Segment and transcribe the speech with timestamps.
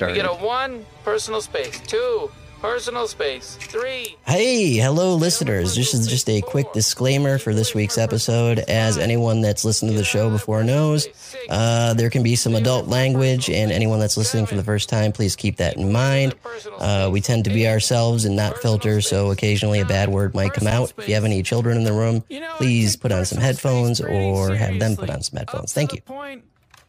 [0.00, 0.16] started.
[0.16, 2.30] You get a one personal space, two
[2.62, 4.16] personal space, three.
[4.26, 5.76] Hey, hello, listeners.
[5.76, 8.60] This is just a quick disclaimer for this week's episode.
[8.60, 11.06] As anyone that's listened to the show before knows,
[11.50, 15.12] uh, there can be some adult language, and anyone that's listening for the first time,
[15.12, 16.34] please keep that in mind.
[16.78, 20.54] Uh, we tend to be ourselves and not filter, so occasionally a bad word might
[20.54, 20.94] come out.
[20.96, 22.24] If you have any children in the room,
[22.56, 25.74] please put on some headphones or have them put on some headphones.
[25.74, 26.40] Thank you.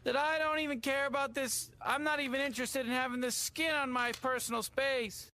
[0.03, 1.69] That I don't even care about this.
[1.79, 5.31] I'm not even interested in having this skin on my personal space.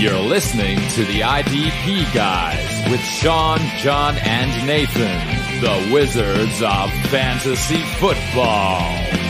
[0.00, 7.80] You're listening to the IDP Guys with Sean, John, and Nathan, the Wizards of Fantasy
[8.00, 9.23] Football.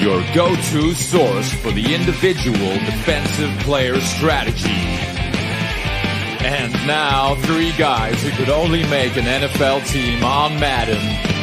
[0.00, 4.68] Your go to source for the individual defensive player strategy.
[6.44, 11.35] And now, three guys who could only make an NFL team on Madden.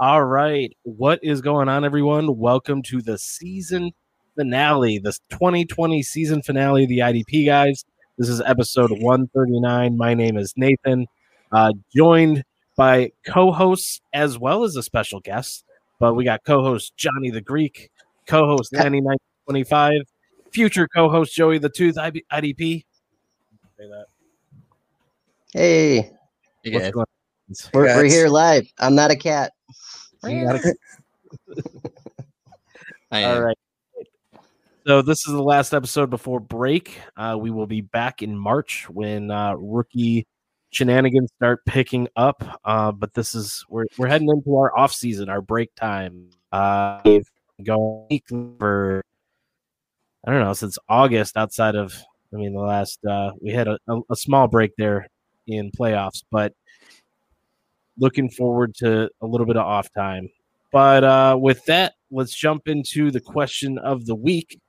[0.00, 0.76] All right.
[0.82, 2.36] What is going on, everyone?
[2.36, 3.92] Welcome to the season
[4.34, 7.84] finale, the 2020 season finale of the IDP guys.
[8.18, 9.96] This is episode 139.
[9.96, 11.06] My name is Nathan,
[11.52, 12.42] uh, joined
[12.76, 15.64] by co hosts as well as a special guest.
[16.00, 17.92] But we got co host Johnny the Greek,
[18.26, 19.92] co host Danny 925,
[20.50, 22.84] future co host Joey the Tooth IDP.
[23.78, 24.06] Say that.
[25.52, 26.10] Hey,
[26.64, 27.70] What's going on?
[27.72, 28.66] we're, we're here live.
[28.80, 29.52] I'm not a cat.
[30.28, 30.74] You gotta-
[33.10, 33.42] I All am.
[33.42, 33.56] right.
[34.86, 36.98] So this is the last episode before break.
[37.16, 40.26] Uh, we will be back in March when uh, rookie
[40.70, 42.60] shenanigans start picking up.
[42.64, 46.28] Uh, but this is we're we're heading into our off season, our break time.
[46.52, 47.30] Uh, we've
[47.62, 48.08] gone
[48.58, 49.02] for
[50.26, 51.36] I don't know since August.
[51.38, 51.94] Outside of
[52.34, 55.06] I mean the last uh, we had a, a, a small break there
[55.46, 56.52] in playoffs, but
[57.98, 60.28] looking forward to a little bit of off time.
[60.72, 64.60] But uh, with that, let's jump into the question of the week.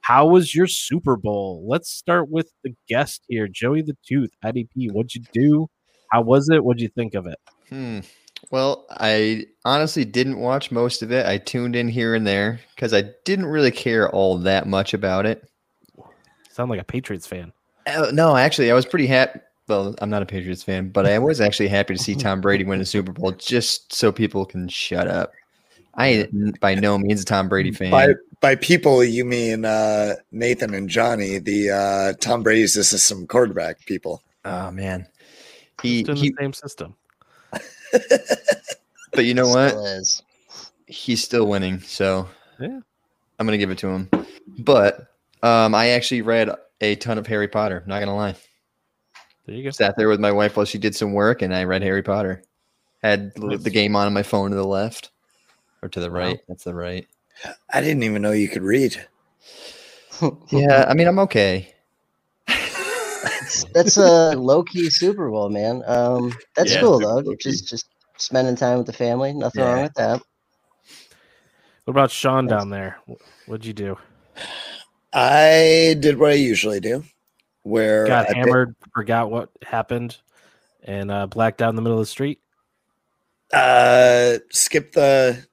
[0.00, 1.64] How was your Super Bowl?
[1.68, 4.92] Let's start with the guest here, Joey the Tooth, IDP.
[4.92, 5.68] What'd you do?
[6.10, 6.64] How was it?
[6.64, 7.38] What'd you think of it?
[7.68, 8.00] Hmm.
[8.50, 11.26] Well, I honestly didn't watch most of it.
[11.26, 15.26] I tuned in here and there because I didn't really care all that much about
[15.26, 15.48] it.
[16.50, 17.52] Sound like a Patriots fan.
[17.86, 19.40] Uh, no, actually, I was pretty happy.
[19.68, 22.64] Well, I'm not a Patriots fan, but I was actually happy to see Tom Brady
[22.64, 25.32] win the Super Bowl just so people can shut up.
[25.96, 26.28] I
[26.60, 27.90] by no means a Tom Brady fan.
[27.90, 28.08] By
[28.40, 33.84] by people, you mean uh, Nathan and Johnny, the uh, Tom Brady's the system quarterback
[33.86, 34.22] people.
[34.44, 35.06] oh man,
[35.82, 36.94] he, Just in he the same system.
[39.12, 39.70] but you know what?
[39.70, 40.22] Still is.
[40.86, 42.28] he's still winning, so
[42.60, 42.80] Yeah.
[43.38, 44.10] I'm gonna give it to him.
[44.58, 45.12] But
[45.42, 46.50] um, I actually read
[46.80, 47.82] a ton of Harry Potter.
[47.86, 48.34] Not gonna lie,
[49.46, 49.70] There you go.
[49.70, 52.42] sat there with my wife while she did some work, and I read Harry Potter.
[53.02, 55.10] Had the- the game on on my phone to the left
[55.82, 56.16] or to the Wow.
[56.18, 56.40] right.
[56.48, 57.06] That's the right.
[57.72, 59.06] I didn't even know you could read.
[60.50, 61.74] Yeah, I mean I'm okay.
[63.74, 65.82] That's a low key Super Bowl, man.
[65.86, 67.34] Um, that's Yeah, cool though.
[67.38, 67.86] Just just
[68.16, 69.34] spending time with the family.
[69.34, 70.22] Nothing wrong with that.
[71.84, 72.96] What about Sean down there?
[73.44, 73.98] What'd you do?
[75.12, 77.04] I did what I usually do,
[77.66, 80.16] where Got I pick- hammered, forgot what happened,
[80.84, 82.38] and uh, blacked out in the middle of the street.
[83.52, 85.44] uh, skip the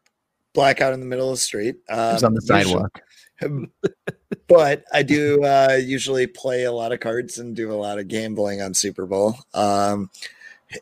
[0.53, 1.75] blackout in the middle of the street.
[1.89, 3.01] It was Um, on the sidewalk.
[4.47, 8.07] but I do uh, usually play a lot of cards and do a lot of
[8.07, 9.35] gambling on Super Bowl.
[9.53, 10.09] Um,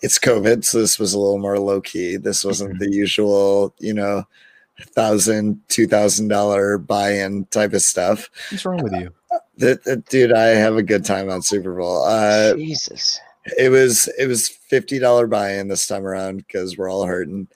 [0.02, 2.18] it's COVID, so this was a little more low key.
[2.18, 4.24] This wasn't the usual, you know,
[4.94, 8.30] thousand, two thousand dollar buy in type of stuff.
[8.52, 9.14] What's wrong with you?
[9.58, 12.04] That, that- dude, I have a good time on Super Bowl.
[12.04, 13.20] Uh, Jesus.
[13.58, 17.48] it was it was fifty dollar buy in this time around because we're all hurting,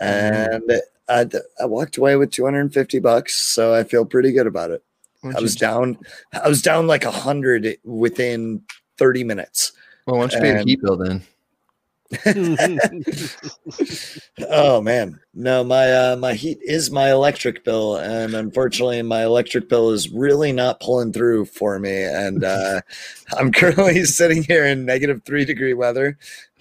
[0.00, 0.62] and
[1.08, 1.28] I,
[1.60, 4.70] I walked away with two hundred and fifty bucks, so I feel pretty good about
[4.70, 4.82] it.
[5.24, 5.98] I was down.
[6.32, 8.62] I was down like a hundred within
[8.98, 9.72] thirty minutes.
[10.06, 11.22] Well, why don't you pay the and- heat bill then?
[14.48, 19.68] Oh man, no, my uh, my heat is my electric bill, and unfortunately, my electric
[19.68, 22.02] bill is really not pulling through for me.
[22.04, 22.80] And uh,
[23.38, 26.18] I'm currently sitting here in negative three degree weather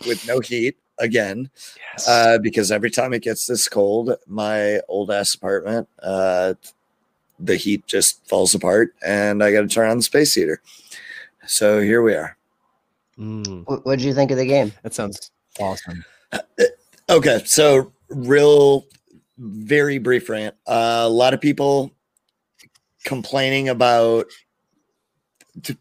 [0.07, 1.49] with no heat, again
[1.93, 2.07] Yes.
[2.07, 6.53] uh, because every time it gets this cold, my old ass apartment, uh,
[7.39, 10.61] the heat just falls apart, and I got to turn on the space heater.
[11.45, 12.37] So here we are.
[13.19, 13.63] Mm.
[13.85, 14.73] What did you think of the game?
[14.83, 16.03] that sounds awesome.
[17.09, 18.85] Okay, so real,
[19.37, 20.55] very brief rant.
[20.65, 21.91] Uh, a lot of people
[23.03, 24.25] complaining about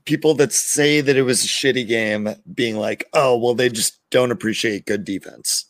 [0.04, 3.98] people that say that it was a shitty game being like, oh, well, they just
[4.10, 5.64] don't appreciate good defense.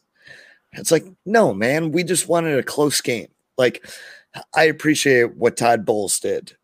[0.72, 3.28] It's like, no, man, we just wanted a close game.
[3.56, 3.86] Like,
[4.54, 6.56] I appreciate what Todd Bowles did.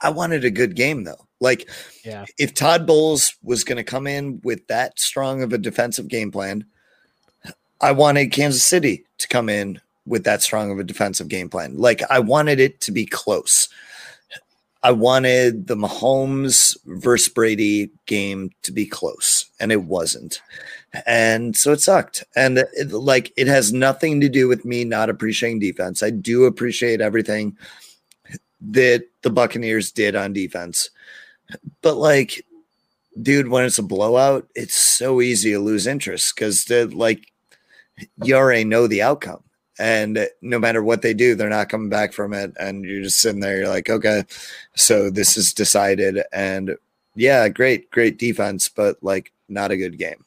[0.00, 1.25] I wanted a good game, though.
[1.40, 1.68] Like,
[2.04, 2.24] Yeah.
[2.38, 6.30] if Todd Bowles was going to come in with that strong of a defensive game
[6.30, 6.64] plan,
[7.80, 11.76] I wanted Kansas City to come in with that strong of a defensive game plan.
[11.76, 13.68] Like I wanted it to be close.
[14.82, 20.40] I wanted the Mahomes versus Brady game to be close, and it wasn't.
[21.06, 22.22] And so it sucked.
[22.36, 26.02] And it, like it has nothing to do with me not appreciating defense.
[26.04, 27.56] I do appreciate everything
[28.60, 30.90] that the Buccaneers did on defense.
[31.82, 32.44] But like,
[33.20, 37.26] dude, when it's a blowout, it's so easy to lose interest because like
[38.22, 39.42] you already know the outcome.
[39.78, 42.52] And no matter what they do, they're not coming back from it.
[42.58, 44.24] And you're just sitting there, you're like, okay,
[44.74, 46.22] so this is decided.
[46.32, 46.76] And
[47.14, 50.24] yeah, great, great defense, but like not a good game.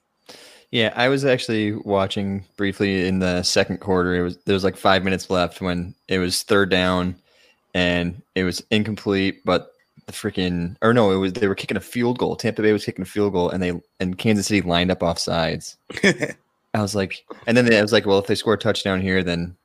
[0.71, 4.15] Yeah, I was actually watching briefly in the second quarter.
[4.15, 7.15] It was there was like five minutes left when it was third down,
[7.73, 9.43] and it was incomplete.
[9.45, 9.71] But
[10.09, 12.35] the freaking or no, it was they were kicking a field goal.
[12.35, 15.19] Tampa Bay was kicking a field goal, and they and Kansas City lined up off
[15.19, 15.77] sides.
[16.03, 19.01] I was like, and then they, I was like, well, if they score a touchdown
[19.01, 19.55] here, then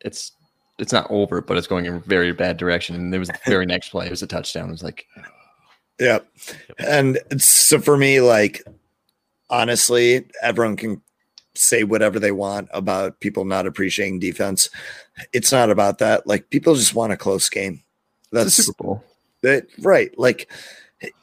[0.00, 0.32] it's
[0.78, 2.94] it's not over, but it's going in a very bad direction.
[2.96, 4.68] And there was the very next play, it was a touchdown.
[4.68, 5.06] It was like,
[5.98, 6.18] Yeah.
[6.78, 8.62] And it's- so for me, like,
[9.48, 11.00] honestly, everyone can
[11.54, 14.68] say whatever they want about people not appreciating defense.
[15.32, 16.26] It's not about that.
[16.26, 17.82] Like, people just want a close game.
[18.30, 19.04] That's Super Bowl.
[19.42, 20.16] That, right.
[20.18, 20.50] Like,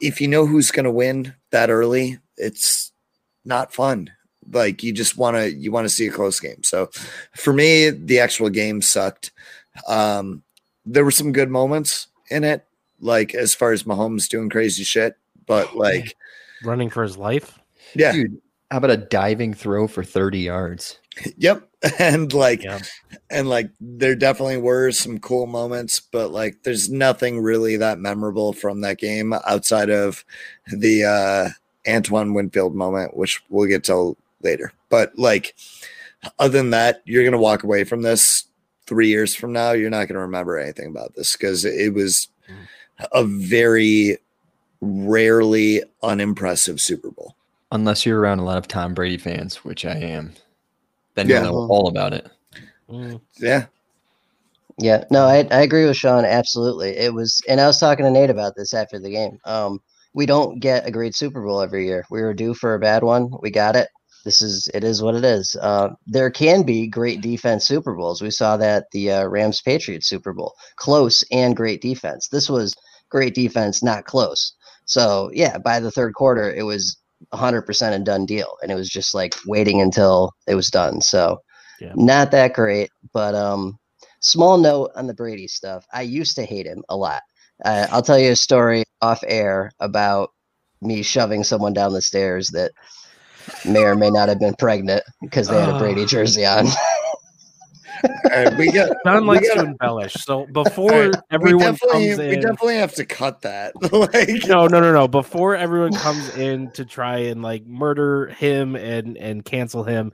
[0.00, 2.92] if you know who's going to win that early, it's
[3.44, 4.10] not fun.
[4.50, 6.62] Like, you just want to, you want to see a close game.
[6.62, 6.90] So
[7.34, 9.32] for me, the actual game sucked.
[9.88, 10.42] Um,
[10.86, 12.64] there were some good moments in it,
[13.00, 16.16] like as far as Mahomes doing crazy shit, but like,
[16.62, 17.58] Running for his life.
[17.94, 18.40] yeah, Dude,
[18.70, 20.98] how about a diving throw for 30 yards?
[21.36, 21.68] yep.
[21.98, 22.80] And like, Yeah.
[23.30, 28.52] and like, there definitely were some cool moments, but like, there's nothing really that memorable
[28.52, 30.24] from that game outside of
[30.72, 34.72] the uh, Antoine Winfield moment, which we'll get to later.
[34.88, 35.54] But like,
[36.38, 38.44] other than that, you're gonna walk away from this
[38.86, 39.72] three years from now.
[39.72, 42.28] You're not gonna remember anything about this because it was
[43.12, 44.18] a very
[44.80, 47.36] rarely unimpressive Super Bowl.
[47.72, 50.32] Unless you're around a lot of Tom Brady fans, which I am,
[51.14, 51.36] then Yeah.
[51.42, 52.28] you'll know all about it.
[52.88, 53.20] Mm.
[53.38, 53.66] Yeah,
[54.78, 56.24] Yeah, no, I, I agree with Sean.
[56.24, 56.90] Absolutely.
[56.96, 59.38] It was, and I was talking to Nate about this after the game.
[59.44, 59.80] Um,
[60.14, 62.04] we don't get a great Super Bowl every year.
[62.10, 63.30] We were due for a bad one.
[63.40, 63.88] We got it.
[64.24, 65.56] This is, it is what it is.
[65.60, 68.22] Uh, there can be great defense Super Bowls.
[68.22, 72.28] We saw that the uh, Rams Patriots Super Bowl, close and great defense.
[72.28, 72.74] This was
[73.10, 74.54] great defense, not close.
[74.86, 76.96] So, yeah, by the third quarter, it was
[77.32, 78.56] 100% a done deal.
[78.62, 81.00] And it was just like waiting until it was done.
[81.00, 81.38] So,
[81.80, 81.92] Yeah.
[81.96, 82.90] not that great.
[83.12, 83.78] But, um,
[84.20, 85.84] small note on the Brady stuff.
[85.92, 87.22] I used to hate him a lot.
[87.64, 90.30] Uh, I'll tell you a story off air about
[90.80, 92.72] me shoving someone down the stairs that
[93.64, 96.06] may or may not have been pregnant because they had a Brady Ah.
[96.06, 96.66] jersey on.
[98.30, 98.96] Right, we got.
[99.06, 100.14] John likes to embellish.
[100.14, 103.74] So before everyone we definitely, we definitely have to cut that.
[103.92, 105.08] like, no, no, no, no.
[105.08, 110.12] Before everyone comes in to try and like murder him and and cancel him,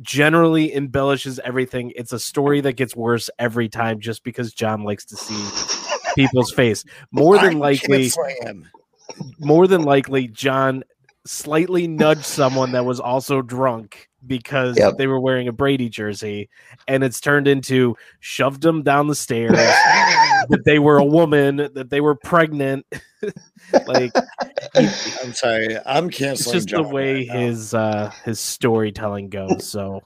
[0.00, 1.92] generally embellishes everything.
[1.96, 5.82] It's a story that gets worse every time, just because John likes to see
[6.14, 6.84] people's face.
[7.10, 8.10] More than likely,
[9.38, 10.84] more than likely, John
[11.26, 14.98] slightly nudged someone that was also drunk because Yep.
[14.98, 16.50] they were wearing a Brady jersey,
[16.88, 19.52] and it's turned into shoved them down the stairs.
[19.52, 22.84] that they were a woman, that they were pregnant.
[23.86, 24.12] like
[24.74, 25.76] I'm sorry.
[25.86, 26.32] I'm canceling.
[26.32, 26.52] it's canceling.
[26.52, 29.66] just the way right his uh his storytelling goes.
[29.68, 30.02] So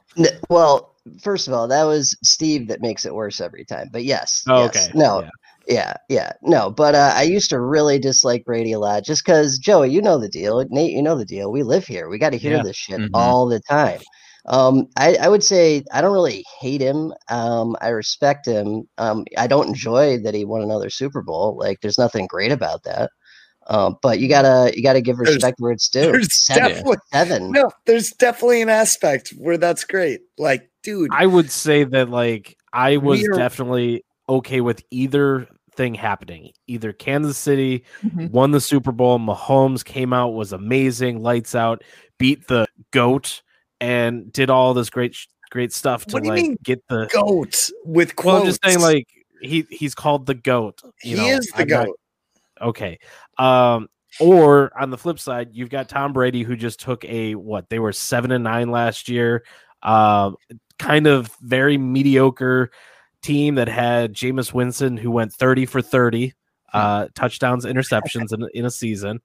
[0.48, 3.88] well, first of all, that was Steve that makes it worse every time.
[3.92, 4.88] But yes, Oh, yes.
[4.88, 4.98] okay.
[4.98, 5.30] no, Yeah.
[5.68, 6.70] Yeah, yeah, no.
[6.70, 10.18] But uh, I used to really dislike Brady a lot, just because Joey, you know
[10.18, 10.64] the deal.
[10.70, 11.50] Nate, you know the deal.
[11.52, 12.08] We live here.
[12.08, 12.62] We got to hear Yeah.
[12.62, 13.10] this shit Mhm.
[13.14, 14.00] all the time.
[14.46, 17.14] Um, I, I would say I don't really hate him.
[17.30, 18.86] Um, I respect him.
[18.98, 21.56] Um, I don't enjoy that he won another Super Bowl.
[21.58, 23.10] Like, there's nothing great about that.
[23.68, 26.12] Um, but you gotta you gotta give There's- respect where it's due.
[26.12, 27.50] There's Seven, definitely seven.
[27.52, 30.20] no, there's definitely an aspect where that's great.
[30.36, 35.94] Like, dude, I would say that like I was are- definitely okay with either thing
[35.94, 36.50] happening.
[36.66, 38.30] Either Kansas City Mhm.
[38.30, 41.82] won the Super Bowl, Mahomes came out was amazing, lights out,
[42.18, 43.42] beat the goat,
[43.80, 45.16] and did all this great
[45.50, 47.06] great stuff to What do you like mean, get the.
[47.12, 48.26] goat with quotes.
[48.26, 49.06] Well, I'm just saying like
[49.40, 50.80] he he's called the goat.
[51.02, 52.00] You he know, is the I'm not- goat.
[52.62, 52.98] okay.
[53.38, 53.88] Um,
[54.20, 57.78] or on the flip side, you've got Tom Brady who just took a what they
[57.78, 59.44] were seven and nine last year.
[59.82, 60.36] Um,
[60.78, 62.70] kind of very mediocre
[63.24, 66.32] team that had Jameis Winston who went 30 for 30
[66.72, 69.20] uh touchdowns, interceptions in, in a season,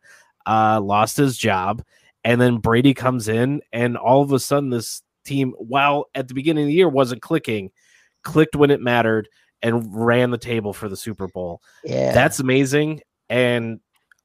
[0.46, 1.84] uh lost his job,
[2.24, 6.34] and then Brady comes in and all of a sudden this team, while at the
[6.34, 7.72] beginning of the year wasn't clicking,
[8.24, 9.28] clicked when it mattered
[9.62, 11.62] and ran the table for the Super Bowl.
[11.84, 13.02] Yeah, That's amazing.
[13.30, 13.80] And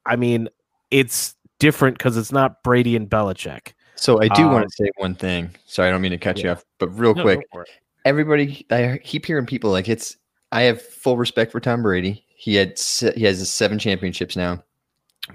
[0.05, 0.49] I mean,
[0.91, 3.73] it's different because it's not Brady and Belichick.
[3.95, 5.49] So I do want Um, to say one thing.
[5.65, 7.69] Sorry, I don't mean to cut you off, but real No, quick, go for it.
[8.05, 10.15] Everybody I keep hearing people like it's
[10.51, 12.23] I have full respect for Tom Brady.
[12.37, 12.79] He had
[13.15, 14.63] he has seven championships now.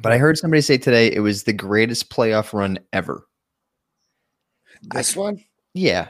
[0.01, 3.27] But I heard somebody say today it was the greatest playoff run ever.
[4.95, 6.09] This one, Yeah.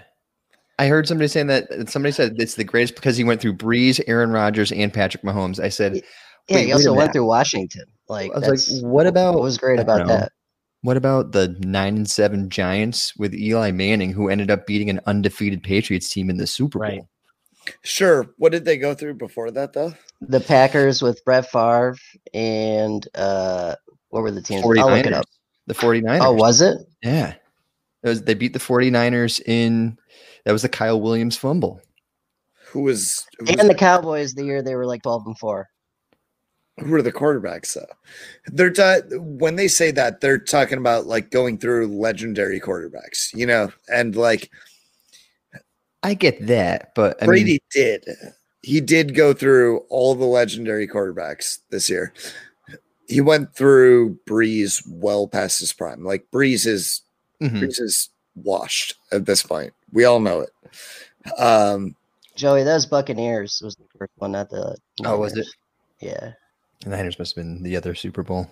[0.78, 4.00] I heard somebody saying that somebody said it's the greatest because he went through Brees,
[4.06, 5.60] Aaron Rodgers, and Patrick Mahomes.
[5.60, 6.00] I said,
[6.48, 6.58] yeah.
[6.58, 7.12] he also went minute.
[7.12, 7.84] through Washington.
[8.08, 10.32] Like, I was like, what about what was great about that?
[10.82, 15.00] What about the nine and seven Giants with Eli Manning, who ended up beating an
[15.06, 16.88] undefeated Patriots team in the Super Bowl?
[16.88, 17.02] Right.
[17.82, 18.32] sure.
[18.38, 19.92] What did they go through before that, though?
[20.20, 21.96] The Packers with Brett Favre
[22.34, 23.74] and uh,
[24.08, 24.62] what were the teams?
[24.64, 25.26] I'll look it up.
[25.66, 26.18] The 49ers.
[26.22, 26.78] Oh, was it?
[27.02, 27.34] Yeah.
[28.02, 29.96] It was, they beat the 49ers in
[30.44, 31.80] that was the Kyle Williams fumble.
[32.68, 35.68] Who was, who, was- And the Cowboys the year they were like twelve and four.
[36.80, 37.74] Who are the quarterbacks?
[37.74, 37.86] Though
[38.46, 43.46] they're ta- when they say that they're talking about like going through legendary quarterbacks, you
[43.46, 44.50] know, and like
[46.02, 48.08] I get that, but I Brady mean, did.
[48.62, 52.12] He did go through all the legendary quarterbacks this year.
[53.08, 56.04] He went through Brees well past his prime.
[56.04, 57.02] Like Brees is
[57.42, 57.60] mhm.
[57.60, 59.72] Brees is washed at this point.
[59.92, 60.50] We all know it.
[61.38, 61.96] Um,
[62.36, 64.76] Joey, those Buccaneers was the first one, not the.
[65.04, 65.46] Oh, was it?
[66.00, 66.32] Yeah.
[66.84, 68.50] The Niners must have been the other Super Bowl.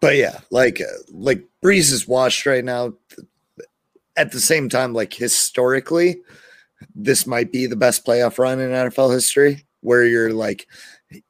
[0.00, 2.94] but yeah, like uh, like Brees is washed right now.
[4.16, 6.20] At the same time, like historically,
[6.96, 10.66] this might be the best playoff run in NFL history, where you're like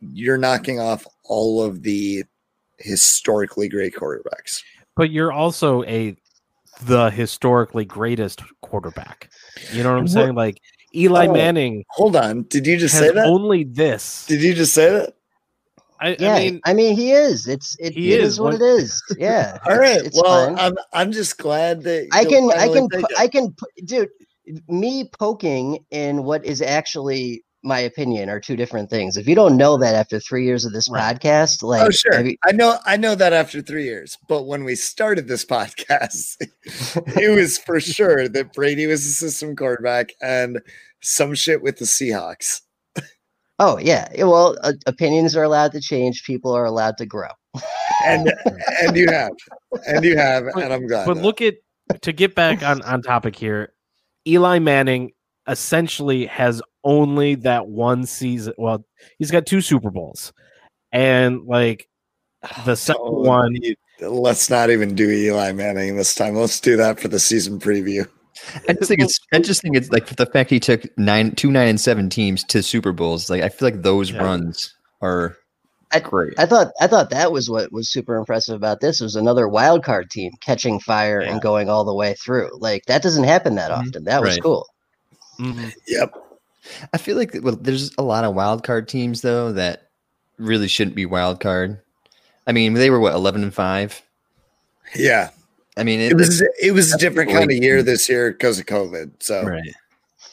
[0.01, 2.25] you're knocking off all of the
[2.79, 4.63] historically great quarterbacks.
[4.97, 6.17] But you're also a
[6.85, 9.29] the historically greatest quarterback.
[9.73, 10.35] You know what I'm What- saying?
[10.35, 10.61] Like
[10.95, 13.27] Eli Oh, Manning Hold on, did you just say that?
[13.27, 14.25] only this.
[14.27, 15.15] Did you just say that?
[16.01, 17.47] I, Yeah, I mean, he is.
[17.49, 18.35] It's it, He it is.
[18.35, 19.03] is what What- it is.
[19.19, 19.59] Yeah.
[19.67, 20.01] All right.
[20.01, 20.59] it's well, fine.
[20.59, 24.09] I'm I'm just glad that I can, I can, take pu- I can, pu- dude.
[24.69, 29.17] Me poking in what is actually my opinion are two different things.
[29.19, 31.21] If you don't know that after three years of this Right.
[31.21, 34.17] podcast, like, oh sure, you- I know I know that after three years.
[34.29, 36.37] But when we started this podcast,
[37.21, 40.61] it was for sure that Brady was a system quarterback and
[41.03, 42.63] some shit with the Seahawks.
[43.59, 46.25] Oh yeah, Yeah, well, uh, opinions are allowed to change.
[46.25, 47.29] People are allowed to grow.
[48.05, 48.33] And
[48.83, 49.33] and you have,
[49.87, 51.07] and you have, and I'm glad.
[51.07, 51.55] but of look at
[52.03, 53.73] to get back on on topic here.
[54.27, 55.13] Eli Manning
[55.47, 58.53] essentially has only that one season.
[58.59, 58.85] Well,
[59.19, 60.33] he's got two Super Bowls,
[60.93, 61.89] and like
[62.65, 63.57] the second Oh, one,
[64.01, 66.37] Let's not even do Eli Manning this time.
[66.37, 68.09] Let's do that for the season preview.
[68.69, 71.51] I just think it's I just think it's like the fact he took nine two
[71.51, 73.29] nine and seven teams to Super Bowls.
[73.31, 74.23] Like I feel like those Yeah.
[74.25, 75.37] runs are
[75.91, 76.35] I- great.
[76.39, 79.83] I thought, I thought that was what was super impressive about this was another wild
[79.85, 81.33] card team catching fire Yeah.
[81.33, 82.51] and going all the way through.
[82.59, 83.79] Like that doesn't happen that Mhm.
[83.79, 84.05] often.
[84.05, 84.43] That was Right.
[84.43, 84.67] cool.
[85.41, 85.73] Mhm.
[85.87, 86.13] Yep.
[86.93, 89.89] I feel like well, there's a lot of wild card teams though that
[90.37, 91.81] really shouldn't be wild card.
[92.47, 94.03] I mean, they were what eleven and five.
[94.95, 95.31] Yeah.
[95.79, 98.67] I mean, It was it was a different kind of year this year because of
[98.67, 99.13] COVID.
[99.23, 99.63] So right.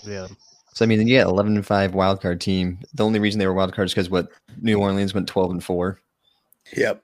[0.04, 0.28] Yeah.
[0.74, 2.80] So I mean, yeah, eleven and five wild card team.
[2.94, 4.30] The only reason they were wild cards because what
[4.62, 6.00] New Orleans went twelve and four.
[6.76, 7.02] yep.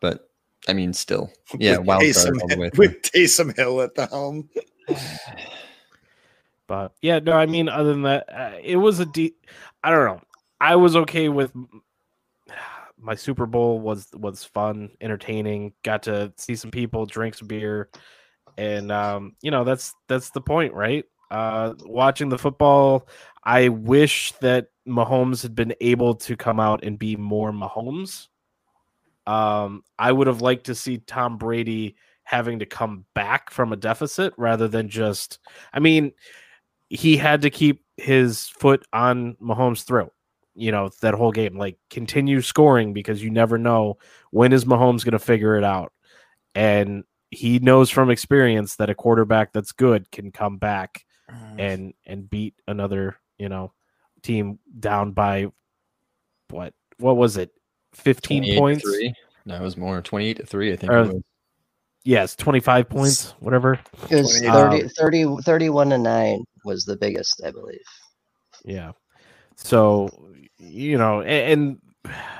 [0.00, 0.28] But
[0.68, 2.86] I mean, still, yeah, With wild card Taysom, all the way through.
[2.88, 4.48] with Taysom Hill at the helm.
[6.68, 9.46] But yeah, no, I mean, other than that, uh, it was a deep.
[9.84, 10.20] I don't know.
[10.60, 11.52] I was okay with
[13.06, 15.72] my Super Bowl was was fun, entertaining.
[15.84, 17.88] Got to see some people, drink some beer,
[18.58, 21.04] and um, you know that's that's the point, right?
[21.30, 23.08] Uh, watching the football,
[23.44, 28.26] I wish that Mahomes had been able to come out and be more Mahomes.
[29.24, 31.94] Um, I would have liked to see Tom Brady
[32.24, 35.38] having to come back from a deficit rather than just.
[35.72, 36.12] I mean,
[36.88, 40.12] he had to keep his foot on Mahomes' throat.
[40.56, 43.98] You know that whole game, like continue scoring because you never know
[44.30, 45.92] when is Mahomes going to figure it out,
[46.54, 51.04] and he knows from experience that a quarterback that's good can come back
[51.58, 53.72] and and beat another you know
[54.22, 55.46] team down by
[56.50, 57.50] what what was it
[57.94, 58.84] 15 points
[59.44, 60.00] No, it was more.
[60.00, 60.92] 28 to 3, I think.
[60.92, 61.22] Or- it was.
[62.04, 64.90] yes 25 points whatever It was 28.
[64.94, 67.80] 30, 30, 31 to 9 was the biggest, I believe.
[68.64, 68.92] yeah
[69.56, 70.08] so
[70.58, 71.78] you know a- and,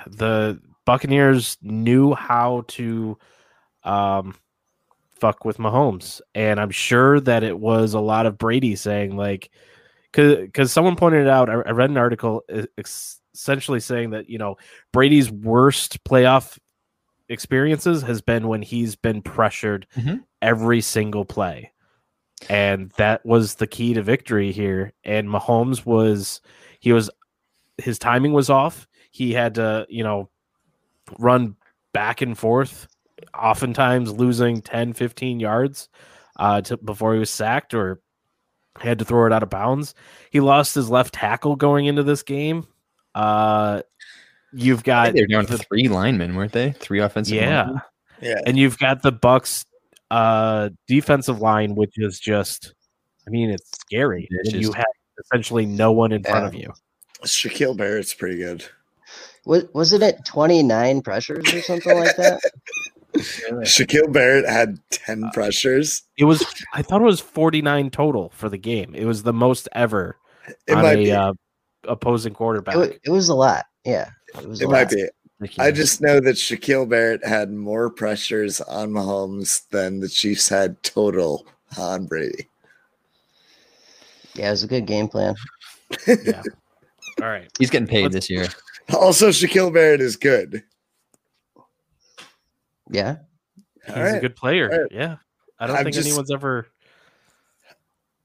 [0.07, 3.19] the buccaneers knew how to
[3.83, 4.35] um
[5.19, 6.21] fuck with mahomes.
[6.35, 9.51] And i'm sure that it was a lot of brady saying like
[10.13, 12.45] because someone pointed it out I, I read an article
[13.35, 14.57] essentially saying that you know
[14.93, 16.59] brady's worst playoff
[17.29, 20.23] experiences has been when he's been pressured Mhm.
[20.41, 21.73] every single play.
[22.49, 24.93] And that was the key to victory here.
[25.03, 26.41] And mahomes was
[26.79, 27.11] he was
[27.78, 28.87] his timing was off.
[29.11, 30.28] He had to you know
[31.18, 31.56] run
[31.92, 32.88] back and forth
[33.35, 35.88] oftentimes losing 10 15 yards
[36.38, 38.00] uh to, before he was sacked or
[38.80, 39.95] had to throw it out of bounds.
[40.30, 42.66] He lost his left tackle going into this game.
[43.14, 43.83] Uh
[44.52, 46.73] you've got they were down the- three linemen, weren't they?
[46.73, 47.62] Three offensive yeah.
[47.62, 47.83] linemen.
[48.21, 48.40] Yeah.
[48.47, 49.64] and you've got the bucks
[50.11, 52.75] uh defensive line which is just
[53.26, 54.28] i mean it's scary.
[54.30, 54.87] It's and you just- have
[55.21, 56.73] essentially no one in front of you
[57.25, 58.65] Shaquille Barrett's pretty good.
[59.45, 62.41] Was, was it at 29 pressures or something like that?
[63.17, 66.03] Shaquille Barrett had 10 pressures.
[66.19, 66.45] it was
[66.75, 70.19] i thought it was 49 total for the game it was the most ever
[70.67, 71.13] It on might a be.
[71.13, 71.33] uh,
[71.89, 73.65] opposing quarterback It, it was a lot.
[73.87, 74.11] Yeah.
[74.39, 74.73] It was a it lot.
[74.73, 75.09] might be.
[75.59, 80.83] I just know that Shaquille Barrett had more pressures on Mahomes than the Chiefs had
[80.83, 81.47] total
[81.79, 82.49] on Brady.
[84.35, 85.35] Yeah, it was a good game plan.
[86.07, 86.43] yeah
[87.23, 88.47] all right He's getting paid Let's- this year.
[88.95, 90.63] Also, Shaquille Barrett is good.
[92.91, 93.17] Yeah.
[93.87, 94.93] he's All a good player All right.
[94.93, 95.17] yeah
[95.59, 96.69] i don't I'm think just- anyone's ever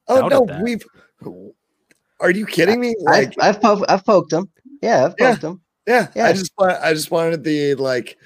[0.07, 0.61] Oh no, that.
[0.61, 0.83] we've.
[2.19, 2.93] Are you kidding me?
[3.07, 4.49] I've, I've, po- I've poked him.
[4.81, 5.31] Yeah, I've Yeah.
[5.31, 5.61] poked him.
[5.87, 6.25] yeah, yeah.
[6.25, 6.83] I just want.
[6.83, 8.17] I just wanted the like.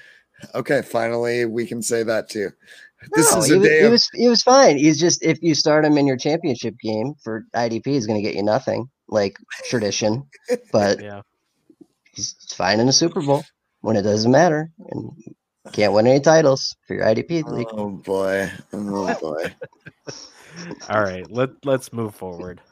[0.56, 2.50] Okay, finally, we can say that too.
[3.12, 4.78] This No, is he, a was, day he of was he was fine.
[4.78, 8.26] He's just if you start him in your championship game for IDP, he's going to
[8.26, 9.38] get you nothing like
[9.68, 10.28] tradition.
[10.72, 11.22] But yeah
[12.16, 13.44] he's fine in the Super Bowl
[13.80, 15.12] when it doesn't matter, and
[15.72, 17.68] can't win any titles for your IDP league.
[17.70, 18.50] Oh boy.
[18.72, 19.54] Oh boy.
[20.88, 22.62] all right let let's move forward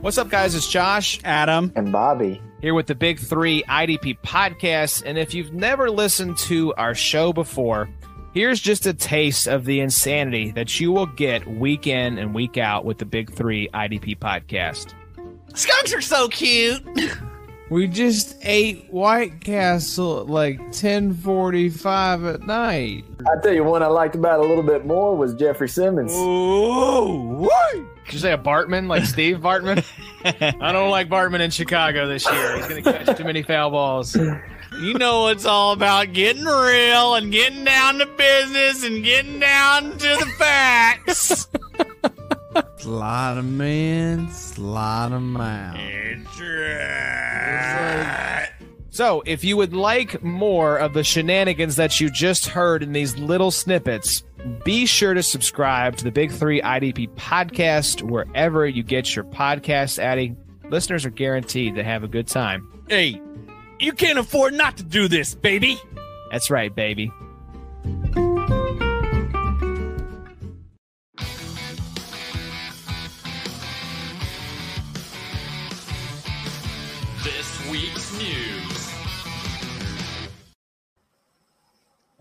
[0.00, 0.54] What's up, guys?
[0.54, 1.72] It's Josh Adam.
[1.76, 2.42] and Bobby.
[2.60, 5.02] here with the Big Three IDP podcast.
[5.06, 7.88] And if you've never listened to our show before,
[8.34, 12.58] here's just a taste of the insanity that you will get week in and week
[12.58, 14.92] out with the Big Three IDP podcast.
[15.54, 16.82] Skunks are so cute.
[17.70, 23.04] We just ate White Castle at like 10:45 at night.
[23.20, 26.12] I tell you, one I liked about it a little bit more was Jeffrey Simmons.
[26.14, 27.48] Ooh,
[28.04, 29.82] Did you say a Bartman, like Steve Bartman?
[30.60, 32.56] I don't like Bartman in Chicago this year.
[32.56, 34.14] He's going to catch too many foul balls.
[34.80, 39.92] You know it's all about getting real and getting down to business and getting down
[39.92, 41.46] to the facts.
[42.76, 45.76] Slide 'em in, slide 'em out.
[45.78, 48.48] It's right.
[48.90, 53.16] So, if you would like more of the shenanigans that you just heard in these
[53.16, 54.22] little snippets,
[54.64, 59.98] be sure to subscribe to the Big Three IDP podcast wherever you get your podcast.
[59.98, 60.36] Addy,
[60.68, 62.68] listeners are guaranteed to have a good time.
[62.88, 63.20] Hey,
[63.78, 65.78] you can't afford not to do this, baby.
[66.30, 67.10] That's right, baby.
[77.22, 78.90] This week's news.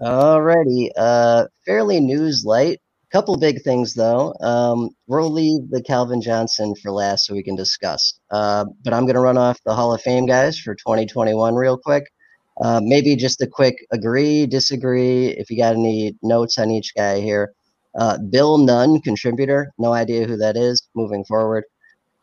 [0.01, 2.81] Alrighty, uh, fairly news light.
[3.13, 4.33] Couple big things though.
[4.41, 8.19] Um, we'll leave the Calvin Johnson for last so we can discuss.
[8.31, 11.77] Uh, but I'm going to run off the Hall of Fame guys for 2021 real
[11.77, 12.11] quick.
[12.59, 15.27] Uh, maybe just a quick agree, disagree.
[15.27, 17.53] If you got any notes on each guy here.
[17.95, 19.71] Uh, Bill Nunn, contributor.
[19.77, 20.81] No idea who that is.
[20.95, 21.65] Moving forward.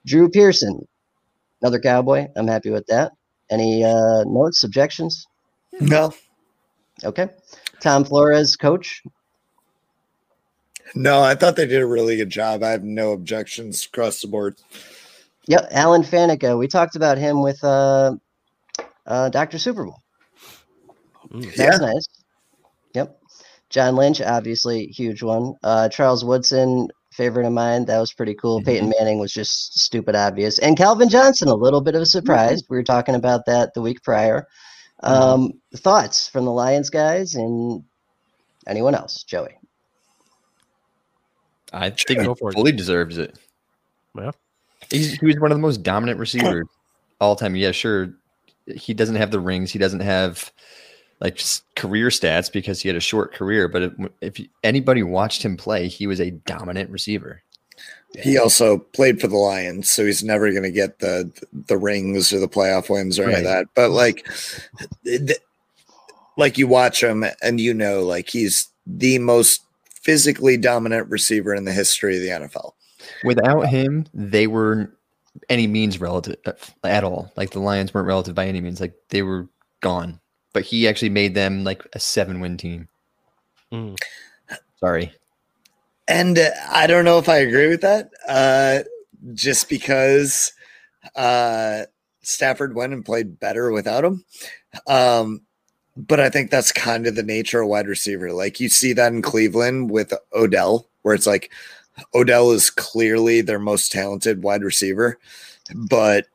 [0.06, 0.86] Drew Pearson,
[1.62, 2.26] another Cowboy.
[2.34, 3.12] I'm happy with that.
[3.48, 5.24] Any uh, notes, objections?
[5.80, 6.12] No,
[7.04, 7.28] Okay.
[7.80, 9.02] Tom Flores, coach.
[10.94, 12.62] No, I thought they did a really good job.
[12.62, 14.56] I have no objections across the board.
[15.46, 16.58] Yep, Alan Faneca.
[16.58, 18.16] We talked about him with uh,
[19.06, 20.00] uh, Doctor Super Bowl.
[21.32, 21.54] Mm.
[21.56, 22.08] That was nice.
[22.94, 23.20] Yep.
[23.68, 25.54] John Lynch, obviously huge one.
[25.62, 27.84] Uh, Charles Woodson, favorite of mine.
[27.84, 28.62] That was pretty cool.
[28.62, 32.62] Peyton Manning was just stupid obvious, and Calvin Johnson, a little bit of a surprise.
[32.68, 34.46] We were talking about that the week prior.
[35.02, 37.82] Um, thoughts from the Lions guys and
[38.66, 39.59] anyone else, Joey?
[41.72, 42.54] I think Go he for it.
[42.54, 43.38] fully deserves it.
[44.16, 44.32] Yeah.
[44.90, 46.66] He's, he was one of the most dominant receivers
[47.20, 47.54] all time.
[47.56, 48.12] Yeah, sure.
[48.66, 49.70] He doesn't have the rings.
[49.70, 50.50] He doesn't have
[51.20, 53.68] like s- career stats because he had a short career.
[53.68, 57.42] But if, if anybody watched him play, he was a dominant receiver.
[58.18, 61.30] He also played for the Lions, so he's never going to get the
[61.68, 63.66] the rings or the playoff wins or any of that.
[63.76, 64.26] But like,
[65.04, 65.38] th-
[66.36, 69.62] like you watch him and you know, like he's the most
[70.00, 72.72] physically dominant receiver in the history of the NFL.
[73.24, 74.92] Without him, they were
[75.48, 76.52] any means relative uh,
[76.84, 77.32] at all.
[77.36, 78.80] Like the Lions weren't relative by any means.
[78.80, 79.48] Like they were
[79.80, 80.20] gone.
[80.52, 82.88] But he actually made them like a seven win team.
[83.72, 83.96] Mm.
[84.80, 85.12] Sorry.
[86.08, 88.10] And uh, I don't know if I agree with that.
[88.28, 88.80] Uh,
[89.34, 90.52] just because
[91.14, 91.82] uh,
[92.22, 94.24] Stafford went and played better without him.
[94.86, 95.42] Um,
[96.06, 98.32] but I think that's kind of the nature of wide receiver.
[98.32, 101.50] Like you see that in Cleveland with Odell, where it's like
[102.14, 105.18] Odell is clearly their most talented wide receiver,
[105.74, 106.26] but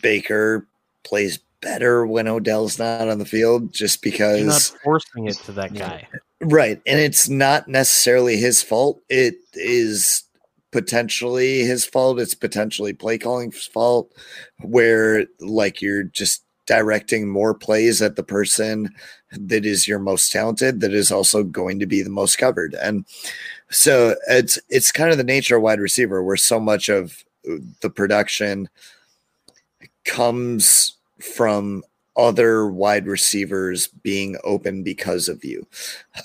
[0.00, 0.66] Baker
[1.04, 5.52] plays better when Odell's not on the field just because You're not forcing it to
[5.52, 6.08] that guy.
[6.40, 6.80] Right.
[6.86, 9.00] And it's not necessarily his fault.
[9.08, 10.24] It is
[10.72, 12.18] potentially his fault.
[12.18, 14.12] It's potentially play calling's fault,
[14.60, 18.94] where like you're just directing more plays at the person
[19.32, 22.74] that is your most talented, that is also going to be the most covered.
[22.74, 23.04] And
[23.70, 27.24] so it's it's kind of the nature of wide receiver where so much of
[27.80, 28.68] the production
[30.04, 31.82] comes from
[32.16, 35.66] other wide receivers being open because of you.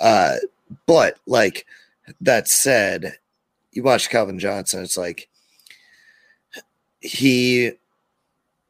[0.01, 0.35] Uh,
[0.85, 1.65] but like
[2.19, 3.17] that said,
[3.71, 5.29] you watch Calvin Johnson, it's like
[6.99, 7.71] he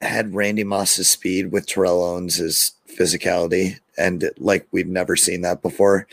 [0.02, 6.08] had Randy Moss's speed with Terrell Owens' physicality, and like we've never seen that before.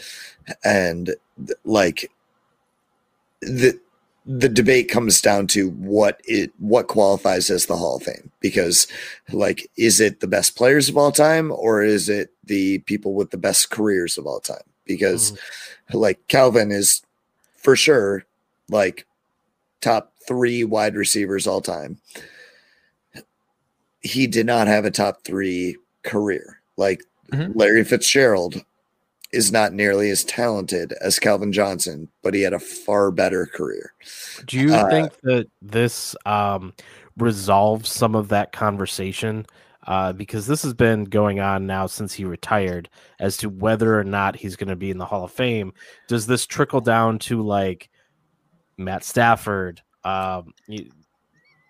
[0.65, 1.15] And
[1.65, 2.11] like
[3.41, 3.79] the
[4.27, 8.31] the debate comes down to what it what qualifies as the Hall of Fame.
[8.41, 8.87] Because
[9.33, 13.31] like is it the best players of all time or is it the people with
[13.31, 14.63] the best careers of all time?
[14.87, 15.99] Because mm-hmm.
[15.99, 17.03] like Calvin is
[17.57, 18.25] for sure
[18.71, 19.07] like
[19.83, 21.99] top 3 wide receivers all time
[24.05, 27.53] he did not have a top 3 career like Mhm.
[27.57, 28.63] Larry Fitzgerald
[29.33, 33.93] is not nearly as talented as Calvin Johnson but he had a far better career
[34.47, 36.73] Do you Uh, think that this um,
[37.17, 39.47] resolves some of that conversation?
[39.87, 42.89] Uh, because this has been going on now since he retired
[43.21, 45.75] as to whether or not he's going to be in the Hall of Fame.
[46.09, 47.91] Does this trickle down to like
[48.79, 49.83] Matt Stafford?
[50.03, 50.55] Um,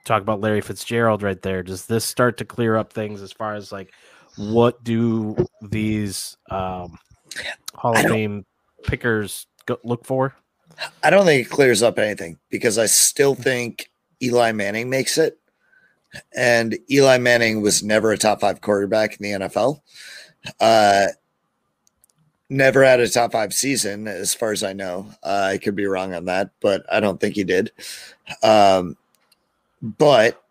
[0.04, 1.62] talk about Larry Fitzgerald right there.
[1.62, 3.92] Does this start to clear up things as far as like
[4.36, 6.98] what do these um,
[7.74, 8.44] Hall of Fame
[8.84, 10.34] pickers go- look for?
[11.02, 13.90] I don't think it clears up anything because I still think
[14.22, 15.38] Eli Manning makes it.
[16.36, 19.80] And Eli Manning was never a top five quarterback in the NFL.
[20.60, 21.06] Uh,
[22.48, 25.08] never had a top five season, as far as I know.
[25.22, 27.72] Uh, I could be wrong on that, but I don't think he did.
[28.42, 28.96] Um,
[29.84, 30.42] but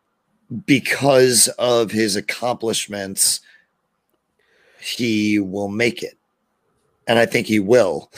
[0.68, 3.42] because of his accomplishments,
[4.80, 6.18] he will make it.
[7.08, 8.12] And I think he will.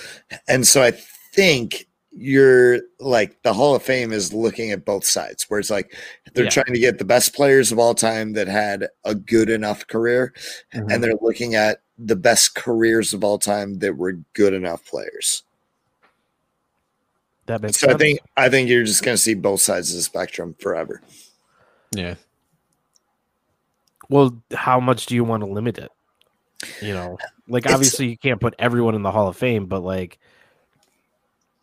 [0.48, 5.46] And so I think you're like the Hall of Fame is looking at both sides,
[5.50, 5.96] where it's like
[6.34, 6.50] they're Yeah.
[6.50, 10.34] trying to get the best players of all time that had a good enough career,
[10.72, 11.02] and mm-hmm.
[11.02, 15.44] they're looking at the best careers of all time that were good enough players.
[17.48, 19.98] That makes So I think I think you're just going to see both sides of
[19.98, 21.02] the spectrum forever.
[21.92, 22.16] Yeah.
[24.10, 25.92] Well, how much do you want to limit it?
[26.82, 29.82] You know, like It's- obviously you can't put everyone in the Hall of Fame, but
[29.82, 30.18] like,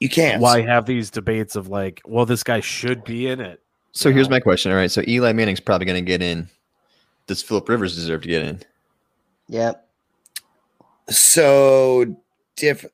[0.01, 0.41] You can't.
[0.41, 3.61] why have these debates of like, well, this guy should be in it?
[3.93, 4.37] So here's know?
[4.37, 4.71] my question.
[4.73, 4.91] All right.
[4.91, 6.49] So Eli Manning's probably going to get in.
[7.27, 8.61] Does Philip Rivers deserve to get in?
[9.49, 9.87] Yep.
[11.11, 12.17] So
[12.57, 12.87] diff-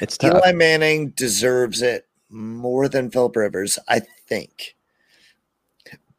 [0.00, 0.34] It's tough.
[0.34, 4.76] Eli Manning deserves it more than Philip Rivers, I think,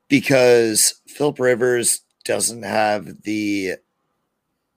[0.07, 3.75] because Philip Rivers doesn't have the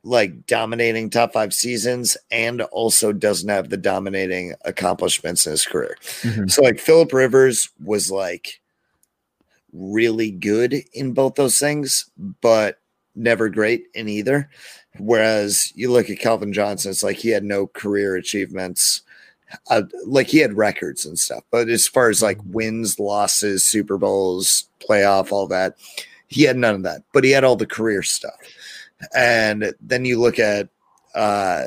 [0.05, 5.97] like dominating top five seasons and also doesn't have the dominating accomplishments in his career.
[6.23, 6.51] Mhm.
[6.51, 8.61] So like Philip Rivers was like
[9.73, 12.11] really good in both those things,
[12.41, 12.79] but
[13.15, 14.49] never great in either.
[14.99, 19.03] Whereas you look at Calvin Johnson, it's like he had no career achievements.
[19.69, 23.99] Uh, like he had records and stuff, but as far as like wins, losses, Super
[23.99, 25.77] Bowls, playoff, all that,
[26.29, 27.03] he had none of that.
[27.13, 28.35] But he had all the career stuff.
[29.15, 30.71] And then you look at
[31.15, 31.65] uh,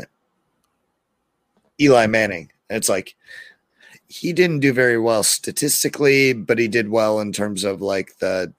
[1.79, 3.15] Eli Manning, and it's like
[4.07, 8.53] he didn't do very well statistically, but he did well in terms of like the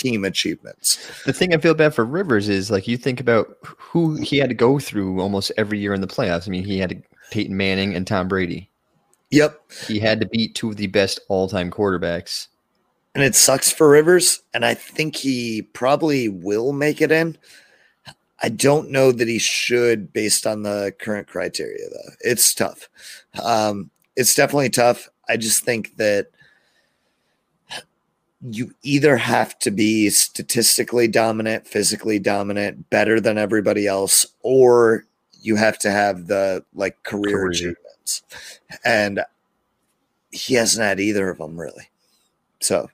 [0.00, 0.96] team achievements.
[1.24, 4.48] The thing I feel bad for Rivers is like you think about who he had
[4.48, 6.48] to go through almost every year in the playoffs.
[6.48, 8.70] I mean, he had Peyton Manning and Tom Brady.
[9.30, 9.60] Yep.
[9.86, 12.48] He had to beat two of the best all-time quarterbacks.
[13.14, 17.36] And it sucks for Rivers, and I think he probably will make it in.
[18.42, 22.12] I don't know that he should based on the current criteria though.
[22.20, 22.88] It's tough.
[23.42, 25.08] Um, it's definitely tough.
[25.28, 26.28] I just think that
[28.42, 35.04] you either have to be statistically dominant, physically dominant, better than everybody else, or
[35.42, 37.50] you have to have the like career, Career.
[37.50, 38.22] achievements.
[38.84, 39.20] And
[40.30, 41.90] he hasn't had either of them really.
[42.60, 42.88] So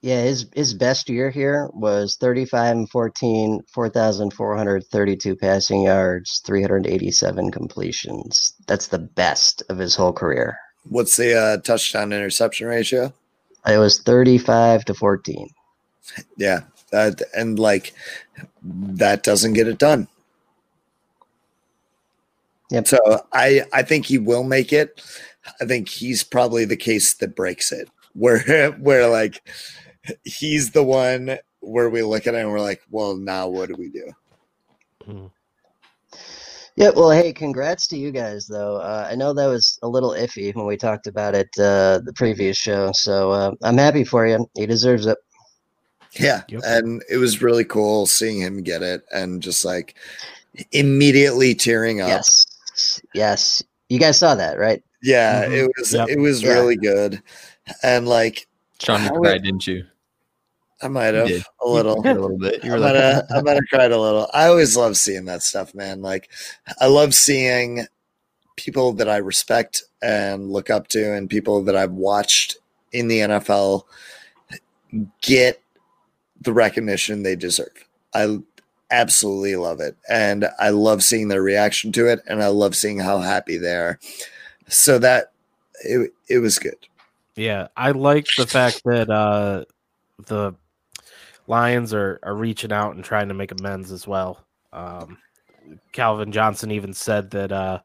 [0.00, 8.54] Yeah, his his best year here was 35 and 14, 4,432 passing yards, 387 completions.
[8.66, 10.58] That's the best of his whole career.
[10.84, 13.12] what's the uh, touchdown interception ratio?
[13.66, 15.48] It was 35 to 14.
[16.36, 16.60] Yeah.
[16.90, 17.92] That and like
[18.62, 20.06] that doesn't get it done.
[22.70, 22.86] Yep.
[22.86, 25.02] So I I think he will make it.
[25.60, 27.88] I think he's probably the case that breaks it.
[28.14, 29.42] Where where like
[30.24, 33.74] he's the one where we look at it and we're like, well, now what do
[33.76, 34.12] we do?
[35.04, 35.26] Hmm.
[36.76, 38.76] Yeah, well, hey, congrats to you guys, though.
[38.78, 42.12] Uh, I know that was a little iffy when we talked about it uh, the
[42.16, 44.48] previous show, so uh, I'm happy for you.
[44.56, 45.18] He deserves it.
[46.18, 46.42] Yeah.
[46.48, 46.62] Yep.
[46.64, 49.96] And it was really cool seeing him get it and just like
[50.72, 52.08] immediately tearing up.
[52.08, 52.46] Yes,
[53.14, 53.62] yes.
[53.88, 54.82] You guys saw that, right?
[55.02, 55.52] Yeah, Mhm.
[55.52, 56.08] it was Yep.
[56.08, 56.52] it was Yeah.
[56.54, 57.22] really good.
[57.82, 58.46] And like
[58.80, 59.84] Sean, you How cried, didn't you?
[60.84, 61.30] I might have
[61.62, 61.98] a little.
[61.98, 62.62] a little bit.
[62.62, 64.28] You I were might, like, have, I might have cried a little.
[64.34, 66.02] I always love seeing that stuff, man.
[66.02, 66.28] Like,
[66.78, 67.86] I love seeing
[68.56, 72.58] people that I respect and look up to, and people that I've watched
[72.92, 73.84] in the NFL
[75.22, 75.62] get
[76.42, 77.88] the recognition they deserve.
[78.12, 78.40] I
[78.90, 82.98] absolutely love it, and I love seeing their reaction to it, and I love seeing
[82.98, 83.98] how happy they are.
[84.68, 85.32] So that
[85.82, 86.76] it it was good.
[87.36, 89.64] Yeah, I like the fact that uh,
[90.26, 90.54] the
[91.46, 94.44] Lions are, are reaching out and trying to make amends as well.
[94.72, 95.18] Um,
[95.92, 97.80] Calvin Johnson even said that uh,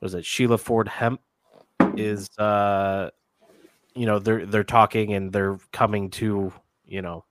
[0.00, 1.20] was it Sheila Ford Hamp
[1.96, 3.10] is uh,
[3.94, 6.52] you know they're they're talking and they're coming to
[6.86, 7.24] you know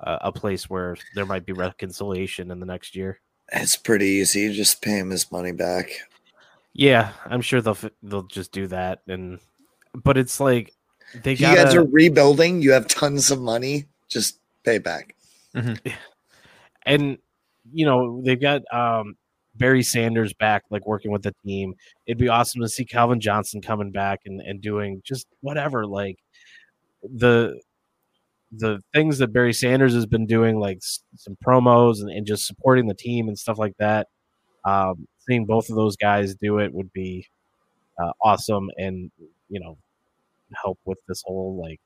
[0.00, 3.20] uh, a place where there might be reconciliation in the next year.
[3.52, 4.40] It's pretty easy.
[4.40, 5.90] You just pay him his money back.
[6.72, 9.38] Yeah, I'm sure they'll they'll just do that and
[9.94, 10.72] but it's like
[11.22, 12.62] they you guys are rebuilding.
[12.62, 13.86] You have tons of money.
[14.08, 15.14] Just pay back.
[16.86, 17.18] and
[17.72, 19.14] you know they've got um
[19.54, 21.74] Barry Sanders back, like working with the team.
[22.06, 26.16] It'd be awesome to see Calvin Johnson coming back and, and doing just whatever, like
[27.02, 27.60] the
[28.52, 32.46] the things that Barry Sanders has been doing, like s- some promos and, and just
[32.46, 34.08] supporting the team and stuff like that.
[34.64, 37.26] Um, seeing both of those guys do it would be
[38.02, 39.10] uh, awesome, and
[39.48, 39.76] you know,
[40.54, 41.80] help with this whole like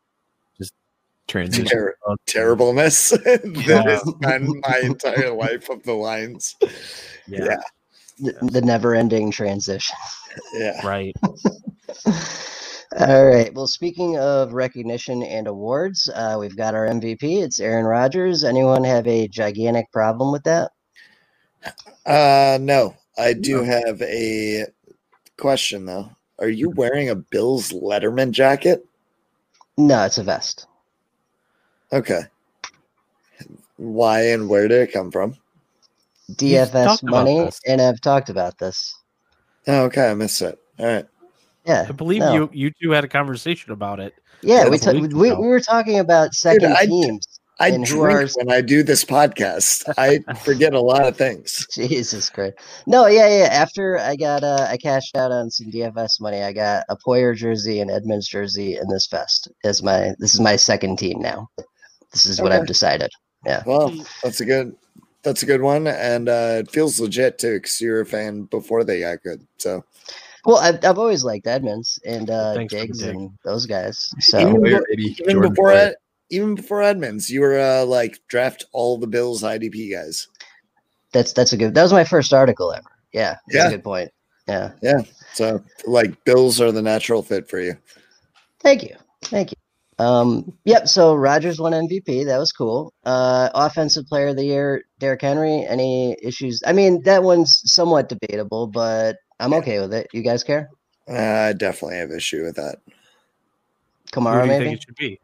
[1.29, 1.67] transition.
[1.67, 6.57] Ter- terribleness that has been my entire life of the Lions.
[7.27, 7.57] yeah, Yeah.
[8.19, 9.97] The, the never-ending transition.
[10.55, 10.87] Yeah.
[10.87, 11.15] right.
[12.99, 13.53] All right.
[13.53, 17.43] Well, speaking of recognition and awards, uh, we've got our MVP.
[17.43, 18.43] It's Aaron Rodgers.
[18.45, 20.71] Anyone have a gigantic problem with that?
[22.07, 22.95] Uh no.
[23.19, 24.67] I do have a
[25.37, 26.11] question though.
[26.39, 28.87] Are you wearing a Bills Letterman jacket?
[29.77, 30.67] No, it's a vest.
[31.97, 32.21] Okay.
[33.77, 35.37] Why and where did it come from?
[36.33, 38.95] DFS money, and I've talked about this.
[39.69, 40.59] Oh, okay, I missed it.
[40.79, 41.07] All right.
[41.65, 42.33] Yeah, I believe no.
[42.33, 44.15] you you two had a conversation about it.
[44.43, 47.27] Yeah, Yeah, we, ta- we we were talking about second I- teams.
[47.59, 49.85] I And who drink are- when I do this podcast.
[49.97, 51.67] I forget a lot of things.
[51.73, 52.57] Jesus Christ!
[52.87, 53.49] No, yeah, yeah.
[53.51, 56.43] After I got, uh, I cashed out on some DFS money.
[56.43, 60.13] I got a Poyer jersey, and Edmonds jersey, and this vest as my.
[60.19, 61.49] This is my second team now.
[62.25, 63.11] This is what I've decided.
[63.45, 63.63] Yeah.
[63.67, 64.75] Well, that's a good
[65.23, 65.87] that's a good one.
[65.87, 69.47] And uh it feels legit too, because you're a fan before they got good.
[69.59, 69.85] So
[70.45, 74.13] Well, I've, I've always liked Edmonds and uh, Thanks Diggs and those guys.
[74.21, 75.17] So Even Poyer, be- baby.
[75.29, 75.75] even before Poyer.
[75.75, 75.97] that,
[76.31, 80.29] even before Edmonds, you were uh, like draft all the Bills IDP guys.
[81.13, 81.75] That's that's a good.
[81.75, 82.91] That was my first article ever.
[83.13, 83.67] Yeah, that's Yeah.
[83.69, 84.11] a good point.
[84.49, 85.01] Yeah, yeah,
[85.35, 87.77] So like Bills are the natural fit for you.
[88.61, 89.57] thank you, thank you.
[89.99, 90.89] Um, yep.
[90.89, 92.27] So Rodgers won MVP.
[92.27, 92.93] That was cool.
[93.05, 95.65] Uh, offensive player of the year, Derrick Henry.
[95.67, 96.63] Any issues?
[96.67, 100.09] I mean, that one's somewhat debatable, but I'm okay with it.
[100.13, 100.69] You guys care?
[101.09, 102.77] Uh, I definitely have an issue with that.
[104.15, 104.65] Who Kamara, do you maybe.
[104.65, 105.21] think it should be?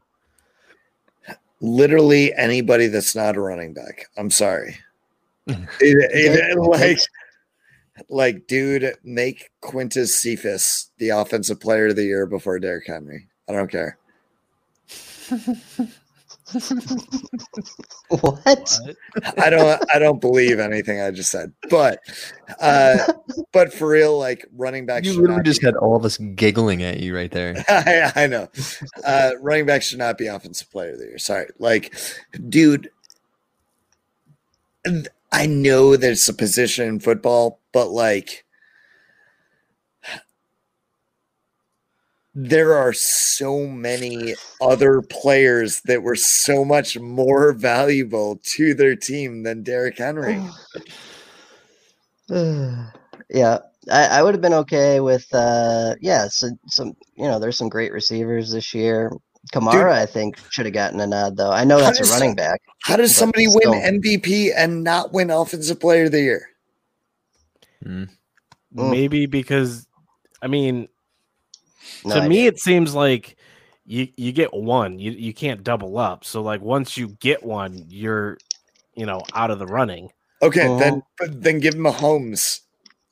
[1.61, 4.07] Literally anybody that's not a running back.
[4.17, 4.77] I'm sorry.
[5.47, 6.99] It- it- like,
[8.09, 13.29] like, dude, make Quintez Cephus the offensive player of the year before Derrick Henry.
[13.49, 13.99] I don't care.
[18.09, 18.79] What?
[19.39, 21.53] I don't I don't believe anything I just said.
[21.71, 22.01] But
[22.61, 22.99] uh
[23.53, 26.83] but for real, like running back You literally just be- had all of us giggling
[26.83, 27.65] at you right there.
[27.69, 28.49] I, I know.
[29.05, 31.19] Uh running back should not be offensive player of the year.
[31.19, 31.47] Sorry.
[31.59, 31.95] Like,
[32.49, 32.91] dude,
[35.31, 38.45] I know there's a position in football, but like
[42.35, 49.43] there are so many other players that were so much more valuable to their team
[49.43, 50.41] than Derrick Henry.
[53.29, 53.59] yeah,
[53.91, 57.69] I, I would have been okay with uh yeah, so, some you know, there's some
[57.69, 59.13] great receivers this year.
[59.53, 61.51] Kamara, I think, should have gotten a nod though.
[61.51, 62.63] I know that's a running back.
[62.83, 63.73] How does somebody still.
[63.73, 66.49] win MVP and not win Offensive Player of the Year?
[67.85, 68.09] Mm.
[68.73, 69.87] Maybe because,
[70.41, 70.89] I mean,
[72.05, 73.37] No to me it seems like
[73.87, 76.25] you you get one, you you can't double up.
[76.25, 78.39] So like once you get one, you're
[78.95, 80.11] you know out of the running.
[80.43, 80.79] Okay, Uh-huh.
[80.79, 82.61] then but then give Mahomes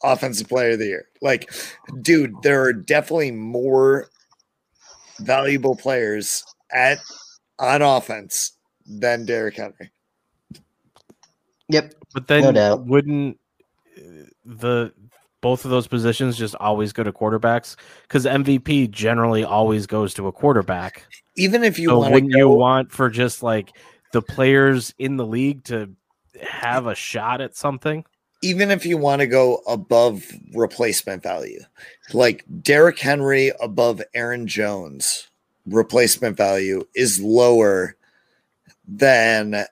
[0.03, 1.07] Offensive Player of the Year.
[1.23, 1.53] Like,
[2.03, 4.09] dude, there are definitely more
[5.21, 6.99] valuable players at
[7.59, 8.53] on offense
[8.87, 9.91] than Derrick Henry.
[11.69, 11.95] Yep.
[12.15, 12.87] But then No doubt.
[12.87, 13.39] wouldn't
[13.97, 14.93] uh, the
[15.41, 17.77] both of those positions just always go to quarterbacks?
[18.03, 21.07] Because MVP generally always goes to a quarterback.
[21.37, 23.77] Even if you so want to wouldn't you want for just like
[24.13, 25.91] the players in the league to
[26.43, 28.05] have a shot at something?
[28.43, 30.25] even if you want to go above
[30.55, 31.61] replacement value,
[32.13, 35.29] like Derrick Henry above Aaron Jones,
[35.67, 37.97] replacement value is lower
[38.89, 39.65] than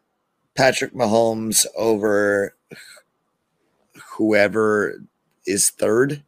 [0.54, 2.54] Patrick Mahomes over
[4.12, 5.02] whoever
[5.48, 6.22] is third.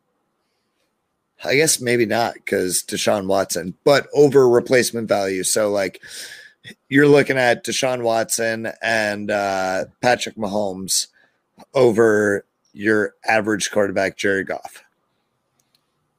[1.44, 5.42] I guess maybe not because Deshaun Watson, but over replacement value.
[5.42, 6.02] So, like,
[6.88, 11.06] you're looking at Deshaun Watson and uh, Patrick Mahomes
[11.74, 14.84] over your average quarterback Jerry Goff.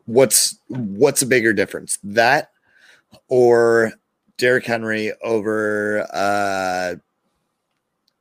[0.06, 1.98] What's what's a bigger difference?
[2.04, 2.52] That
[3.28, 3.94] or
[4.38, 6.96] Derrick Henry over uh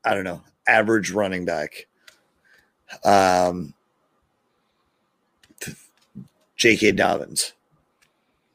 [0.05, 1.87] I don't know, average running back.
[3.05, 3.75] Um
[6.61, 6.93] J.K.
[6.93, 7.55] Dobbins.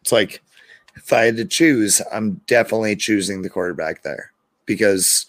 [0.02, 0.42] It's like
[0.96, 4.32] if I had to choose, I'm definitely choosing the quarterback there
[4.68, 5.26] because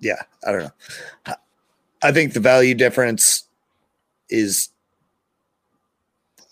[0.00, 1.34] yeah, I don't know.
[2.02, 3.44] I think the value difference
[4.28, 4.68] is,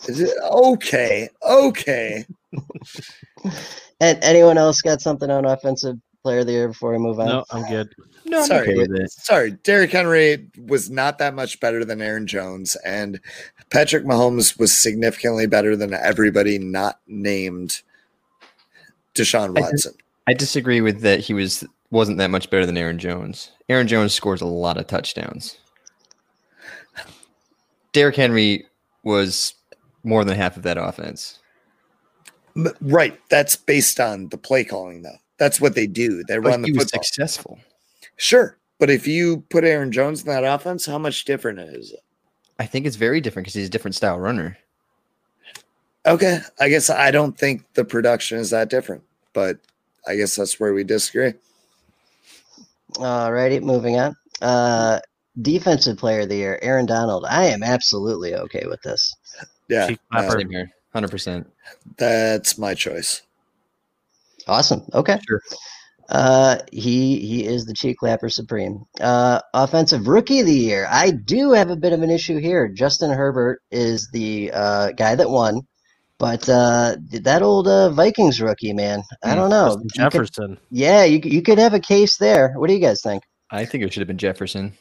[0.09, 1.29] is it okay.
[1.47, 2.25] Okay.
[4.01, 7.27] And anyone else got something on offensive player of the year before we move on?
[7.27, 7.95] No, I'm good.
[8.25, 8.69] No, I'm sorry.
[8.69, 9.11] okay with it.
[9.11, 9.53] Sorry.
[9.63, 13.21] Derrick Henry was not that much better than Aaron Jones, and
[13.71, 17.83] Patrick Mahomes was significantly better than everybody not named
[19.15, 19.95] Deshaun I just- Watson.
[20.29, 21.19] I disagree with that.
[21.21, 23.51] He was wasn't that much better than Aaron Jones.
[23.69, 25.59] Aaron Jones scores a lot of touchdowns.
[27.93, 28.65] Derrick Henry
[29.03, 29.55] was
[30.05, 31.41] more than half of that offense.
[32.81, 33.19] Right.
[33.29, 35.19] That's based on the play calling, though.
[35.43, 36.23] That's what they do.
[36.29, 37.03] They But run the he was football.
[37.03, 37.59] successful.
[38.17, 38.57] Sure.
[38.79, 41.99] But if you put Aaron Jones in that offense, how much different is it?
[42.61, 44.57] I think it's very different because he's a different style runner.
[46.07, 46.39] Okay.
[46.61, 49.03] I guess I don't think the production is that different,
[49.33, 49.59] but
[50.07, 51.35] I guess that's where we disagree.
[52.93, 54.15] Alrighty, moving on.
[54.41, 55.01] Uh,
[55.41, 57.25] defensive player of the year, Aaron Donald.
[57.29, 59.13] I am absolutely okay with this.
[59.69, 59.89] Yeah.
[59.89, 60.31] Cheek no.
[60.31, 61.51] Same here, hundred percent.
[61.97, 63.23] that's my choice.
[64.49, 64.83] Awesome.
[64.95, 65.19] Okay.
[65.29, 65.41] Sure.
[66.09, 68.85] Uh, he he is the cheek clapper supreme.
[69.01, 70.87] Uh, offensive rookie of the year.
[70.91, 72.69] I do have a bit of an issue here.
[72.69, 75.63] Justin Herbert is the uh, guy that won,
[76.19, 79.03] but uh, that old uh, Vikings rookie man.
[79.25, 79.69] I don't know.
[79.69, 80.59] Justin You could- Jefferson.
[80.71, 82.53] yeah, you you could have a case there.
[82.57, 83.23] What do you guys think?
[83.51, 84.75] I think it should have been Jefferson.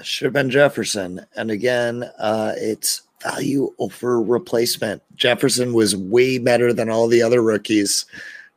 [0.00, 1.26] Should have been Jefferson.
[1.36, 5.02] And again, uh, it's value over replacement.
[5.16, 8.06] Jefferson was way better than all the other rookies.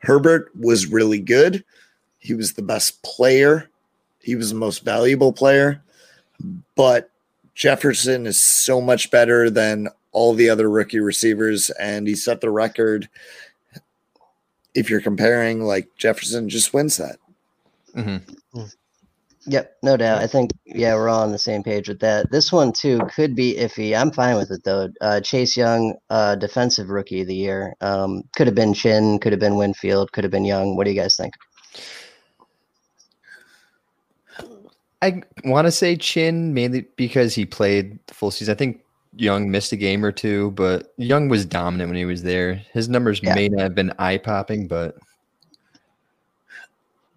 [0.02, 1.64] Herbert was really good,
[2.20, 3.70] He was the best player.
[4.20, 5.82] He was the most valuable player.
[6.76, 7.10] But
[7.56, 12.49] Jefferson is so much better than all the other rookie receivers, and he set the
[12.49, 13.10] record.
[14.74, 17.18] If you're comparing, like Jefferson just wins that.
[17.95, 18.64] Mm-hmm.
[19.48, 20.22] Yep, no doubt.
[20.22, 22.30] I think yeah, we're all on the same page with that.
[22.32, 24.00] This one too could be iffy.
[24.00, 24.89] I'm fine with it though.
[25.02, 27.74] Uh, Chase Young, uh, defensive rookie of the year.
[27.82, 30.76] Um, could have been Chinn, could have been Winfield, could have been Young.
[30.76, 31.34] What do you guys think?
[35.02, 38.52] I want to say Chinn mainly because he played the full season.
[38.54, 38.82] I think
[39.16, 42.62] Young missed a game or two, but Young was dominant when he was there.
[42.74, 43.34] His numbers Yeah.
[43.34, 44.96] may not have been eye popping, but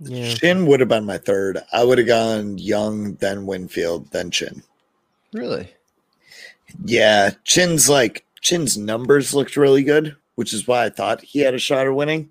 [0.07, 0.35] Yeah.
[0.35, 1.59] Chinn would have been my third.
[1.73, 4.63] I would have gone Young, then Winfield, then Chinn.
[5.33, 5.73] really,
[6.85, 11.55] Yeah, Chinn's like Chinn's numbers looked really good, which is why I thought he had
[11.55, 12.31] a shot at winning.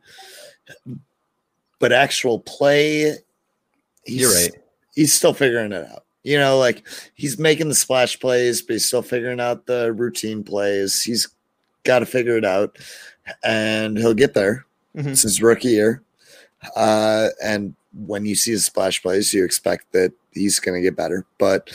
[1.79, 3.15] But actual play,
[4.05, 4.51] he's, you're right.
[4.95, 6.05] He's still figuring it out.
[6.23, 10.43] You know, like he's making the splash plays, but he's still figuring out the routine
[10.43, 11.01] plays.
[11.03, 11.27] He's
[11.83, 12.77] got to figure it out,
[13.43, 14.65] and he'll get there.
[14.95, 15.07] Mhm.
[15.07, 16.01] It's his rookie year,
[16.75, 20.95] uh, and when you see his splash plays, you expect that he's going to get
[20.95, 21.25] better.
[21.37, 21.71] But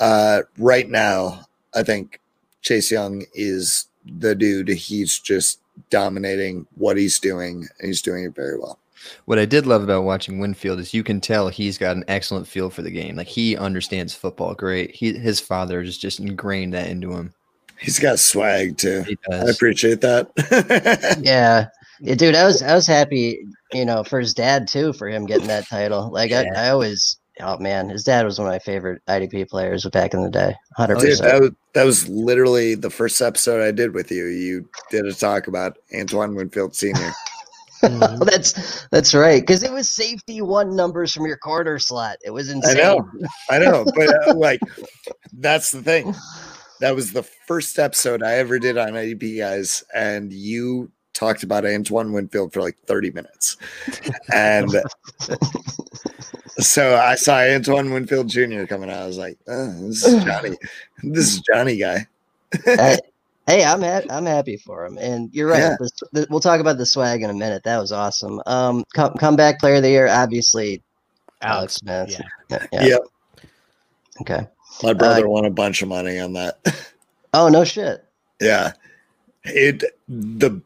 [0.00, 2.20] uh, right now, I think
[2.62, 4.68] Chase Young is the dude.
[4.68, 5.60] He's just
[5.90, 8.78] dominating what he's doing, and he's doing it very well.
[9.26, 12.48] What I did love about watching Winfield is you can tell he's got an excellent
[12.48, 13.16] feel for the game.
[13.16, 14.94] Like he understands football great.
[14.94, 17.32] He his father has just ingrained that into him.
[17.78, 19.02] He's got swag too.
[19.02, 20.30] He I appreciate that.
[21.22, 21.68] Yeah.
[22.00, 25.26] Yeah, dude, I was I was happy, you know, for his dad too, for him
[25.26, 26.10] getting that title.
[26.10, 29.84] Like I, I always oh man, his dad was one of my favorite IDP players
[29.86, 30.54] back in the day.
[30.76, 31.30] Hundred Dude, percent.
[31.30, 34.26] that was, that was literally the first episode I did with you.
[34.26, 37.12] You did a talk about Antoine Winfield Sr.
[37.80, 39.40] Oh, that's that's right.
[39.40, 42.16] Because it was safety one numbers from your corner slot.
[42.24, 42.76] It was insane.
[42.76, 43.10] I know,
[43.50, 44.58] I know, but uh, like
[45.34, 46.12] that's the thing.
[46.80, 51.66] That was the first episode I ever did on IDP guys, and you talked about
[51.66, 53.56] Antoine Winfield for like 30 minutes.
[54.32, 54.70] And
[56.58, 58.64] so I saw Antoine Winfield Jr.
[58.64, 59.02] coming out.
[59.02, 60.56] I was like, oh, this is Johnny.
[61.02, 62.06] This is Johnny guy.
[62.64, 62.98] Hey,
[63.46, 64.96] hey, I'm ha- I'm happy for him.
[64.98, 65.58] And you're right.
[65.58, 65.76] Yeah.
[65.78, 67.64] The, the, we'll talk about the swag in a minute.
[67.64, 68.40] That was awesome.
[68.46, 70.82] Um, come, comeback player of the year, obviously
[71.42, 72.10] Alex Smith.
[72.10, 72.20] Yeah.
[72.50, 72.66] Yeah.
[72.72, 72.86] yeah.
[72.86, 73.00] Yep.
[74.22, 74.46] Okay.
[74.82, 76.58] My brother won a bunch of money on that.
[77.34, 78.04] Oh no shit.
[78.40, 78.72] Yeah.
[79.44, 80.62] It the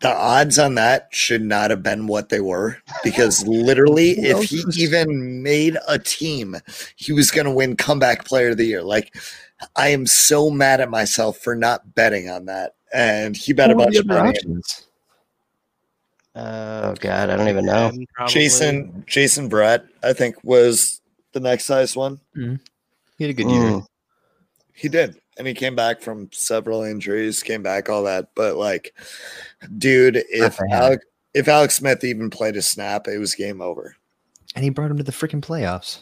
[0.00, 4.62] the odds on that should not have been what they were because literally if he
[4.76, 6.56] even made a team,
[6.96, 8.82] he was going to win comeback player of the year.
[8.82, 9.14] Like
[9.76, 12.74] I am so mad at myself for not betting on that.
[12.92, 14.28] And he bet a What were bunch of money.
[14.30, 14.86] options?
[16.34, 17.90] Oh god, I don't even know.
[17.90, 18.06] Ben.
[18.26, 21.00] Jason Jason Brett, I think, was
[21.32, 22.20] the next highest one.
[22.34, 23.62] He had a good year.
[23.62, 23.86] Mm.
[24.74, 25.20] He did.
[25.42, 28.28] And he came back from several injuries, came back, all that.
[28.36, 28.94] But like,
[29.76, 30.68] dude, if for.
[30.70, 33.96] Alex, if Alex Smith even played a snap, it was game over.
[34.54, 35.98] And he brought him to the freaking playoffs.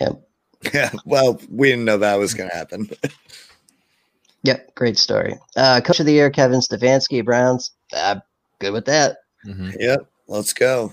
[0.00, 0.22] Yep.
[0.72, 0.90] Yeah.
[1.04, 2.88] Well, we didn't know that was gonna happen.
[4.44, 4.76] Yep.
[4.76, 5.34] Great story.
[5.56, 7.72] Uh, coach of the year, Kevin Stefanski, Browns.
[7.92, 8.20] Uh,
[8.60, 9.16] good with that.
[9.44, 9.74] Mhm.
[9.80, 10.06] yep.
[10.28, 10.92] Let's go.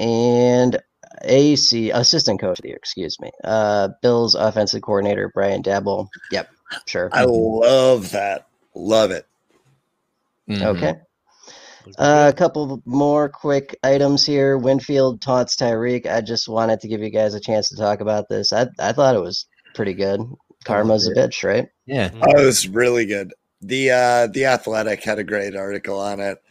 [0.00, 0.82] And
[1.22, 3.30] AC assistant coach of the year, excuse me.
[3.44, 6.08] Uh, Bills offensive coordinator Brian Daboll.
[6.32, 6.50] Yep.
[6.86, 7.08] Sure.
[7.12, 8.48] I love that.
[8.74, 9.26] Love it.
[10.48, 10.62] Mhm.
[10.62, 10.94] Okay.
[11.98, 14.58] Uh, a couple more quick items here.
[14.58, 16.06] Winfield taunts Tyreek.
[16.06, 18.52] I just wanted to give you guys a chance to talk about this.
[18.52, 20.20] I, I thought it was pretty good.
[20.64, 21.68] Karma's a bitch, right?
[21.86, 22.10] Yeah.
[22.14, 23.32] Oh, it was really good.
[23.62, 26.42] The uh the athletic had a great article on it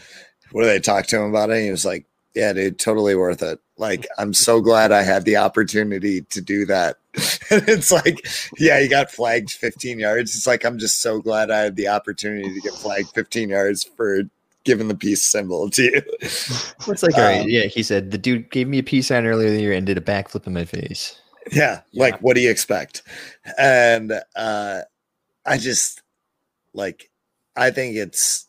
[0.52, 1.58] where they talked to him about it.
[1.58, 3.60] And he was like, Yeah, dude, totally worth it.
[3.78, 6.98] Like, I'm so glad I had the opportunity to do that.
[7.50, 8.26] and it's like,
[8.58, 10.36] yeah, he got flagged 15 yards.
[10.36, 13.84] It's like, I'm just so glad I had the opportunity to get flagged 15 yards
[13.84, 14.24] for
[14.64, 16.02] giving the peace symbol to you.
[16.88, 17.66] It's like, all right, Um, yeah.
[17.66, 19.98] He said the dude gave me a peace sign earlier in the year and did
[19.98, 21.20] a backflip in my face.
[21.52, 23.04] Yeah, like what do you expect?
[23.58, 24.82] And uh
[25.46, 26.02] I just
[26.74, 27.10] like
[27.56, 28.48] I think it's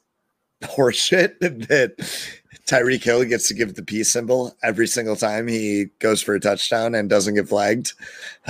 [0.65, 1.39] horseshit
[1.69, 1.95] that
[2.67, 6.41] Tyreek Hill gets to give the peace symbol every single time he goes for a
[6.41, 7.93] touchdown and doesn't get flagged.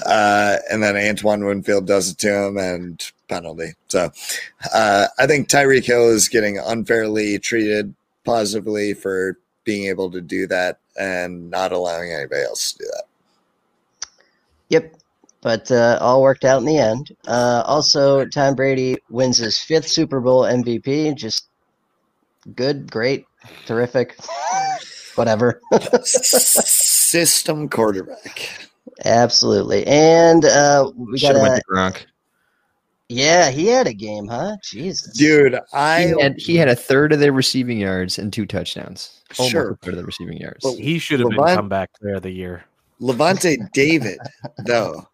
[0.04, 3.74] Uh and then Antoine Winfield does it to him and penalty.
[3.88, 4.10] So
[4.72, 7.94] uh I think Tyreek Hill is getting unfairly treated
[8.24, 13.04] positively for being able to do that and not allowing anybody else to do that.
[14.70, 14.96] Yep.
[15.42, 17.14] But uh, all worked out in the end.
[17.26, 21.14] Uh, also, Tom Brady wins his fifth Super Bowl MVP.
[21.14, 21.46] Just
[22.54, 23.26] good, great,
[23.66, 24.16] terrific.
[25.16, 25.60] whatever.
[26.04, 28.50] System quarterback.
[29.04, 29.86] Absolutely.
[29.86, 32.06] And uh, we Should got have went to Gronk.
[33.08, 34.56] yeah, he had a game, huh?
[34.64, 35.12] Jesus.
[35.16, 39.22] Dude, I He had, he had a third of their receiving yards and two touchdowns.
[39.38, 39.70] Almost Sure.
[39.72, 40.62] a third of the receiving yards.
[40.62, 42.64] But He should have been Levant- comeback player of the year.
[43.00, 44.18] Lavonte David,
[44.66, 45.06] though,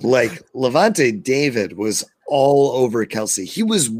[0.00, 3.44] like Lavonte David was all over Kelce.
[3.44, 3.90] He was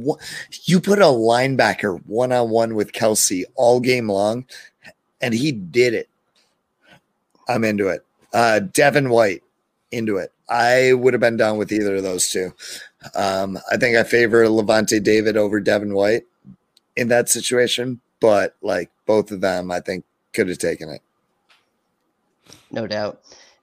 [0.64, 4.46] you put a linebacker one on one with Kelce all game long,
[5.20, 6.08] and he did it.
[7.48, 8.04] I'm into it.
[8.32, 9.42] Uh, Devin White,
[9.90, 10.32] into it.
[10.48, 12.52] I would have been down with either of those two.
[13.14, 16.24] Um, I think I favor Lavonte David over Devin White
[16.96, 21.00] in that situation, but like both of them, I think could have taken it.
[22.70, 23.20] No doubt.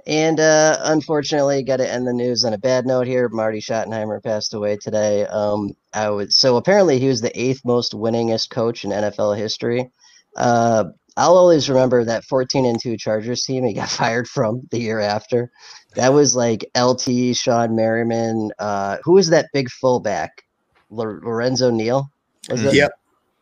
[0.07, 3.29] And uh, unfortunately, got to end the news on a bad note here.
[3.29, 5.25] Marty Schottenheimer passed away today.
[5.27, 9.91] Um, I would so apparently he was the eighth most winningest coach in NFL history.
[10.35, 10.85] Uh,
[11.17, 14.99] I'll always remember that 14 and two Chargers team he got fired from the year
[14.99, 15.51] after.
[15.95, 18.51] That was like LT, Shawne Merriman.
[18.59, 20.43] Uh, who was that big fullback?
[20.89, 22.09] Lo- Lorenzo Neal.
[22.49, 22.73] Was it?
[22.73, 22.91] Yep.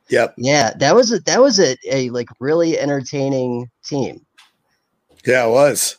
[0.09, 0.33] Yep.
[0.37, 4.25] Yeah, that was a that was a, a like really entertaining team.
[5.25, 5.98] Yeah, it was.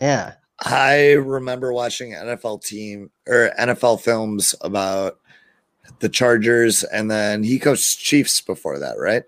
[0.00, 0.34] Yeah.
[0.60, 5.18] I remember watching NFL team or NFL films about
[6.00, 9.24] the Chargers, and then he coached Chiefs before that, right?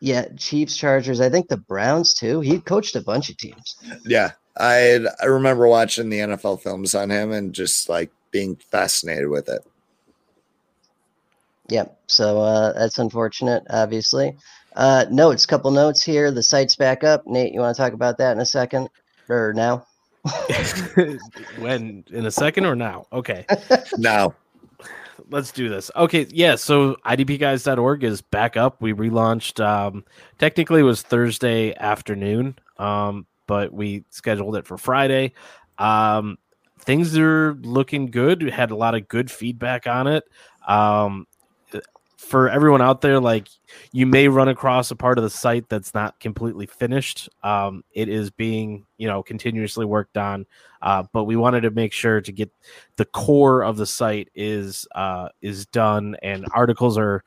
[0.00, 1.20] Yeah, Chiefs, Chargers.
[1.20, 2.40] I think the Browns too.
[2.40, 3.76] He coached a bunch of teams.
[4.04, 9.28] Yeah, I I remember watching the NFL films on him and just like being fascinated
[9.28, 9.64] with it.
[11.68, 11.98] Yep.
[12.08, 14.36] So uh, that's unfortunate, obviously.
[14.74, 16.30] Uh, notes, couple notes here.
[16.30, 17.26] The site's back up.
[17.26, 18.88] Nate, you want to talk about that in a second
[19.28, 19.86] or now?
[21.58, 23.06] when in a second or now?
[23.12, 23.46] Okay.
[23.98, 24.34] Now,
[25.30, 25.90] let's do this.
[25.96, 26.56] Okay, yeah.
[26.56, 28.80] So idpguys.org is back up.
[28.80, 29.64] We relaunched.
[29.64, 30.04] Um,
[30.38, 35.32] technically, it was Thursday afternoon, um, but we scheduled it for Friday.
[35.78, 36.38] Um,
[36.80, 38.42] things are looking good.
[38.42, 40.24] We had a lot of good feedback on it.
[40.66, 41.26] Um,
[42.32, 43.46] for everyone out there, like
[43.92, 47.28] you may run across a part of the site that's not completely finished.
[47.42, 50.46] Um, it is being, you know, continuously worked on.
[50.80, 52.50] Uh, but we wanted to make sure to get
[52.96, 57.22] the core of the site is uh, is done, and articles are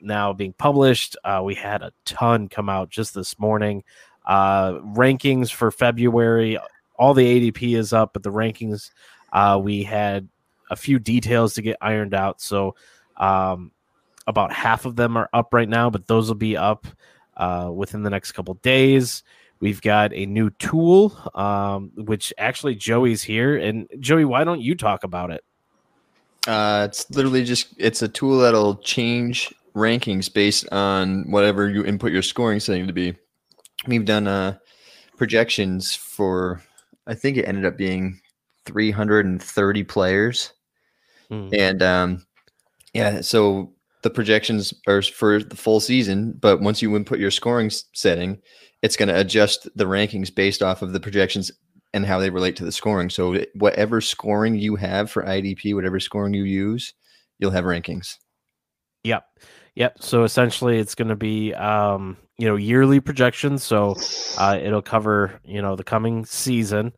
[0.00, 1.14] now being published.
[1.24, 3.84] Uh, we had a ton come out just this morning.
[4.24, 6.56] Uh, rankings for February,
[6.98, 8.92] all the ADP is up, but the rankings
[9.30, 10.26] uh, we had
[10.70, 12.40] a few details to get ironed out.
[12.40, 12.76] So
[13.18, 13.72] um,
[14.28, 16.86] about half of them are up right now, but those will be up
[17.36, 19.24] uh, within the next couple days.
[19.58, 23.56] We've got a new tool, um, which actually Joey's here.
[23.56, 25.42] And Joey, why don't you talk about it?
[26.46, 32.12] Uh, it's literally just it's a tool that'll change rankings based on whatever you input
[32.12, 33.16] your scoring setting to be.
[33.86, 34.58] We've done uh,
[35.16, 36.62] projections for
[37.06, 38.20] I think it ended up being
[38.66, 40.52] 330 players,
[41.28, 41.48] Hmm.
[41.52, 42.26] and um,
[42.94, 43.72] yeah, so
[44.02, 46.32] the projections are for the full season.
[46.32, 48.40] But once you input your scoring setting,
[48.82, 51.50] it's going to adjust the rankings based off of the projections
[51.94, 53.10] and how they relate to the scoring.
[53.10, 56.92] So whatever scoring you have for IDP, whatever scoring you use,
[57.38, 58.16] you'll have rankings.
[59.04, 59.24] Yep.
[59.74, 60.02] Yep.
[60.02, 63.62] So essentially it's going to be, um, you know, yearly projections.
[63.62, 63.96] So
[64.36, 66.92] uh, it'll cover, you know, the coming season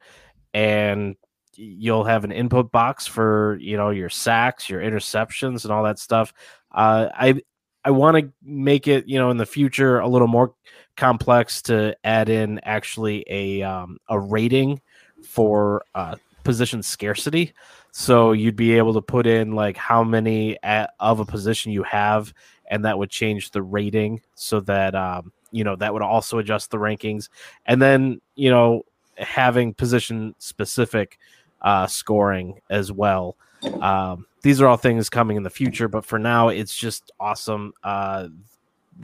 [0.53, 1.17] and
[1.55, 5.99] you'll have an input box for, you know, your sacks, your interceptions and all that
[5.99, 6.33] stuff.
[6.73, 7.43] Uh, I,
[7.85, 10.55] I want to make it, you know, in the future a little more
[10.97, 14.81] complex to add in actually a, um, a rating
[15.23, 17.53] for uh, position scarcity.
[17.93, 21.83] So you'd be able to put in like how many at, of a position you
[21.83, 22.33] have,
[22.67, 26.71] and that would change the rating so that um, you know that would also adjust
[26.71, 27.29] the rankings,
[27.67, 28.85] and then you know
[29.17, 31.19] having position specific
[31.63, 33.37] uh, scoring as well.
[33.81, 37.73] Um, these are all things coming in the future, but for now, it's just awesome.
[37.83, 38.29] Uh,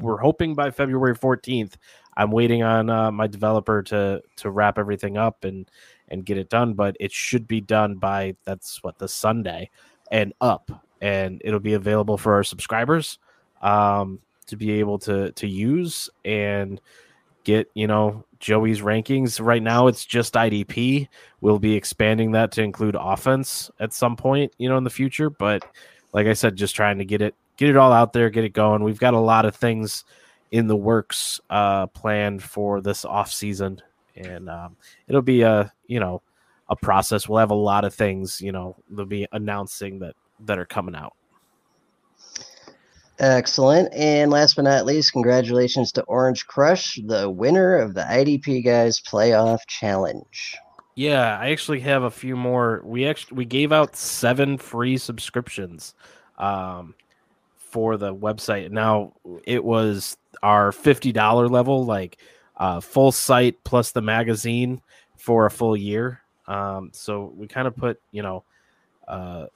[0.00, 1.74] we're hoping by February 14th.
[2.16, 5.70] I'm waiting on uh, my developer to to wrap everything up and
[6.08, 9.70] and get it done, but it should be done by that's what the Sunday
[10.10, 10.70] and up,
[11.00, 13.18] and it'll be available for our subscribers
[13.60, 16.80] um, to be able to to use and
[17.46, 19.42] get you know Joey's rankings.
[19.42, 21.08] Right now, it's just IDP.
[21.40, 25.30] We'll be expanding that to include offense at some point, you know, in the future.
[25.30, 25.64] But
[26.12, 28.52] like I said, just trying to get it get it all out there, get it
[28.52, 28.82] going.
[28.82, 30.04] We've got a lot of things
[30.50, 33.80] in the works uh, planned for this off season,
[34.16, 34.76] and um,
[35.08, 36.20] it'll be a you know
[36.68, 37.28] a process.
[37.28, 40.94] We'll have a lot of things, you know, they'll be announcing that that are coming
[40.94, 41.15] out.
[43.18, 43.92] Excellent.
[43.94, 49.00] And last but not least, congratulations to Orange Crush, the winner of the IDP Guys
[49.00, 50.56] Playoff Challenge.
[50.96, 52.82] Yeah, I actually have a few more.
[52.84, 55.94] We actually we gave out seven free subscriptions
[56.38, 56.94] um,
[57.56, 58.70] for the website.
[58.70, 59.12] Now
[59.44, 62.18] it was our fifty dollar level, like
[62.56, 64.80] uh, full site plus the magazine
[65.16, 66.22] for a full year.
[66.48, 68.44] Um, so we kind of put you know
[69.06, 69.46] uh,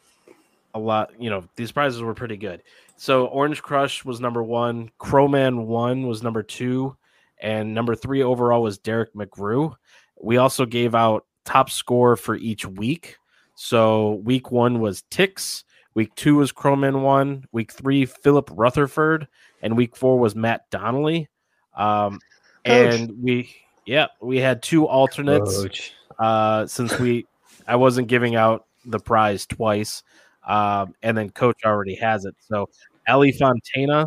[0.74, 1.12] a lot.
[1.18, 2.62] You know these prizes were pretty good.
[3.00, 6.98] So Orange Crush was number one, Crowman one was number two,
[7.40, 9.74] and number three overall was Derek McGrew.
[10.20, 13.16] We also gave out top score for each week.
[13.54, 19.26] So week one was Tix, week two was Crowman one, week three Philip Rutherford,
[19.62, 21.30] and week four was Matt Donnelly.
[21.74, 22.20] Um,
[22.66, 23.50] and we
[23.86, 25.94] yeah we had two alternates Coach.
[26.18, 27.26] uh, since we
[27.66, 30.02] I wasn't giving out the prize twice,
[30.46, 32.34] um, and then Coach already has it.
[32.40, 32.68] So
[33.10, 34.06] Ali Fontana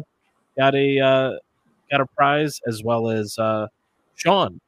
[0.58, 1.32] got a uh,
[1.91, 3.68] got a prize as well as uh,
[4.16, 4.60] Sean,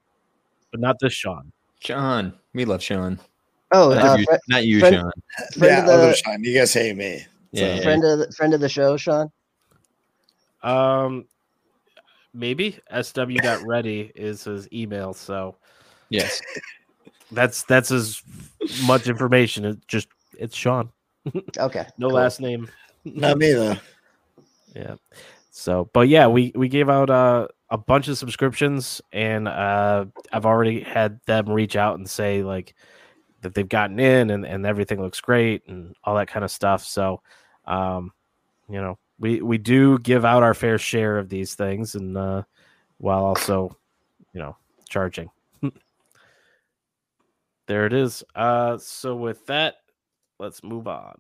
[0.72, 1.52] but not this Sean.
[1.80, 2.34] Sean.
[2.54, 3.20] We love Sean.
[3.72, 5.12] Oh, Not, uh, you, fri- not you, friend- Sean.
[5.58, 7.26] friend yeah, the- other Sean, you guys hate me.
[7.52, 7.82] Yeah, yeah.
[7.84, 9.30] friend of the, friend of the show, Sean.
[10.64, 11.26] Um,
[12.34, 15.56] maybe SW got ready is his email, so
[16.10, 16.42] Yes.
[17.32, 18.22] that's that's as
[18.86, 19.66] much information.
[19.66, 20.08] It just
[20.38, 20.90] it's Sean,
[21.58, 21.86] Okay.
[21.98, 22.16] no cool.
[22.16, 22.70] last name.
[23.04, 23.76] Not me though.
[24.76, 24.96] Yeah.
[25.52, 30.46] So, but yeah, we we gave out uh, a bunch of subscriptions, and uh, I've
[30.46, 32.76] already had them reach out and say like
[33.42, 36.84] that they've gotten in and and everything looks great and all that kind of stuff.
[36.84, 37.22] So,
[37.66, 38.12] um,
[38.70, 42.44] you know, we we do give out our fair share of these things, and uh,
[42.98, 43.78] while also,
[44.34, 44.58] you know,
[44.90, 45.30] charging.
[47.68, 48.24] there it is.
[48.36, 49.76] Uh, so with that,
[50.38, 51.16] let's move on.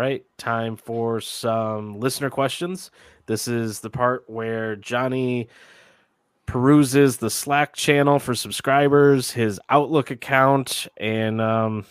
[0.00, 2.90] Right, time for some listener questions.
[3.26, 5.46] This is the part where Johnny
[6.46, 11.84] peruses the Slack channel for subscribers, his Outlook account, and um,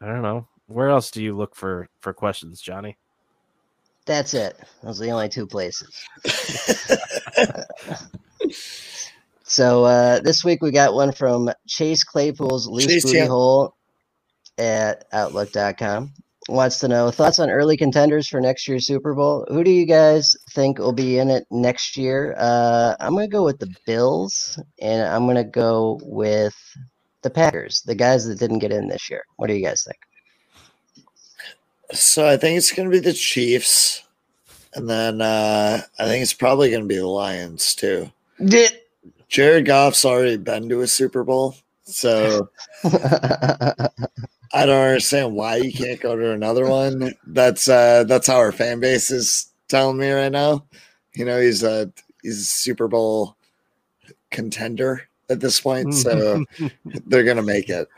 [0.00, 2.96] I don't know where else do you look for for questions, Johnny?
[4.04, 4.58] That's it.
[4.82, 5.96] Those are the only two places.
[9.44, 13.26] so uh, this week we got one from Chase Claypool's loose Chase, booty yeah.
[13.26, 13.76] hole
[14.58, 16.12] at outlook.com.
[16.48, 19.46] Wants to know thoughts on early contenders for next year's Super Bowl.
[19.48, 22.34] Who do you guys think will be in it next year?
[22.36, 26.54] Uh, I'm going to go with the Bills, and I'm going to go with
[27.22, 29.22] the Packers, the guys that didn't get in this year.
[29.36, 29.98] What do you guys think?
[31.92, 34.02] So I think it's going to be the Chiefs,
[34.74, 38.10] and then uh, I think it's probably going to be the Lions too.
[39.28, 42.50] Jared Goff's already been to a Super Bowl, so
[44.54, 47.14] I don't understand why you can't go to another one.
[47.26, 50.64] That's uh, that's how our fan base is telling me right now.
[51.14, 51.90] You know, he's a
[52.22, 53.36] he's a Super Bowl
[54.30, 56.44] contender at this point, so
[57.06, 57.88] they're gonna make it.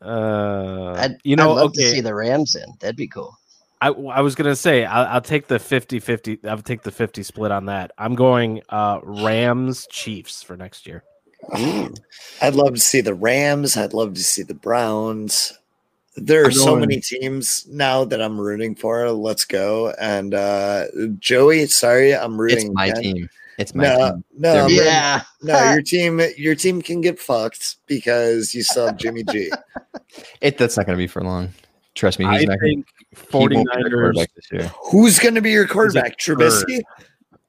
[0.00, 1.82] Uh, I'd, you know, I'd love okay.
[1.82, 2.66] to see the Rams in.
[2.80, 3.36] That'd be cool.
[3.80, 7.50] I, I was gonna say I'll, I'll take the 50-50 I'll take the 50 split
[7.50, 7.90] on that.
[7.98, 11.02] I'm going uh Rams Chiefs for next year.
[11.52, 13.76] I'd love to see the Rams.
[13.76, 15.58] I'd love to see the Browns.
[16.16, 19.10] There are so many teams now that I'm rooting for.
[19.10, 19.90] Let's go.
[19.98, 20.84] And uh
[21.18, 22.66] Joey, sorry, I'm rooting.
[22.66, 23.02] It's my again.
[23.02, 23.30] team.
[23.58, 24.24] It's my No, team.
[24.36, 24.74] no, They're I'm good.
[24.76, 25.22] rooting- Yeah.
[25.42, 25.72] no.
[25.72, 29.50] Your team, your team can get fucked because you still have Jimmy G.
[30.42, 31.48] It that's not going to be for long.
[31.94, 32.58] Trust me, he's I not.
[32.60, 32.86] think
[33.30, 34.70] he won't be the 49ers quarterback this year.
[34.90, 36.18] Who's going to be your quarterback?
[36.18, 36.82] Trubisky.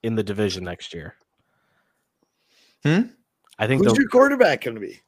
[0.02, 1.14] in the division next year.
[2.84, 3.00] Hmm?
[3.58, 5.00] I think Who's your quarterback going to be?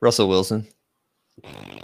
[0.00, 0.66] Russell Wilson.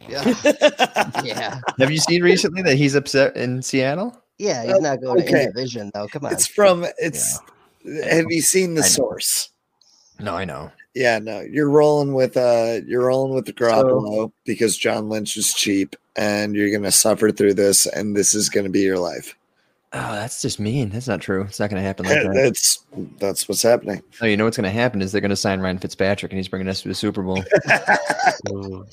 [0.09, 0.35] Yeah.
[1.25, 1.61] yeah.
[1.79, 4.21] Have you seen recently that he's upset in Seattle?
[4.39, 4.65] Yeah.
[4.65, 5.45] He's not going Okay.
[5.45, 6.07] in division though.
[6.09, 6.33] Come on.
[6.33, 6.85] it's from.
[6.99, 7.39] It's.
[8.05, 9.51] Have you seen the source?
[10.21, 10.71] No, I know.
[10.95, 15.53] Yeah, no, you're rolling with uh you're rolling with the Garoppolo because John Lynch is
[15.53, 19.35] cheap and you're gonna suffer through this and this is gonna be your life.
[19.97, 20.89] Oh, that's just mean.
[20.91, 21.43] That's not true.
[21.43, 22.35] It's not going to happen like that.
[22.35, 22.85] that's
[23.19, 24.03] that's what's happening.
[24.21, 26.37] Oh, you know what's going to happen is they're going to sign Ryan Fitzpatrick, and
[26.39, 27.43] he's bringing us to the Super Bowl.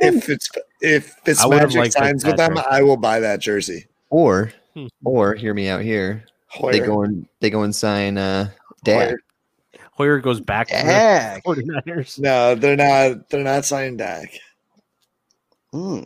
[0.00, 0.50] If it's
[0.82, 3.86] if I would've Fitzmagic liked signs with them, I will buy that jersey.
[4.10, 4.88] or, Hmm.
[5.04, 6.24] or hear me out here.
[6.60, 6.86] They Hoyer.
[6.86, 8.50] go and they go and sign uh,
[8.82, 9.08] Dak.
[9.08, 9.18] Hoyer.
[9.92, 11.42] Hoyer goes back to Dak.
[11.44, 11.50] the
[11.86, 12.18] 49ers.
[12.18, 14.30] No, they're not they're not signing Dak.
[15.72, 16.00] Hmm.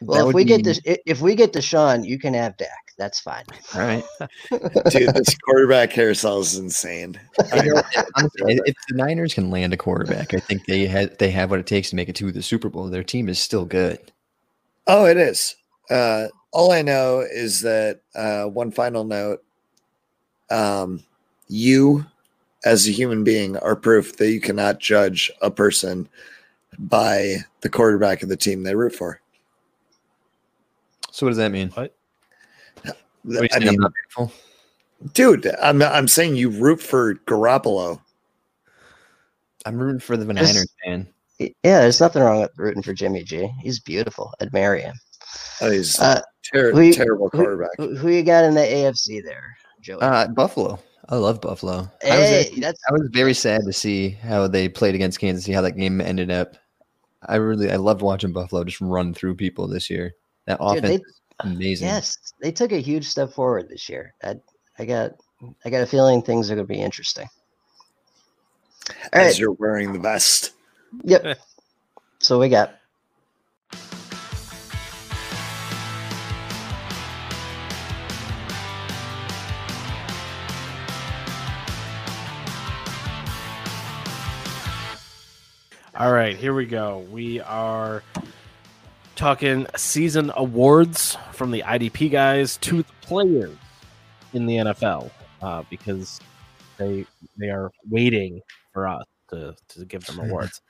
[0.00, 2.34] That Well, if would we get mean- to if we get to Sean, you can
[2.34, 2.68] have Dak.
[2.98, 3.44] That's fine.
[3.74, 4.04] All right.
[4.90, 7.18] Dude, this quarterback carousel is insane.
[7.52, 7.80] Honestly,
[8.66, 11.66] if the Niners can land a quarterback, I think they had they have what it
[11.66, 12.88] takes to make it to the Super Bowl.
[12.88, 14.12] Their team is still good.
[14.86, 15.56] Oh, it is.
[15.90, 19.42] Uh, all I know is that uh, one final note:
[20.50, 21.04] um,
[21.48, 22.06] you,
[22.64, 26.08] as a human being, are proof that you cannot judge a person
[26.78, 29.20] by the quarterback of the team they root for.
[31.18, 31.70] So what does that mean?
[31.70, 31.96] What?
[33.24, 34.32] What I saying, I'm mean, not beautiful?
[35.14, 38.00] dude, I'm I'm saying you root for Garoppolo.
[39.66, 41.08] I'm rooting for the This- Niners, man.
[41.40, 43.48] Yeah, there's nothing wrong with rooting for Jimmy G.
[43.60, 44.32] He's beautiful.
[44.40, 44.94] I'd marry him.
[45.60, 46.20] Oh, he's Uh,
[46.54, 47.70] ter- who you- terrible quarterback.
[47.78, 50.00] Who, who you got in the AFC there, Joey?
[50.00, 50.78] Uh, Buffalo.
[51.08, 51.90] I love Buffalo.
[52.08, 55.44] I was, actually- that's I was very sad to see how they played against Kansas
[55.46, 56.54] City, how that game ended up.
[57.26, 60.14] I really, I loved watching Buffalo just run through people this year.
[60.48, 61.88] That Dude, offense they- is amazing.
[61.88, 64.14] yes, they took a huge step forward this year.
[64.24, 64.36] I,
[64.78, 65.12] I got,
[65.62, 67.28] I got a feeling things are going to be interesting.
[68.88, 70.52] All As right, you're wearing the vest.
[71.04, 71.38] yep.
[72.20, 72.74] So we got
[85.94, 86.98] All right, here we go.
[87.10, 88.02] We are
[89.18, 93.56] talking season awards from the IDP guys to the players
[94.32, 95.10] in the NFL
[95.42, 96.20] uh, because
[96.78, 97.04] they
[97.36, 98.40] they are waiting
[98.72, 100.60] for us to, to give them awards.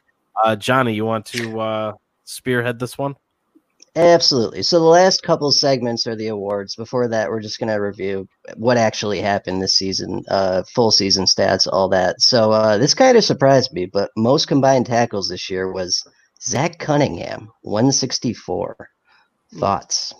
[0.42, 1.92] Uh, Johnny, you want to uh,
[2.24, 3.16] spearhead this one?
[3.96, 4.62] Absolutely.
[4.62, 6.74] So the last couple segments are the awards.
[6.74, 11.24] Before that, we're just going to review what actually happened this season, uh, full season
[11.24, 12.20] stats, all that.
[12.20, 16.04] So uh, this kind of surprised me, but most combined tackles this year was
[16.40, 18.90] Zach Cunningham, 164.
[19.54, 20.14] Thoughts?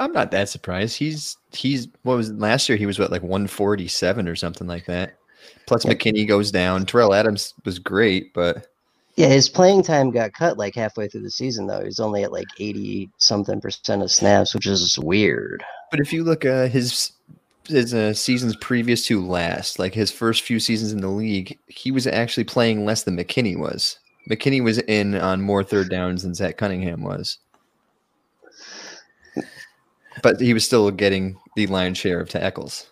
[0.00, 0.96] I'm not that surprised.
[0.96, 2.76] He's he's what was it, last year?
[2.76, 5.16] He was what like 147 or something like that.
[5.66, 5.92] Plus Yeah.
[5.92, 6.86] McKinney goes down.
[6.86, 8.66] Tyrell Adams was great, but
[9.16, 11.84] Yeah, his playing time got cut like halfway through the season, though.
[11.84, 15.62] He's only at like 80 something percent of snaps, which is weird.
[15.90, 17.12] but if you look uh, his
[17.66, 21.90] his uh, seasons previous to last, like his first few seasons in the league, he
[21.90, 23.98] was actually playing less than McKinney was.
[24.28, 27.38] McKinney was in on more third downs than Zach Cunningham was.
[30.22, 32.86] But he was still getting the lion's share of tackles.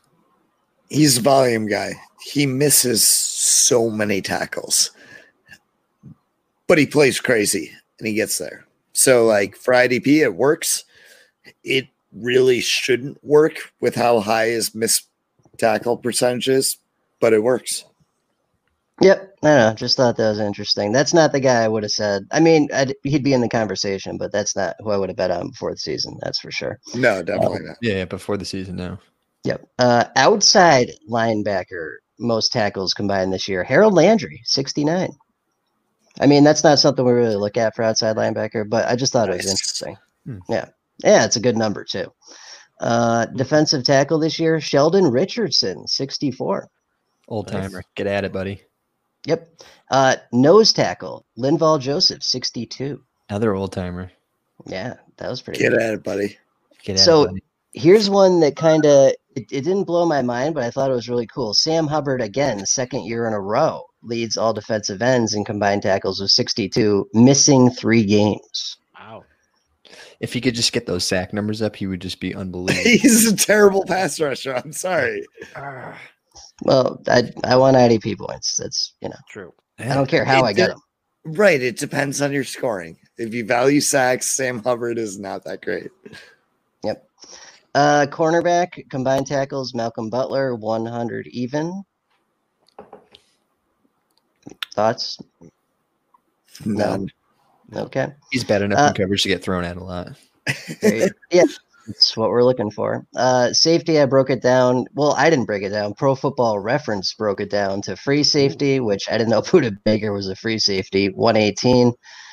[0.89, 1.93] He's a volume guy.
[2.25, 4.91] He misses so many tackles,
[6.67, 8.67] but he plays crazy and he gets there.
[8.93, 10.85] So, like for IDP, it works.
[11.63, 15.03] It really shouldn't work with how high his miss
[15.59, 16.79] tackle percentage is,
[17.21, 17.85] but it works.
[19.01, 19.75] Yep, I don't know.
[19.75, 20.93] Just thought that was interesting.
[20.93, 22.27] That's not the guy I would have said.
[22.33, 25.17] I mean, I'd, he'd be in the conversation, but that's not who I would have
[25.17, 26.19] bet on before the season.
[26.21, 26.79] That's for sure.
[26.95, 27.77] No, definitely not.
[27.81, 28.99] Yeah, before the season now.
[29.45, 29.67] Yep.
[29.79, 33.65] Uh, outside linebacker, most tackles combined this year.
[33.65, 35.11] Harold Landry, 69.
[36.21, 39.15] I mean, that's not something we really look at for outside linebacker, but I just
[39.15, 39.97] thought it was interesting.
[40.27, 40.39] Hmm.
[40.51, 40.67] Yeah.
[41.05, 42.13] Yeah, it's a good number, too.
[42.81, 46.69] Uh, defensive tackle this year, Sheldon Richardson, 64.
[47.29, 47.63] Old Nice.
[47.65, 47.83] timer.
[47.95, 48.63] Get at it, buddy.
[49.27, 49.49] Yep.
[49.91, 53.03] Uh, nose tackle, Linval Joseph, 62.
[53.29, 54.11] Another old timer.
[54.67, 55.71] Yeah, that was pretty good.
[55.71, 55.83] Get good.
[55.83, 56.39] at it, buddy.
[56.83, 57.43] Get at So- it, buddy.
[57.73, 60.95] Here's one that kind of it, it didn't blow my mind, but I thought it
[60.95, 61.55] was really cool.
[61.55, 66.21] Sam Hubbard again, second year in a row, leads all defensive ends in combined tackles
[66.21, 68.79] with 62, missing three games.
[68.99, 69.23] Wow.
[70.21, 72.91] If he could just get those sack numbers up, he would just be unbelievable.
[72.91, 74.55] He's a terrible pass rusher.
[74.57, 75.27] I'm sorry.
[76.63, 78.57] Well, I I want IDP points.
[78.57, 79.53] That's you know True.
[79.79, 80.83] I don't care how It I get did- them.
[81.39, 81.61] Right.
[81.61, 82.99] It depends on your scoring.
[83.19, 85.91] If you value sacks, Sam Hubbard is not that great.
[86.85, 87.07] Yep.
[87.75, 91.83] Uh, cornerback combined tackles, Malcolm Butler, 100 even.
[94.75, 95.19] Thoughts?
[96.65, 97.11] None.
[97.75, 98.09] Okay.
[98.31, 100.09] He's bad enough Uh, in coverage to get thrown at a lot.
[101.31, 101.45] Yeah,
[101.87, 103.07] that's what we're looking for.
[103.17, 104.87] Uh, safety, I broke it down.
[104.95, 105.95] Well, I didn't break it down.
[105.95, 110.13] Pro Football Reference broke it down to free safety, which I didn't know Budda Baker
[110.13, 111.93] was a free safety, 118.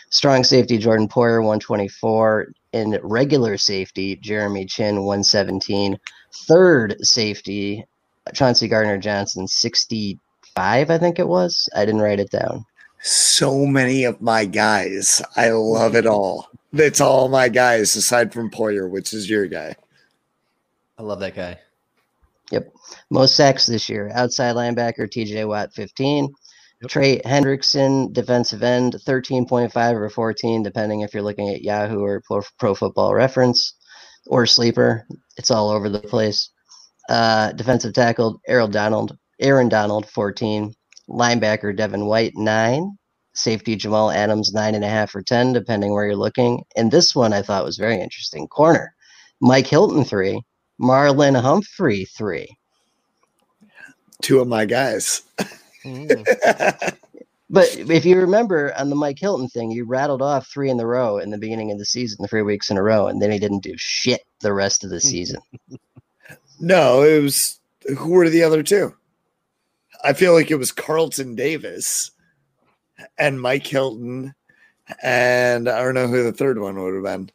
[0.10, 2.48] Strong safety, Jordan Poyer, 124.
[2.74, 5.98] In regular safety, Jeremy Chinn, 117.
[6.48, 7.86] Third safety,
[8.34, 10.20] Chauncey Gardner Johnson, 65,
[10.90, 11.70] I think it was.
[11.76, 12.66] I didn't write it down.
[13.08, 15.22] So many of my guys.
[15.38, 16.50] I love it all.
[16.74, 19.76] That's all my guys, aside from Poyer, which is your guy.
[20.98, 21.58] I love that guy.
[22.52, 22.74] Yep.
[23.10, 24.12] Most sacks this year.
[24.14, 26.34] Outside linebacker TJ Watt 15.
[26.88, 32.42] Trey Hendrickson, defensive end, 13.5 or 14, depending if you're looking at Yahoo or Pro,
[32.60, 33.74] Pro Football Reference.
[34.28, 35.08] or sleeper.
[35.38, 36.50] It's all over the place.
[37.10, 40.74] Uh, defensive tackle Aaron Donald, Aaron Donald, 14.
[41.10, 42.98] Linebacker Devin White, nine.
[43.34, 46.64] Safety Jamal Adams, nine and a half or 10, depending where you're looking.
[46.76, 48.48] And this one I thought was very interesting.
[48.48, 48.96] Corner
[49.42, 50.42] Mike Hilton, three.
[50.82, 52.58] Marlon Humphrey, three.
[54.24, 55.22] Two of my guys.
[55.86, 56.98] Mm.
[57.50, 60.86] But if you remember on the Mike Hilton thing, you rattled off three in the
[60.86, 63.40] row in the beginning of the season, three weeks in a row, and then he
[63.40, 65.40] didn't do shit the rest of the season.
[66.60, 67.60] no, it was
[67.98, 68.94] who were the other two?
[70.04, 72.12] I feel like it was Carlton Davis
[73.18, 74.34] and Mike Hilton,
[75.02, 77.30] and I don't know who the third one would have been.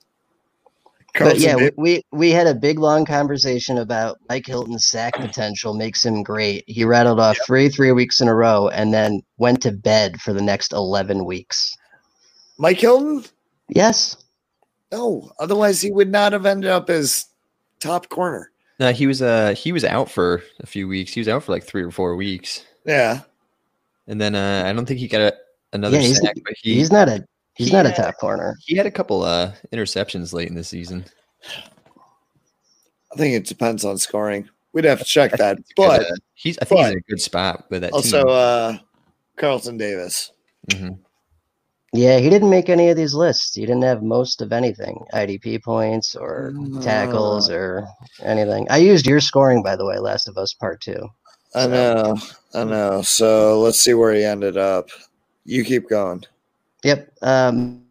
[1.18, 1.74] But yeah, we, Davis.
[1.76, 6.64] we we had a big long conversation about Mike Hilton's sack potential makes him great.
[6.66, 10.32] He rattled off three three weeks in a row and then went to bed for
[10.32, 11.76] the next eleven weeks.
[12.56, 13.24] Mike Hilton?
[13.68, 14.16] Yes.
[14.90, 17.26] No, otherwise he would not have ended up as
[17.80, 18.51] top corner.
[18.82, 21.12] No, he was uh he was out for a few weeks.
[21.12, 23.20] He was out for like three or four weeks, Yeah.
[24.08, 25.36] and then uh, I don't think he got a,
[25.72, 26.34] another Yeah, he's, sack.
[26.44, 27.24] But he he's not a
[27.54, 28.56] he's he not a had- top corner.
[28.66, 31.04] he had a couple uh interceptions late in the season.
[33.12, 34.48] I think it depends on scoring.
[34.72, 35.58] We'd have to check that.
[35.76, 38.28] But But uh, he's I think he's in a good spot with that also team.
[38.28, 38.78] uh
[39.36, 40.32] Carlton Davis.
[40.70, 40.98] Mhm.
[41.94, 43.54] Yeah, he didn't make any of these lists.
[43.54, 47.86] He didn't have most of anything, IDP points or tackles or
[48.22, 48.66] anything.
[48.70, 51.06] I used your scoring, by the way, Last of Us Part Two.
[51.54, 52.16] I know.
[52.54, 53.02] I know.
[53.02, 54.88] So let's see where he ended up.
[55.44, 56.24] You keep going.
[56.82, 57.12] Yep.
[57.20, 57.84] Um,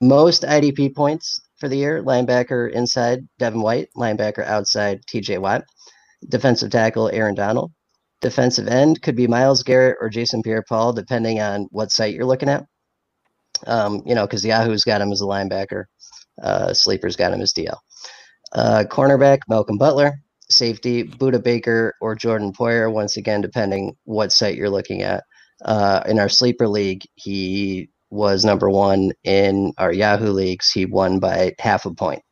[0.00, 5.38] most IDP points for the year: linebacker inside Devin White, linebacker outside T.J.
[5.38, 5.64] Watt,
[6.28, 7.72] defensive tackle Aaron Donald,
[8.20, 12.48] defensive end could be Myles Garrett or Jason Pierre-Paul, depending on what site you're looking
[12.48, 12.64] at.
[13.66, 15.84] Um, you know, because Yahoo's got him as a linebacker,
[16.42, 17.76] uh, Sleeper's got him as DL.
[18.52, 20.14] Uh, cornerback Malcolm Butler,
[20.50, 22.92] safety Budda Baker or Jordan Poyer.
[22.92, 25.24] Once again, depending what site you're looking at.
[25.64, 29.12] Uh, in our sleeper league, he was number one.
[29.24, 32.22] In our Yahoo leagues, he won by half a point.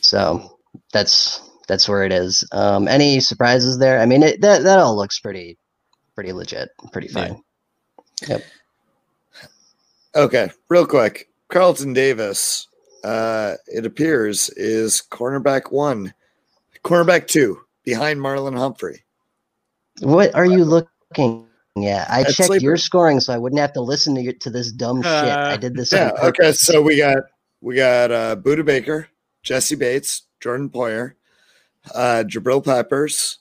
[0.00, 0.58] So
[0.92, 2.46] that's that's where it is.
[2.52, 4.00] Um, any surprises there?
[4.00, 5.58] I mean, it, that that all looks pretty
[6.14, 7.12] pretty legit, pretty Yeah.
[7.28, 7.42] fine.
[8.28, 8.42] Yep.
[10.18, 11.28] Okay, real quick.
[11.48, 12.66] Carlton Davis,
[13.04, 16.12] uh, it appears, is cornerback one,
[16.82, 19.04] cornerback two, behind Marlon Humphrey.
[20.00, 21.46] What are you looking
[21.76, 22.10] at?
[22.10, 24.72] I At checked your scoring so I wouldn't have to listen to your, to this
[24.72, 25.12] dumb shit.
[25.12, 25.92] I did this.
[25.92, 26.10] Yeah.
[26.20, 26.50] Okay.
[26.50, 27.18] So we got
[27.60, 29.06] we got uh, Budda Baker,
[29.44, 31.12] Jessie Bates, Jordan Poyer,
[31.94, 33.38] uh, Jabril Peppers,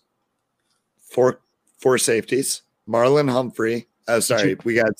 [0.99, 1.39] four
[1.79, 3.86] four safeties, Marlon Humphrey.
[4.07, 4.93] Oh, sorry, we got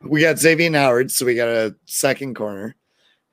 [0.00, 2.74] we got Xavien Howard, so we got a second corner.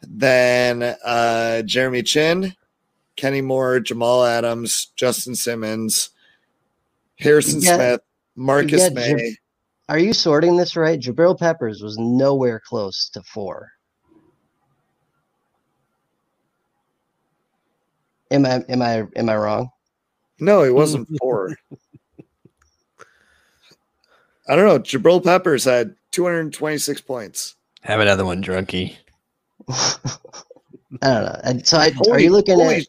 [0.01, 2.53] Then uh, Jeremy Chinn,
[3.15, 6.11] Kenny Moore, Jamal Adams, Justin Simmons,
[7.17, 8.01] Harrison You got- Smith,
[8.35, 9.09] Marcus got Maye.
[9.17, 9.35] Jab-
[9.89, 10.99] Are you sorting this right?
[10.99, 13.71] Jabril Peppers was nowhere close to four.
[18.31, 19.69] Am I am I am I wrong?
[20.39, 21.55] No, he wasn't four.
[24.49, 24.79] I don't know.
[24.79, 27.55] Jabril Peppers had 226 points.
[27.83, 28.97] Have another one, drunkie.
[29.69, 29.95] I
[31.01, 31.39] don't know.
[31.43, 32.87] And so I, are you looking holy- at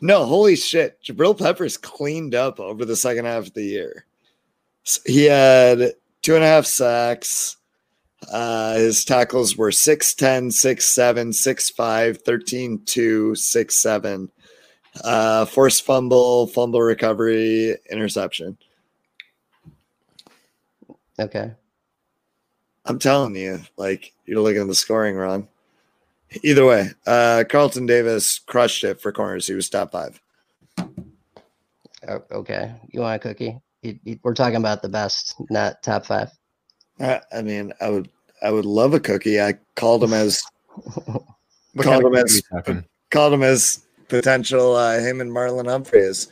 [0.00, 0.98] No, holy shit.
[1.02, 4.06] Jabril Peppers cleaned up over the second half of the year.
[4.86, 5.92] S- He had
[6.22, 7.56] two and a half sacks.
[8.30, 14.30] Uh, his tackles were 6'10, 6'7, 6'5, 13 2, 6 7.
[15.04, 18.56] Uh, forced fumble, fumble recovery, interception.
[21.20, 21.52] Okay?
[22.86, 25.48] I'm telling you, like you're looking at the scoring wrong.
[26.42, 29.46] Either way, uh, Carlton Davis crushed it for corners.
[29.46, 30.20] He was top five.
[32.08, 33.60] O- Okay, you want a cookie?
[33.82, 36.30] You- you- we're talking about the best, not top five.
[36.98, 38.08] I, I mean, I would,
[38.42, 39.40] I would love a cookie.
[39.40, 40.42] I called him as,
[41.78, 44.74] Called him as- are called him as potential.
[44.76, 46.28] Uh, him and Marlon Humphrey as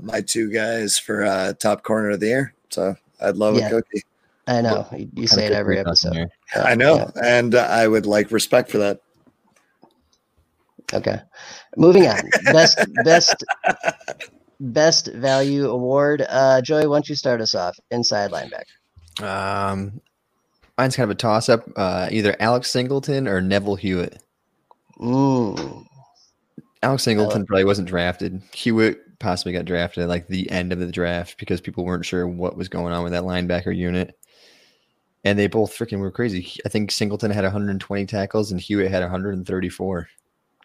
[0.00, 2.54] my two guys for uh, top corner of the year.
[2.70, 3.66] So I'd love Yeah.
[3.66, 4.02] a cookie.
[4.46, 6.14] I know you, you say it every cookie are we talking episode.
[6.14, 6.30] here?
[6.56, 7.22] Yeah, I know, yeah.
[7.24, 9.00] and uh, I would like respect for that.
[10.92, 11.20] Okay,
[11.76, 12.20] moving on.
[12.44, 13.44] Best best
[14.60, 16.24] best value award.
[16.28, 17.78] Uh, Joey, why don't you start us off?
[17.90, 19.22] Inside linebacker.
[19.22, 20.00] Um,
[20.78, 21.64] mine's kind of a toss up.
[21.76, 24.22] Uh, either Alex Singleton or Neville Hewitt.
[25.02, 25.86] Ooh.
[26.82, 28.42] Alex Singleton probably wasn't drafted.
[28.54, 32.26] Hewitt possibly got drafted at like the end of the draft because people weren't sure
[32.26, 34.16] what was going on with that linebacker unit.
[35.24, 36.56] And they both freaking were crazy.
[36.64, 40.08] I think Singleton had 120 tackles and Hewitt had 134.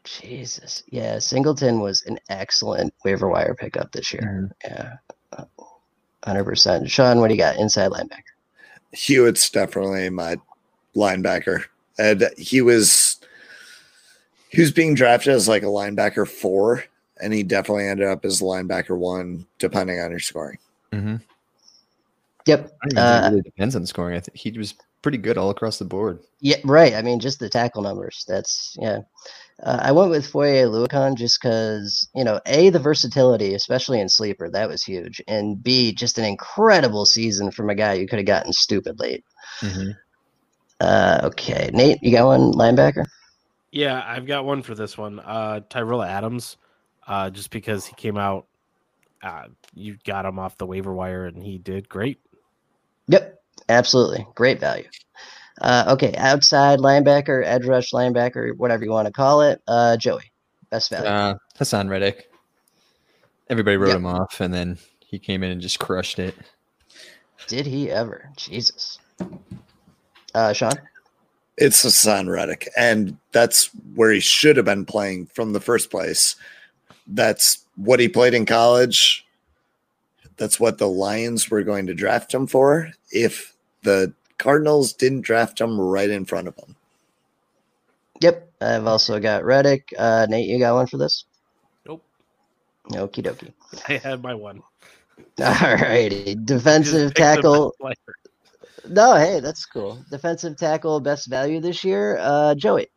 [0.06, 0.84] Jesus.
[0.89, 4.49] Yeah, Singleton was an excellent waiver wire pickup this year.
[4.64, 4.93] Yeah.
[5.34, 5.45] uh,
[6.26, 6.89] 100%.
[6.89, 7.58] Sean, what do you got?
[7.58, 8.22] Inside linebacker.
[8.91, 10.38] Hewitt's definitely my
[10.95, 11.66] linebacker.
[11.97, 13.18] And he was
[14.49, 16.84] he was being drafted as like a linebacker four,
[17.22, 20.58] and he definitely ended up as linebacker one, depending on your scoring.
[20.91, 21.16] Mm-hmm.
[22.45, 22.71] Yep.
[22.95, 24.15] Uh, it really depends on the scoring.
[24.15, 26.19] I think he was pretty good all across the board.
[26.39, 26.93] Yeah, right.
[26.93, 28.25] I mean, just the tackle numbers.
[28.27, 28.99] That's yeah.
[29.63, 34.09] Uh, I went with Foye Oluokun just because you know, a the versatility, especially in
[34.09, 38.19] sleeper, that was huge, and b just an incredible season from a guy you could
[38.19, 39.23] have gotten stupid late.
[39.61, 39.91] Mm-hmm.
[40.81, 43.05] Uh, okay, Nate, you got one linebacker?
[43.71, 45.19] Yeah, I've got one for this one.
[45.19, 46.57] Uh, Tyrell Adams,
[47.07, 48.47] uh, just because he came out,
[49.23, 52.19] uh, you got him off the waiver wire and he did great.
[53.08, 53.39] Yep,
[53.70, 54.88] absolutely, great value.
[55.62, 59.62] Uh, okay, outside linebacker, edge rush linebacker, whatever you want to call it.
[59.68, 60.32] Uh, Joey,
[60.70, 61.08] best value.
[61.08, 62.30] Uh, Haason Reddick.
[63.49, 63.97] Everybody wrote Yep.
[63.97, 66.36] him off, and then he came in and just crushed it.
[67.47, 68.30] Did he ever?
[68.36, 68.99] Jesus.
[70.34, 70.74] Uh, Sean.
[71.58, 76.36] It's Haason Reddick, and that's where he should have been playing from the first place.
[77.08, 79.24] That's what he played in college.
[80.38, 85.59] That's what the Lions were going to draft him for if the Cardinals didn't draft
[85.59, 86.75] him right in front of them.
[88.21, 89.93] Yep, I've also got Reddick.
[89.97, 91.25] Uh, Nate, you got one for this?
[91.86, 92.03] Nope.
[92.91, 93.51] Okie dokie.
[93.89, 94.61] I had my one.
[95.39, 96.36] All righty.
[96.36, 97.75] Defensive tackle.
[98.88, 100.03] No, hey, that's cool.
[100.11, 102.17] Defensive tackle, best value this year.
[102.19, 102.88] Uh, Joey.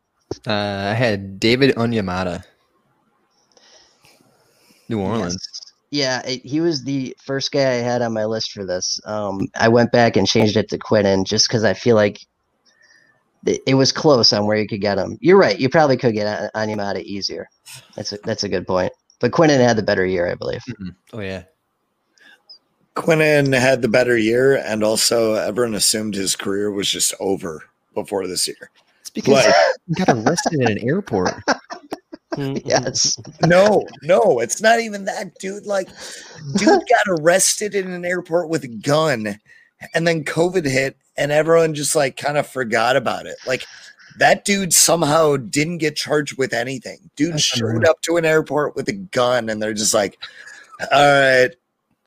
[0.46, 2.44] Uh, I had David Onyemata.
[4.88, 5.46] New Orleans.
[5.90, 6.24] Yes.
[6.26, 9.00] Yeah, it, he was the first guy I had on my list for this.
[9.04, 12.20] Um, I went back and changed it to Quinnen just because I feel like
[13.46, 15.16] it, it was close on where you could get him.
[15.20, 15.58] You're right.
[15.58, 17.48] You probably could get An- Onyemata easier.
[17.96, 18.92] That's a, that's a good point.
[19.20, 20.62] But Quinnen had the better year, I believe.
[20.68, 20.94] Mhm.
[21.12, 21.44] Oh yeah.
[22.94, 27.62] Quinnen had the better year, and also everyone assumed his career was just over
[27.94, 28.70] before this year.
[29.00, 29.54] It's because But
[29.86, 31.32] he got arrested at an airport.
[32.38, 32.58] Mm-hmm.
[32.68, 33.18] Yes.
[33.46, 35.66] no, no, it's not even that, dude.
[35.66, 35.88] Like,
[36.56, 39.38] dude got arrested in an airport with a gun,
[39.94, 43.36] and then COVID hit, and everyone just like kind of forgot about it.
[43.46, 43.64] Like,
[44.18, 46.98] that dude somehow didn't get charged with anything.
[47.16, 47.90] Dude That's showed unreal.
[47.90, 50.18] up to an airport with a gun, and they're just like,
[50.92, 51.50] "All right,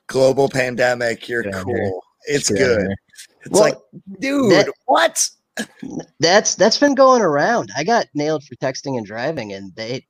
[0.06, 1.88] global pandemic, you're Get out of here.
[1.90, 2.04] cool.
[2.26, 2.96] It's Get out of good." here.
[3.44, 3.78] It's Well, like,
[4.20, 5.28] dude, that- what?
[6.18, 7.72] That's that's been going around.
[7.76, 10.06] I got nailed for texting and driving, and they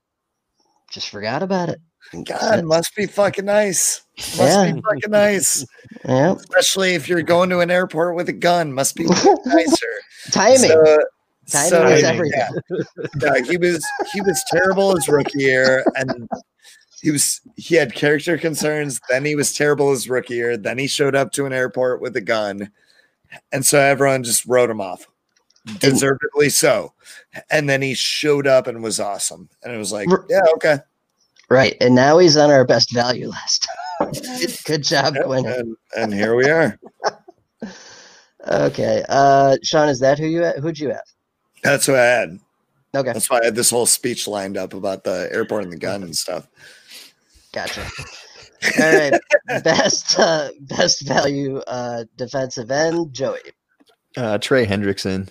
[0.92, 1.80] just forgot about it.
[2.26, 4.02] God, must be fucking nice.
[4.18, 4.72] Must Yeah.
[4.72, 5.64] be fucking nice.
[6.04, 6.32] Yeah.
[6.34, 8.72] Especially if you're going to an airport with a gun.
[8.72, 9.04] Must be
[9.46, 9.86] nicer.
[10.32, 10.58] Timing.
[10.70, 10.98] So,
[11.48, 12.40] Timing so, is everything.
[13.20, 16.28] Yeah, he was he was terrible his rookie year, and
[17.00, 19.00] he was he had character concerns.
[19.08, 20.56] Then he was terrible his rookie year.
[20.56, 22.70] Then he showed up to an airport with a gun,
[23.52, 25.06] and so everyone just wrote him off,
[25.78, 26.92] deservedly so.
[27.50, 30.78] And then he showed up and was awesome, and it was like, yeah, okay.
[31.48, 31.76] Right.
[31.80, 33.68] And now he's on our best value list.
[34.00, 35.46] good, good job, Yep, Quinn.
[35.46, 36.78] and, and here we are.
[38.48, 39.04] Okay.
[39.08, 40.58] Uh Sean, is that who you at?
[40.58, 41.04] who'd you have?
[41.62, 42.40] That's what I had.
[42.94, 45.76] Okay, That's why I had this whole speech lined up about the airport and the
[45.76, 46.48] gun and stuff.
[47.52, 47.86] gotcha.
[48.80, 49.20] All right.
[49.62, 53.38] best uh best value uh defensive end, Joey.
[54.16, 55.28] Uh, Trey Hendrickson.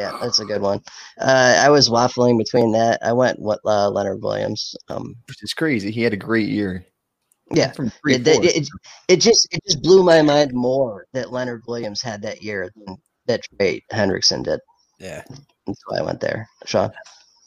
[0.00, 0.80] Yeah, that's a good one.
[1.18, 2.98] Uh I was waffling between that.
[3.02, 4.74] I went what uh, Leonard Williams.
[4.88, 5.90] Um Which is crazy.
[5.90, 6.84] He had a great year.
[7.50, 7.72] yeah.
[7.72, 8.68] From three It, it, it,
[9.08, 12.96] it just it just blew my mind more that Leonard Williams had that year than
[13.26, 14.60] that Trey Hendrickson did.
[14.98, 15.22] yeah.
[15.66, 16.48] That's why I went there.
[16.64, 16.90] Sean.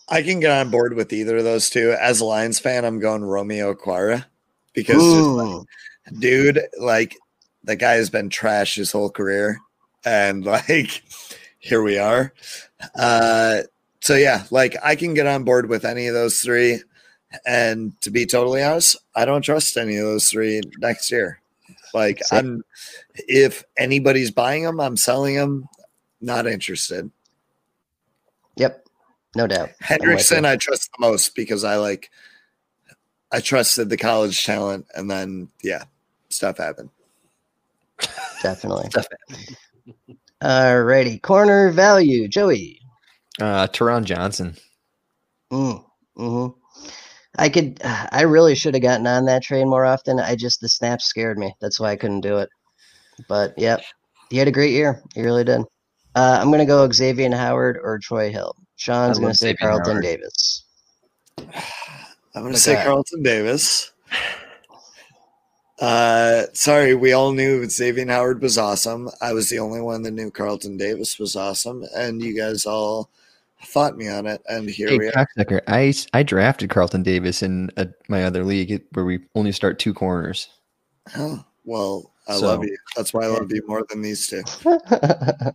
[0.10, 1.96] I can get on board with either of those two.
[2.00, 4.26] As a Lions fan, I'm going Romeo Okwara
[4.74, 5.66] because, just, Ooh.
[6.20, 7.18] dude, like
[7.64, 9.60] the guy has been trash his whole career,
[10.06, 11.04] and like
[11.64, 12.34] here we are.
[12.94, 13.62] Uh,
[14.02, 16.82] so yeah, like I can get on board with any of those three.
[17.46, 21.40] And to be totally honest, I don't trust any of those three next year.
[21.94, 22.38] Like Same.
[22.38, 22.64] I'm,
[23.16, 25.70] if anybody's buying them, I'm selling them.
[26.20, 27.10] Not interested.
[28.58, 28.86] Yep.
[29.36, 29.70] No doubt.
[29.90, 30.08] I'm with you.
[30.10, 32.12] Hendrickson, I trust the most because I like
[33.32, 35.86] I trusted the college talent, and then yeah,
[36.30, 36.90] stuff happened.
[38.42, 38.90] Definitely.
[38.90, 39.08] Stuff
[40.44, 41.22] Alrighty.
[41.22, 42.80] Corner value, Joey.
[43.40, 44.56] Uh, Taron Johnson.
[45.52, 45.84] Mm,
[46.16, 46.48] hmm
[47.38, 47.80] I could.
[47.84, 50.20] I really should have gotten on that train more often.
[50.20, 51.56] I just the snaps scared me.
[51.62, 52.50] That's why I couldn't do it.
[53.28, 53.82] But yep,
[54.30, 55.02] he had a great year.
[55.16, 55.62] He really did.
[56.16, 58.56] Uh, I'm gonna go Xavien Howard or Troy Hill.
[58.76, 60.04] Sean's gonna say Xavien Carlton Howard.
[60.04, 60.64] Davis.
[62.36, 63.92] I'm going to say Carlton Davis.
[65.84, 69.10] Uh, sorry, we all knew Xavien Howard was awesome.
[69.20, 73.10] I was the only one that knew Carlton Davis was awesome, and you guys all
[73.62, 74.42] fought me on it.
[74.48, 75.12] And here Hey, we are.
[75.12, 79.52] cocksucker, I s- I drafted Carlton Davis in a, my other league where we only
[79.52, 80.48] start two corners.
[81.18, 82.78] Oh, well, I So- love you.
[82.96, 84.42] That's why I love you more than these two.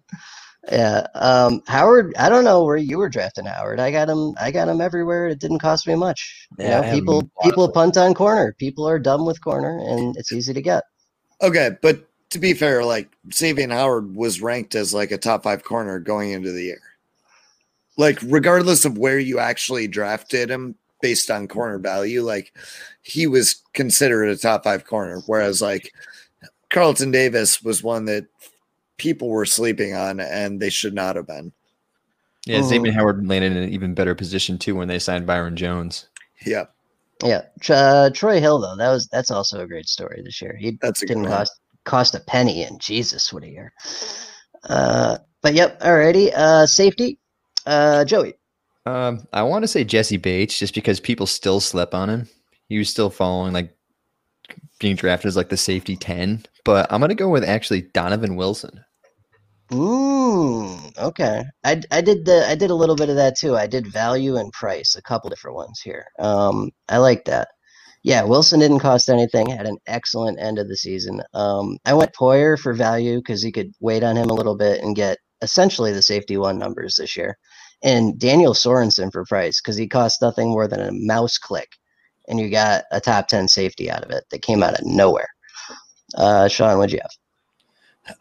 [0.70, 1.06] yeah.
[1.14, 3.80] Um, Howard, I don't know where you were drafting Howard.
[3.80, 4.34] I got him.
[4.40, 5.28] I got him everywhere.
[5.28, 6.48] It didn't cost me much.
[6.60, 8.54] You Yeah, know, him people in a lot of people punt on corner.
[8.58, 10.84] People are dumb with corner, and it's easy to get.
[11.42, 15.64] Okay, but to be fair, like Xavien Howard was ranked as like a top five
[15.64, 16.80] corner going into the year.
[17.96, 22.52] Like, regardless of where you actually drafted him based on corner value, like
[23.02, 25.20] he was considered a top five corner.
[25.26, 25.92] Whereas like
[26.70, 28.26] Carlton Davis was one that
[28.98, 31.52] people were sleeping on and they should not have been.
[32.46, 32.60] Yeah.
[32.60, 36.08] Xavien Howard landed in an even better position too when they signed Byron Jones.
[36.44, 36.66] Yeah,
[37.22, 38.76] Yeah, uh, Troy Hill though.
[38.76, 40.56] That was that's also a great story this year.
[40.58, 41.52] He that's didn't cost
[41.84, 43.72] cost a penny, and Jesus, what a year.
[44.64, 46.32] Uh, but yep, alrighty.
[46.34, 47.18] Uh, safety,
[47.66, 48.34] uh, Joey.
[48.86, 52.28] Um, I want to say Jessie Bates just because people still slept on him.
[52.68, 53.76] He was still following like
[54.78, 58.36] being drafted as like the safety 10, but I'm going to go with actually Donovan
[58.36, 58.84] Wilson.
[59.70, 61.44] Mm, okay.
[61.64, 63.56] I I did the I did a little bit of that too.
[63.56, 66.06] I did value and price, a couple different ones here.
[66.18, 67.48] Um, I like that.
[68.04, 69.50] Yeah, Wilson didn't cost anything.
[69.50, 71.22] Had an excellent end of the season.
[71.34, 74.82] Um, I went Poyer for value because he could wait on him a little bit
[74.82, 77.36] and get essentially the safety one numbers this year,
[77.82, 81.68] and Daniel Sorensen for price because he cost nothing more than a mouse click,
[82.28, 85.28] and you got a top ten safety out of it that came out of nowhere.
[86.16, 87.27] Uh, Sean, what'd you have?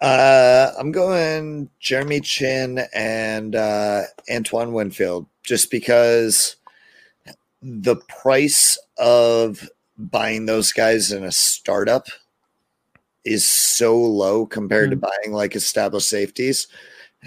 [0.01, 6.57] Uh, I'm going Jeremy Chinn and uh, Antoine Winfield just because
[7.61, 9.67] the price of
[9.97, 12.07] buying those guys in a startup
[13.25, 16.67] is so low compared to buying like established safeties.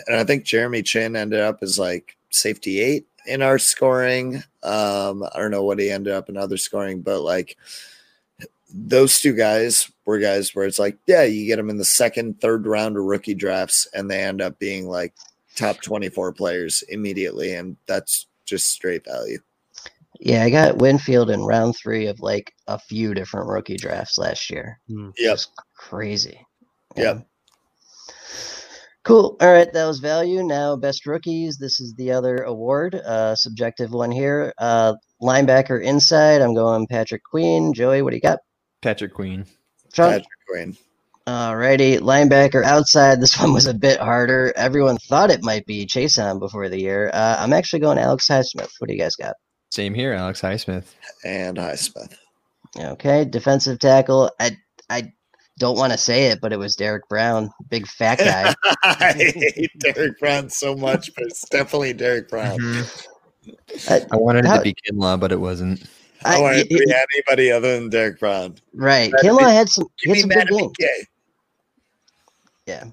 [0.07, 4.37] And I think Jeremy Chinn ended up as like safety eight in our scoring.
[4.63, 7.57] Um, I don't know what he ended up in other scoring, but like
[8.73, 12.41] those two guys were guys where it's like, yeah, you get them in the second,
[12.41, 15.15] third round of rookie drafts, and they end up being like
[15.57, 17.55] top 24 players immediately.
[17.55, 19.39] And that's just straight value.
[20.21, 24.51] Yeah, I got Winfield in round three of like a few different rookie drafts last
[24.51, 24.79] year.
[24.89, 25.15] Yep.
[25.17, 26.47] Just crazy.
[26.97, 27.27] Yep.
[29.03, 29.39] Cool.
[29.41, 30.43] All right, that was value.
[30.43, 31.57] Now, best rookies.
[31.57, 34.53] This is the other award, uh, subjective one here.
[34.59, 34.93] Uh,
[35.23, 36.43] linebacker inside.
[36.43, 37.73] I'm going Patrick Queen.
[37.73, 38.41] Joey, what do you got?
[38.83, 39.47] Patrick Queen.
[39.93, 40.11] Sean?
[40.11, 40.77] Patrick Queen.
[41.27, 43.21] Alrighty, linebacker outside.
[43.21, 44.53] This one was a bit harder.
[44.57, 47.11] Everyone thought it might be Chaisson before the year.
[47.13, 48.71] Uh, I'm actually going Alex Highsmith.
[48.79, 49.35] What do you guys got?
[49.71, 50.87] Same here, Alex Highsmith.
[51.25, 52.15] And Highsmith.
[52.77, 54.31] Okay, defensive tackle.
[54.41, 54.57] I
[54.89, 55.13] I
[55.59, 58.55] don't want to say it, but it was Derrick Brown, big fat guy.
[58.83, 62.59] I hate Derrick Brown so much, but it's definitely Derrick Brown.
[63.89, 65.85] Uh, I wanted it How- to be Kinlaw, but it wasn't.
[66.25, 68.57] I, I- want it to y- be anybody other than Derrick Brown.
[68.75, 71.07] right, Matt had some he Give had some good games.
[72.67, 72.85] Yeah.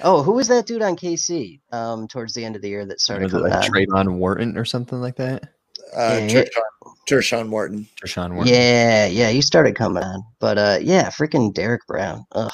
[0.00, 1.60] Oh, who was that dude on KC?
[1.72, 3.62] Um, towards the end of the year that started Was it like on?
[3.62, 5.44] Trayvon Wharton or something like that?
[5.96, 7.88] Uh, Yeah, Tershawn, Tershawn Morton.
[8.02, 8.52] Tershawn Wharton.
[8.52, 12.24] Yeah, yeah, he started coming on, but uh, yeah, freaking Derrick Brown.
[12.32, 12.50] Ugh.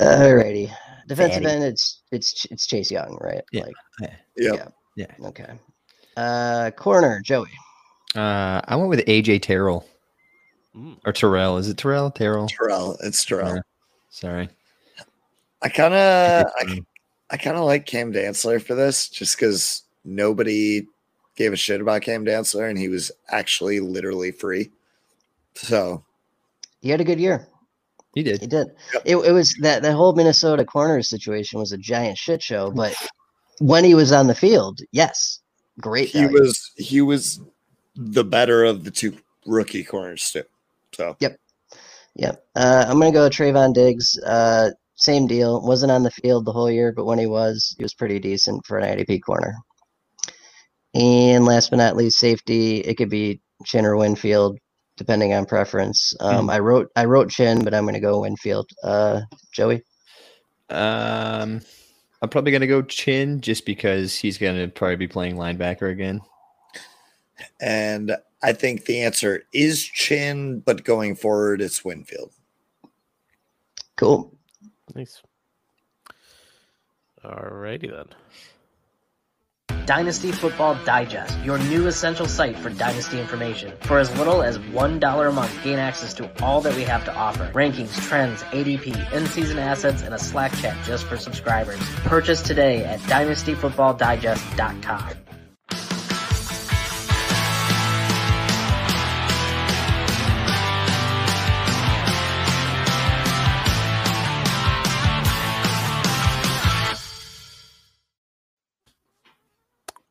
[0.00, 0.72] Alrighty,
[1.06, 1.54] defensive Fatty.
[1.54, 1.64] end.
[1.64, 3.42] It's it's it's Chase Young, right?
[3.52, 3.62] Yeah.
[3.64, 4.72] Like, Yep.
[4.96, 5.06] Yeah.
[5.28, 5.46] okay.
[6.16, 7.50] Uh, corner, Joey.
[8.14, 9.86] Uh, I went with AJ Terrell
[10.76, 10.96] Mm.
[11.04, 11.58] or Terrell.
[11.58, 12.10] Is it Terrell?
[12.10, 12.46] Terrell.
[12.48, 12.96] Terrell.
[13.02, 13.56] It's Terrell.
[13.56, 13.60] Yeah.
[14.08, 14.48] Sorry.
[15.60, 16.80] I kind of I,
[17.30, 20.86] I kind of like Cam Dantzler for this just because nobody
[21.36, 24.70] gave a shit about Cam Dantzler and he was actually literally free.
[25.54, 26.02] So
[26.80, 27.46] He had a good year.
[28.14, 28.40] he did.
[28.40, 28.68] He did.
[28.94, 29.02] Yep.
[29.04, 32.94] It, it was that the whole Minnesota corners situation was a giant shit show, but
[33.60, 35.40] when he was on the field, yes,
[35.80, 36.08] great.
[36.08, 36.40] he value.
[36.40, 37.40] was he was
[37.94, 39.16] the better of the two
[39.46, 40.44] rookie corners too.
[40.92, 41.16] So
[42.14, 42.44] Yep.
[42.54, 44.18] Uh, I'm gonna go Trevon Diggs.
[44.18, 45.62] Uh, same deal.
[45.62, 48.64] Wasn't on the field the whole year, but when he was, he was pretty decent
[48.66, 49.54] for an IDP corner.
[50.94, 52.78] And last but not least, safety.
[52.78, 54.58] It could be Chinn or Winfield,
[54.96, 56.12] depending on preference.
[56.20, 58.68] Um, I wrote I wrote Chinn, but I'm gonna go Winfield.
[58.84, 59.82] Uh, Joey.
[60.68, 61.62] Um,
[62.20, 66.20] I'm probably gonna go Chinn just because he's gonna probably be playing linebacker again.
[67.60, 72.30] And I think the answer is Chinn, but going forward it's Winfield.
[73.96, 74.32] Cool.
[74.94, 75.20] Nice.
[77.24, 78.06] Alrighty then.
[79.86, 83.72] Dynasty Football Digest, your new essential site for Dynasty information.
[83.82, 87.14] For as little as $1 a month, gain access to all that we have to
[87.14, 87.50] offer.
[87.52, 91.80] Rankings, trends, ADP, in-season assets, and a Slack chat just for subscribers.
[92.04, 95.31] Purchase today at dynastyfootballdigest.com.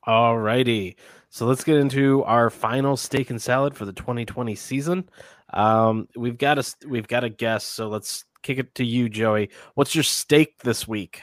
[0.03, 0.97] All righty.
[1.29, 5.09] So let's get into our final steak and salad for the 2020 season.
[5.53, 9.49] Um, we've got a we've got a guest, so let's kick it to you, Joey.
[9.75, 11.21] What's your steak this week?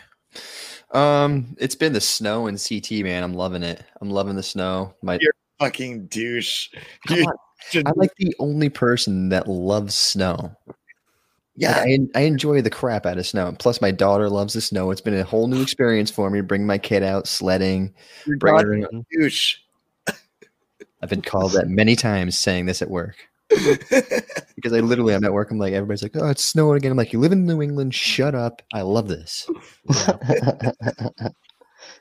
[0.93, 3.23] Um, it's been the snow in CT, man.
[3.23, 3.83] I'm loving it.
[4.01, 4.95] I'm loving the snow.
[5.03, 6.69] My You're fucking douche.
[7.11, 7.27] You
[7.75, 10.57] I'm like the only person that loves snow.
[11.59, 13.55] Yeah, Like, I, I enjoy the crap out of snow.
[13.59, 14.91] Plus, my daughter loves the snow.
[14.93, 16.41] It's been a whole new experience for me.
[16.41, 17.93] Bring my kid out sledding.
[18.27, 19.05] you're Bring her in.
[19.13, 19.57] douche.
[21.03, 23.17] I've been called that many times saying this at work
[23.49, 25.51] because I literally I'm at work.
[25.51, 26.91] I'm like everybody's like, oh, it's snowing again.
[26.91, 27.95] I'm like, you live in New England.
[27.95, 28.63] Shut up.
[28.73, 29.49] I love this.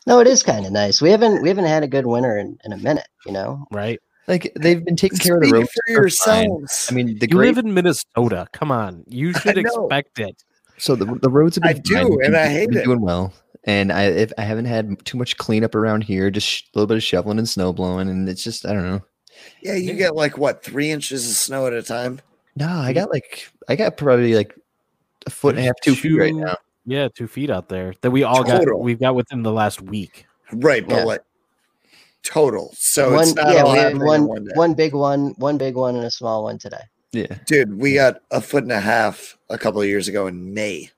[0.07, 1.01] no, it is kind of nice.
[1.01, 3.07] We haven't we haven't had a good winter in, in a minute.
[3.25, 3.99] You know, Right?
[4.27, 6.01] Like they've been taking care of the Speak roads for they're fine.
[6.03, 6.87] yourselves.
[6.91, 8.47] I mean, the You great live in Minnesota.
[8.51, 9.03] Come on.
[9.07, 10.43] You should expect it.
[10.77, 12.09] so the the roads have been do, fine.
[12.09, 12.83] We've and been- I we've hate been it.
[12.85, 13.33] doing well.
[13.63, 16.87] And I if I haven't had too much cleanup around here, just sh- a little
[16.87, 19.01] bit of shoveling and snow blowing, and it's just I don't know.
[19.61, 22.21] yeah, you get like what three inches of snow at a time.
[22.55, 24.53] No, I got like I got probably like
[25.25, 26.55] a foot and a half, two feet right now.
[26.85, 28.65] Yeah, two feet out there that we all Total.
[28.77, 28.79] got.
[28.79, 30.25] We've got within the last week.
[30.53, 31.03] Right, but Yeah.
[31.03, 31.21] like
[32.27, 32.73] total.
[32.77, 34.51] So one it's not yeah, all we had happening in one one day.
[34.55, 36.81] one big one, one big one, and a small one today.
[37.13, 40.53] Yeah, Dude, we got a foot and a half a couple of years ago in
[40.53, 40.91] May.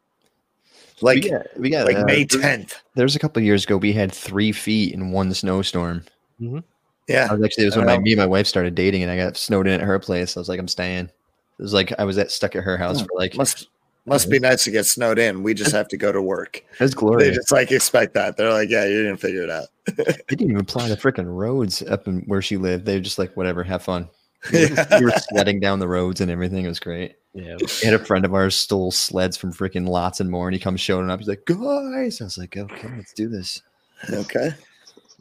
[1.02, 2.74] Like we got, we got like uh, May 10th.
[2.96, 6.04] There was a couple of years ago we had three feet in one snowstorm.
[6.42, 6.64] I
[7.08, 7.32] Yeah.
[7.32, 9.38] was actually it was when my, me and my wife started dating, and I got
[9.38, 10.36] snowed in at her place.
[10.36, 11.06] I was like, I'm staying.
[11.06, 13.06] It was like I was at stuck at her house Hmm.
[13.06, 13.68] for like Must
[14.06, 15.44] must be nice to get snowed in.
[15.44, 16.64] We just have to go to work.
[16.80, 18.38] was They just like expect that.
[18.38, 19.68] They're like, yeah, you're gonna figure it out.
[19.96, 22.86] They didn't even plow the freaking roads up in where she lived.
[22.86, 24.10] They were just like, whatever, have fun.
[24.54, 26.64] We were, we were sledding down the roads and everything.
[26.64, 27.16] It was great.
[27.34, 27.58] Yeah.
[27.60, 30.60] We had a friend of ours stole sleds from freaking lots and more, and he
[30.60, 31.20] comes showing up.
[31.20, 33.62] He's like, guys, I was like, okay, let's do this.
[34.10, 34.52] Okay.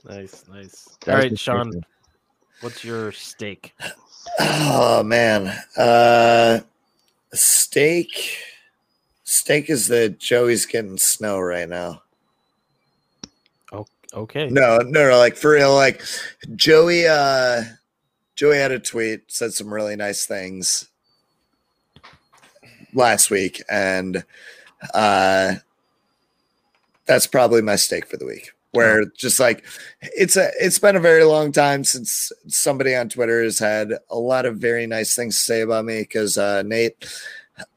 [0.05, 0.97] Nice, nice.
[1.05, 1.85] That All was right, my Sean, favorite.
[2.61, 3.75] what's your steak?
[4.39, 5.49] Oh man.
[5.77, 6.61] Uh
[7.33, 8.39] steak.
[9.31, 12.01] Steak is the Joey's getting snow right now.
[13.71, 14.49] Oh, Okay.
[14.49, 16.01] No, no, no, like for real, like
[16.57, 17.63] Joey uh
[18.37, 20.89] Joey had a tweet, said some really nice things
[22.95, 24.25] last week, and
[24.95, 25.57] uh
[27.05, 28.53] that's probably my steak for the week.
[28.71, 29.63] Where just like
[30.01, 34.17] it's a it's been a very long time since somebody on Twitter has had a
[34.17, 37.07] lot of very nice things to say about me because uh Nate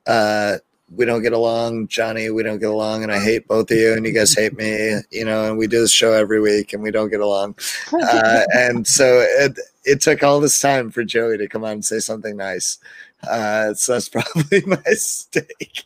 [0.07, 0.59] uh
[0.93, 3.93] we don't get along, Johnny, we don't get along, and I hate both of you,
[3.93, 6.83] and you guys hate me, you know, and we do this show every week and
[6.83, 7.55] we don't get along.
[7.93, 11.85] Uh, and so it it took all this time for Joey to come on and
[11.85, 12.77] say something nice.
[13.27, 15.85] Uh, so that's probably my mistake.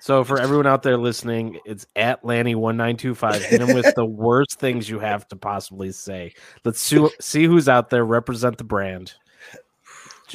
[0.00, 3.40] So for everyone out there listening, it's at Lanny1925.
[3.40, 6.34] Hit him with the worst things you have to possibly say.
[6.62, 8.04] Let's see, see who's out there.
[8.04, 9.14] Represent the brand.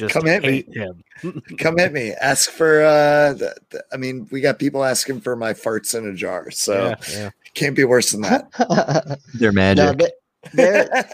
[0.00, 0.62] Just Come at me.
[0.72, 1.04] him.
[1.58, 2.12] Come at me.
[2.20, 2.82] Ask for.
[2.82, 6.50] uh the, the- I mean, we got people asking for my farts in a jar,
[6.50, 7.30] so Yeah, yeah.
[7.54, 9.18] can't be worse than that.
[9.34, 9.98] They're no, magic.
[9.98, 10.12] th-
[10.54, 11.08] there.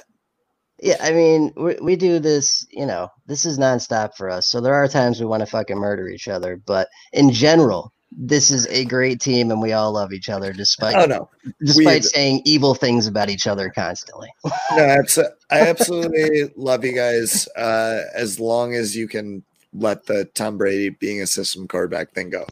[0.79, 2.67] Yeah, I mean, we, we do this.
[2.71, 4.47] You know, this is nonstop for us.
[4.47, 8.51] So there are times we want to fucking murder each other, but in general, this
[8.51, 11.29] is a great team, and we all love each other, despite oh no,
[11.61, 14.33] despite we- saying evil things about each other constantly.
[14.45, 17.47] no, abso- I absolutely love you guys.
[17.57, 19.45] Uh, as long as you can
[19.75, 22.47] let the Tom Brady being a system quarterback thing go.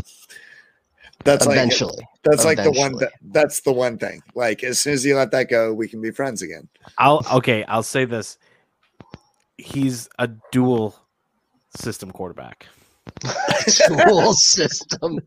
[1.25, 2.99] That's like Eventually, that's like the one.
[2.99, 4.23] Th- that's the one thing.
[4.35, 6.69] Like as soon as you let that go, we can be friends again.
[6.99, 7.65] I'll okay.
[7.65, 8.37] I'll say this.
[9.57, 10.95] He's a dual
[11.75, 12.67] system quarterback.
[13.89, 15.21] Dual system.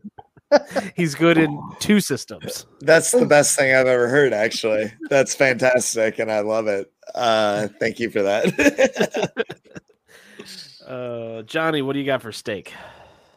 [0.96, 2.66] He's good in two systems.
[2.80, 4.32] That's the best thing I've ever heard.
[4.32, 6.90] Actually, that's fantastic, and I love it.
[7.14, 9.32] Uh, thank you for that.
[10.86, 12.72] Uh, Johnny, what do you got for steak?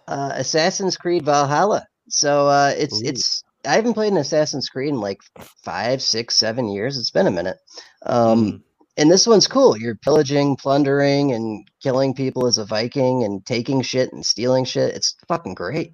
[0.07, 1.85] uh, Assassin's Creed Valhalla.
[2.07, 3.05] So uh, it's Ooh.
[3.05, 5.19] it's I haven't played an Assassin's Creed in like
[5.63, 6.97] five, six, seven years.
[6.97, 7.57] It's been a minute.
[8.05, 8.61] Um, Mm.
[8.97, 9.77] and this one's cool.
[9.77, 14.95] You're pillaging, plundering, and killing people as a Viking, and taking shit and stealing shit.
[14.95, 15.93] It's fucking great.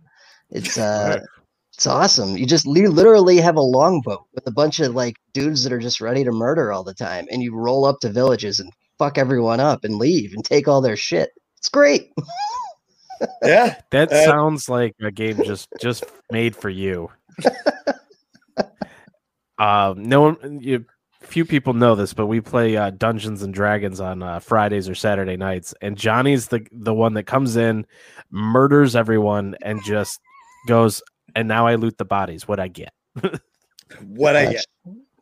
[0.52, 1.20] It's uh,
[1.74, 2.38] It's awesome.
[2.38, 5.80] You just you literally have a longboat with a bunch of like dudes that are
[5.80, 9.18] just ready to murder all the time, and you roll up to villages and fuck
[9.18, 11.32] everyone up and leave and take all their shit.
[11.58, 12.12] It's great.
[13.42, 13.76] Yeah.
[13.90, 17.10] That Uh, sounds like a game just just made for you.
[19.58, 20.86] um, no one, you,
[21.22, 24.94] few people know this, but we play uh, Dungeons and Dragons on uh, Fridays or
[24.96, 27.86] Saturday nights, and Johnny's the the one that comes in,
[28.30, 30.20] murders everyone, and just
[30.68, 31.02] goes.
[31.36, 32.48] And now I loot the bodies.
[32.48, 32.94] What I get?
[34.02, 34.66] What I get.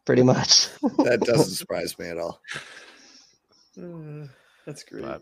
[0.05, 0.69] Pretty much.
[0.97, 2.41] That doesn't surprise me at all.
[4.65, 5.03] That's great.
[5.03, 5.21] But,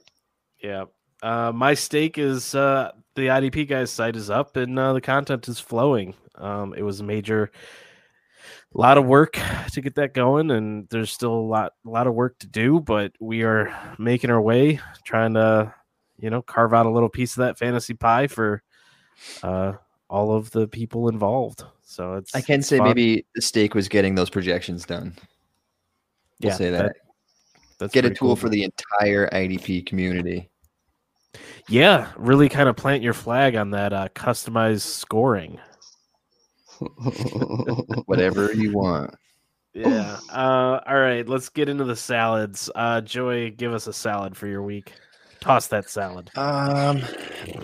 [0.61, 0.85] yeah.
[1.21, 5.47] Uh, my stake is uh, the IDP guys site is up and uh, the content
[5.47, 6.13] is flowing.
[6.35, 7.51] Um, it was a major,
[8.75, 9.37] a lot of work
[9.71, 12.79] to get that going, and there's still a lot, a lot of work to do.
[12.79, 15.73] But we are making our way, trying to,
[16.17, 18.63] you know, carve out a little piece of that fantasy pie for
[19.43, 19.73] uh,
[20.13, 21.63] all of the people involved.
[21.83, 22.87] So it's I can it's say fun.
[22.87, 25.13] maybe the stake was getting those projections done.
[26.41, 26.95] We'll Yeah, say that.
[27.79, 28.35] that- Get a tool cool.
[28.37, 30.49] for the entire IDP community.
[31.67, 35.59] yeah, really kind of plant your flag on that uh, customized scoring.
[38.05, 39.15] Whatever you want.
[39.73, 40.19] Yeah.
[40.29, 42.69] Uh, all right, let's get into the salads.
[42.75, 44.93] Uh, Joey, give us a salad for your week.
[45.43, 46.31] Toss that salad.
[46.37, 47.01] Um,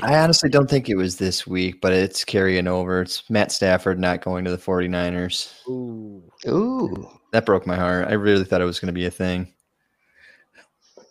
[0.02, 3.02] I honestly don't think it was this week, but it's carrying over.
[3.04, 5.54] It's Matt Stafford not going to the 49ers.
[5.70, 6.22] Ooh.
[6.46, 7.10] Ooh.
[7.32, 8.10] That broke my heart.
[8.10, 9.54] I really thought it was going to be a thing.
[10.98, 11.04] I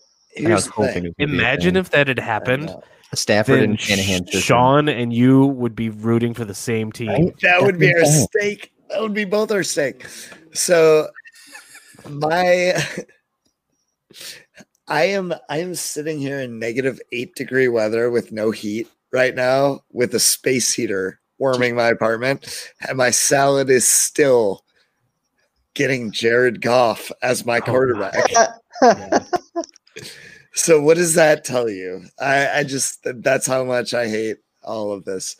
[0.42, 1.04] Here's was the hoping thing.
[1.06, 1.80] it would a Imagine thing.
[1.80, 2.74] if that had happened.
[3.14, 4.40] Stafford and Shanahan system.
[4.42, 7.08] Sean and you would be rooting for the same team.
[7.08, 7.34] Right?
[7.40, 8.72] That would be our That's stake.
[8.90, 10.04] That would be both our stake.
[10.52, 11.08] So
[12.10, 12.74] my
[14.88, 19.34] I am I am sitting here in negative eight degree weather with no heat right
[19.34, 24.64] now with a space heater warming my apartment, and my salad is still
[25.74, 28.30] getting Jared Goff as my oh, quarterback.
[30.58, 32.02] So what does that tell you?
[32.20, 35.36] I, I just that's how much I hate all of this.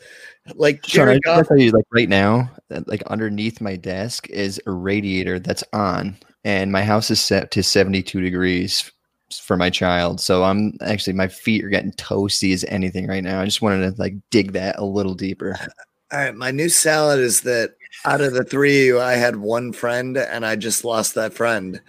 [0.55, 2.49] Like Sean, I Jared gotta Goff, tell you, like right now,
[2.87, 7.65] like underneath my desk is a radiator that's on, and my house is set to
[7.65, 8.93] 72 degrees f-
[9.33, 10.21] for my child.
[10.21, 13.41] So I'm actually my feet are getting toasty as anything right now.
[13.41, 15.59] I just wanted to like dig that a little deeper.
[16.13, 17.75] All right, my new salad is that
[18.07, 21.35] out of the three of you, I had one friend and I just lost that
[21.35, 21.83] friend.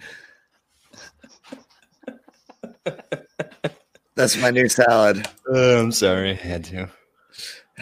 [4.14, 5.26] That's my new salad.
[5.50, 6.90] Uh, I'm sorry, I had to.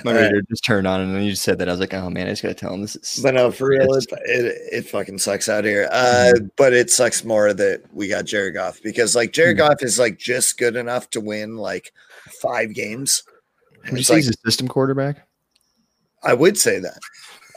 [0.05, 0.49] My All right.
[0.49, 1.69] just turned on, and then you just said that.
[1.69, 3.21] I was like, oh man, I just gotta tell him this is.
[3.23, 5.89] But no, for real, it, it, it fucking sucks out here.
[5.91, 9.99] Uh, but it sucks more that we got Jared Goff because like Jared Goff is
[9.99, 11.93] like just good enough to win like
[12.41, 13.23] five games.
[13.87, 15.27] Would you say like- he's a system quarterback?
[16.23, 16.99] I would say that.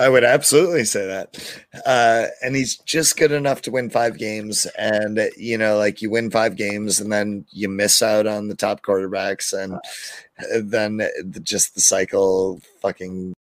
[0.02, 1.62] I would absolutely say that.
[1.86, 4.66] Uh, and he's just good enough to win five games.
[4.78, 8.56] And, you know, like you win five games and then you miss out on the
[8.56, 9.54] top quarterbacks.
[9.54, 13.34] And uh, then the- just the cycle fucking.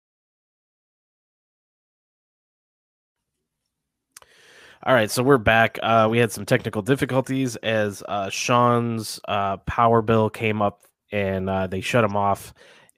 [4.83, 5.79] All right, so we're back.
[5.81, 10.81] Uh, we had some technical difficulties as uh, Sean's uh, power bill came up
[11.11, 12.53] and uh, they shut him off,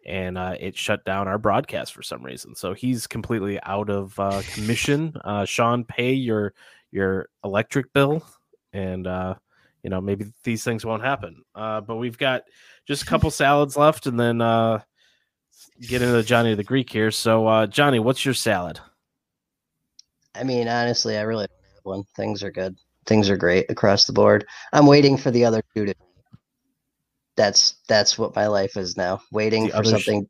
[0.06, 2.56] and uh, it shut down our broadcast for some reason.
[2.56, 5.14] So he's completely out of uh, commission.
[5.24, 6.54] Uh, Sean, pay your
[6.92, 8.24] your electric bill,
[8.74, 9.36] and uh,
[9.82, 11.44] you know maybe these things won't happen.
[11.56, 12.44] Uh, but we've got
[12.86, 14.80] just a couple salads left, and then uh,
[15.82, 17.10] get into Johnny the Greek here.
[17.10, 18.80] So uh, Johnny, what's your salad?
[20.36, 22.04] I mean, honestly, I really don't have one.
[22.16, 22.76] Things are good.
[23.06, 24.46] Things are great across the board.
[24.74, 25.96] I'm waiting for the other two to.
[27.36, 29.22] That's that's what my life is now.
[29.32, 30.28] Waiting The for other sh- something,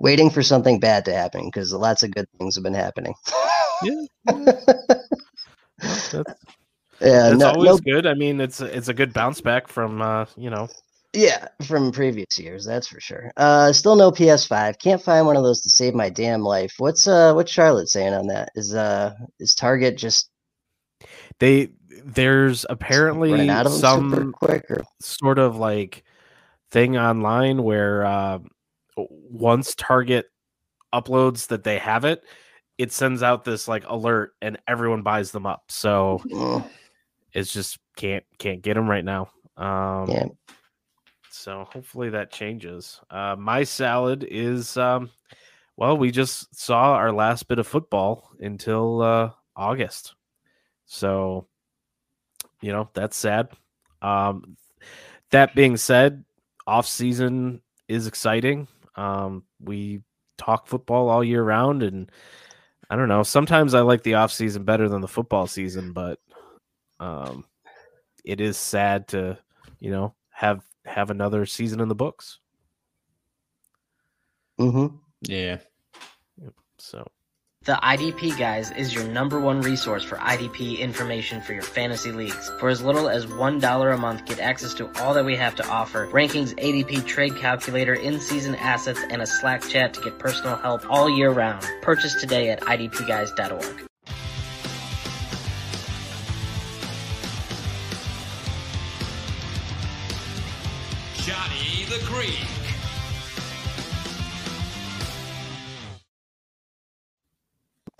[0.00, 3.14] waiting for something bad to happen because lots of good things have been happening.
[3.82, 4.04] Yeah.
[5.78, 6.22] That's, Yeah,
[7.00, 8.06] That's no, always no, good.
[8.06, 10.68] I mean, it's a- it's a good bounce back from uh, you know.
[11.12, 13.30] yeah, from previous years, that's for sure.
[13.36, 14.78] Uh, still no PS5.
[14.78, 16.74] Can't find one of those to save my damn life.
[16.78, 18.50] What's uh, what's Charlotte saying on that?
[18.54, 20.30] Is uh, is Target just
[21.40, 21.70] They
[22.04, 24.64] there's apparently running out of them super some quick?
[24.70, 26.04] Or sort of like
[26.72, 28.38] thing online where uh,
[28.96, 30.26] once Target
[30.92, 32.24] uploads that they have it,
[32.78, 35.64] it sends out this like alert and everyone buys them up.
[35.68, 36.64] So Mm,
[37.32, 39.30] it's just can't can't get them right now.
[39.56, 40.26] Um, yeah,
[41.30, 43.00] So hopefully that changes.
[43.10, 45.10] Uh, my salad is, um,
[45.76, 50.14] well, we just saw our last bit of football until uh, August.
[50.86, 51.46] So,
[52.60, 53.48] you know, that's sad.
[54.02, 54.56] Um,
[55.30, 56.24] that being said,
[56.66, 58.68] off season is exciting.
[58.96, 60.02] Um, we
[60.38, 62.10] talk football all year round, and
[62.90, 63.22] I don't know.
[63.22, 66.18] Sometimes I like the off season better than the football season, but
[67.00, 67.44] um,
[68.24, 69.38] it is sad to
[69.80, 72.38] you know have have another season in the books.
[74.60, 74.96] Mm-hmm.
[75.22, 75.58] Yeah.
[76.78, 77.06] So
[77.64, 82.50] The IDP Guys is your number one resource for IDP information for your fantasy leagues.
[82.58, 85.68] For as little as $1 a month, get access to all that we have to
[85.68, 86.08] offer.
[86.08, 91.08] Rankings, ADP trade calculator, in-season assets, and a Slack chat to get personal help all
[91.08, 91.64] year round.
[91.82, 93.86] Purchase today at idpguys.org.
[101.14, 102.61] Johnny the Greek.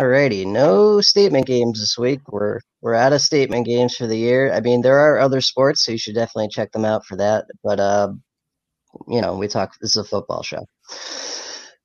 [0.02, 2.20] Alrighty, no statement games this week.
[2.32, 4.52] We're we're out of statement games for the year.
[4.52, 7.44] I mean, there are other sports, so you should definitely check them out for that.
[7.62, 8.12] But uh,
[9.06, 9.74] you know, we talk.
[9.80, 10.66] This is a football show.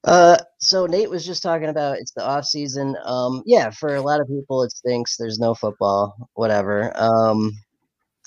[0.04, 2.96] Uh, so Nate was just talking about it's the off season.
[3.06, 5.16] Um, yeah, for a lot of people, it stinks.
[5.18, 6.92] There's no football, whatever.
[7.00, 7.52] Um,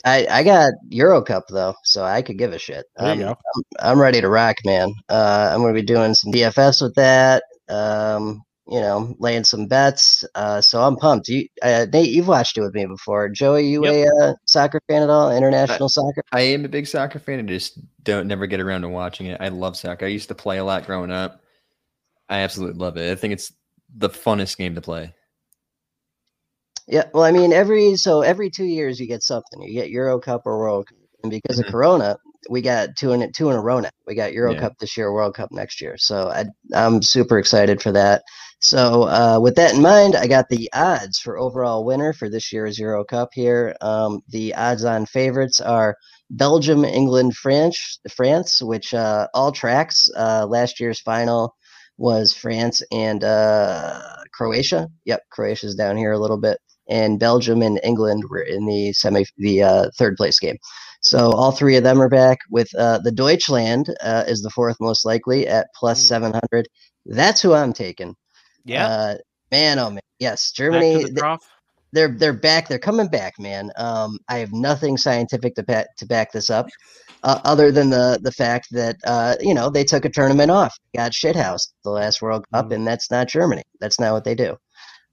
[0.04, 2.86] I I got Euro Cup though, so I could give a shit.
[2.96, 3.30] There you go.
[3.30, 4.94] I'm, I'm ready to rock, man.
[5.08, 7.42] Uh, I'm going to be doing some DFS with that.
[7.68, 10.24] Um, you know, laying some bets.
[10.36, 11.28] Uh, so I'm pumped.
[11.28, 13.28] You, uh, Nate, you've watched it with me before.
[13.28, 15.36] Joey, you a uh, soccer fan at all?
[15.36, 16.22] International soccer?
[16.32, 17.40] I am a big soccer fan.
[17.40, 19.40] I just don't never get around to watching it.
[19.40, 20.06] I love soccer.
[20.06, 21.42] I used to play a lot growing up.
[22.28, 23.10] I absolutely love it.
[23.10, 23.52] I think it's
[23.92, 25.12] the funnest game to play.
[26.86, 27.04] Yeah.
[27.12, 29.60] Well, I mean, every so every two years you get something.
[29.62, 31.66] You get Euro Cup or World Cup, and because Mhm.
[31.66, 32.16] of Corona,
[32.48, 33.90] we got two in two in a row now.
[34.06, 34.60] We got Euro Yeah.
[34.60, 35.96] Cup this year, World Cup next year.
[35.98, 38.22] So I, I'm super excited for that.
[38.62, 42.52] So uh, with that in mind, I got the odds for overall winner for this
[42.52, 43.74] year's Euro Cup here.
[43.80, 45.96] Um, the odds-on favorites are
[46.28, 50.10] Belgium, England, France, France, which uh, all tracks.
[50.14, 51.56] Uh, last year's final
[51.96, 54.02] was France and uh,
[54.34, 54.88] Croatia.
[55.06, 56.58] Yep, Croatia's down here a little bit,
[56.88, 60.58] and Belgium and England were in the semi, the uh, third place game.
[61.00, 62.38] So all three of them are back.
[62.50, 66.68] With uh, the Deutschland uh, is the fourth most likely at plus seven hundred.
[67.06, 68.14] That's who I'm taking.
[68.64, 68.86] Yeah.
[68.86, 69.14] Uh,
[69.52, 71.04] man, oh man, yes, Germany.
[71.04, 71.38] The
[71.92, 72.68] they, are they're back.
[72.68, 73.70] They're coming back, man.
[73.76, 76.68] Um, I have nothing scientific to back to back this up,
[77.24, 80.76] uh, other than the the fact that uh, you know they took a tournament off,
[80.96, 82.76] got shithoused the last World Cup, Mhm.
[82.76, 83.64] and that's not Germany.
[83.80, 84.56] That's not what they do.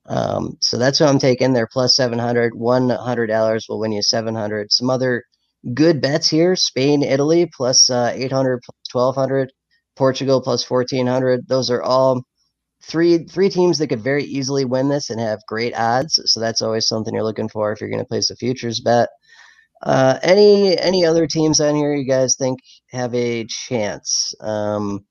[0.07, 1.53] Um, so that's what I'm taking.
[1.53, 2.55] They're plus seven hundred.
[2.55, 4.71] One hundred dollars will win you seven hundred.
[4.71, 5.23] Some other
[5.73, 9.51] good bets here: Spain, Italy plus uh, eight hundred, plus twelve hundred.
[9.97, 11.47] Portugal plus fourteen hundred.
[11.47, 12.23] Those are all
[12.81, 16.19] three three teams that could very easily win this and have great odds.
[16.25, 19.09] So that's always something you're looking for if you're going to place a futures bet.
[19.83, 22.59] Uh, any any other teams on here you guys think
[22.89, 24.33] have a chance?
[24.41, 25.05] Um,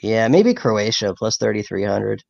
[0.00, 2.22] yeah, maybe Croatia plus thirty three hundred.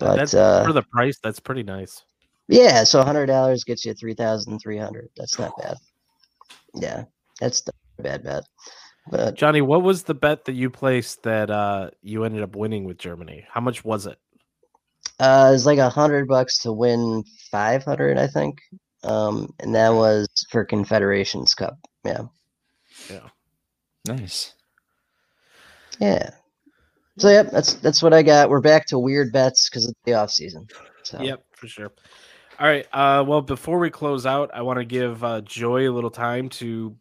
[0.00, 1.18] But that's uh, for the price.
[1.22, 2.02] That's pretty nice.
[2.48, 5.08] yeah, so hundred dollars gets you three thousand three hundred.
[5.16, 5.76] That's not bad.
[6.74, 7.04] Yeah,
[7.40, 8.44] that's not a bad bet.
[9.10, 12.84] But Johnny, what was the bet that you placed that uh, you ended up winning
[12.84, 13.44] with Germany?
[13.50, 14.18] How much was it?
[15.18, 18.58] Uh, was like a hundred bucks to win five hundred, I think.
[19.02, 21.76] Um, and that was for Confederations Cup.
[22.04, 22.22] Yeah.
[23.10, 23.28] Yeah,
[24.06, 24.54] Nice.
[25.98, 26.30] yeah.
[27.18, 28.48] So yep, that's that's what I got.
[28.48, 30.66] We're back to weird bets because it's the off season.
[31.02, 31.92] So Yep, for sure.
[32.58, 32.86] All right.
[32.92, 36.48] Uh, well, before we close out, I want to give uh, Joy a little time
[36.50, 36.96] to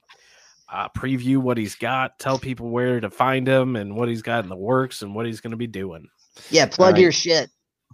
[0.72, 4.44] uh, preview what he's got, tell people where to find him, and what he's got
[4.44, 6.08] in the works, and what he's going to be doing.
[6.50, 7.02] yeah, plug Alright.
[7.02, 7.50] your shit.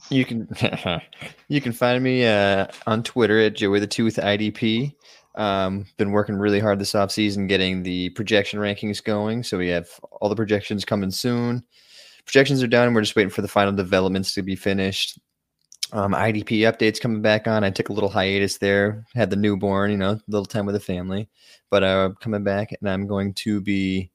[0.09, 0.47] You can
[1.47, 4.93] you can find me uh, on Twitter at Joey the Tooth IDP.
[5.35, 9.43] Um, been working really hard this offseason getting the projection rankings going.
[9.43, 11.63] So we have all the projections coming soon.
[12.25, 12.93] Projections are done.
[12.93, 15.19] We're just waiting for the final developments to be finished.
[15.93, 17.63] Um, IDP updates coming back on.
[17.63, 20.81] I took a little hiatus there, had the newborn, you know, little time with the
[20.81, 21.29] family,
[21.69, 24.11] but uh, coming back and I'm going to be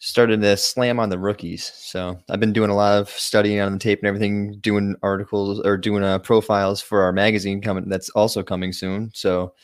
[0.00, 1.70] started to slam on the rookies.
[1.74, 5.60] So I've been doing a lot of studying on the tape and everything, doing articles
[5.60, 7.88] or doing uh, profiles for our magazine coming.
[7.88, 9.10] That's also coming soon.
[9.14, 9.54] So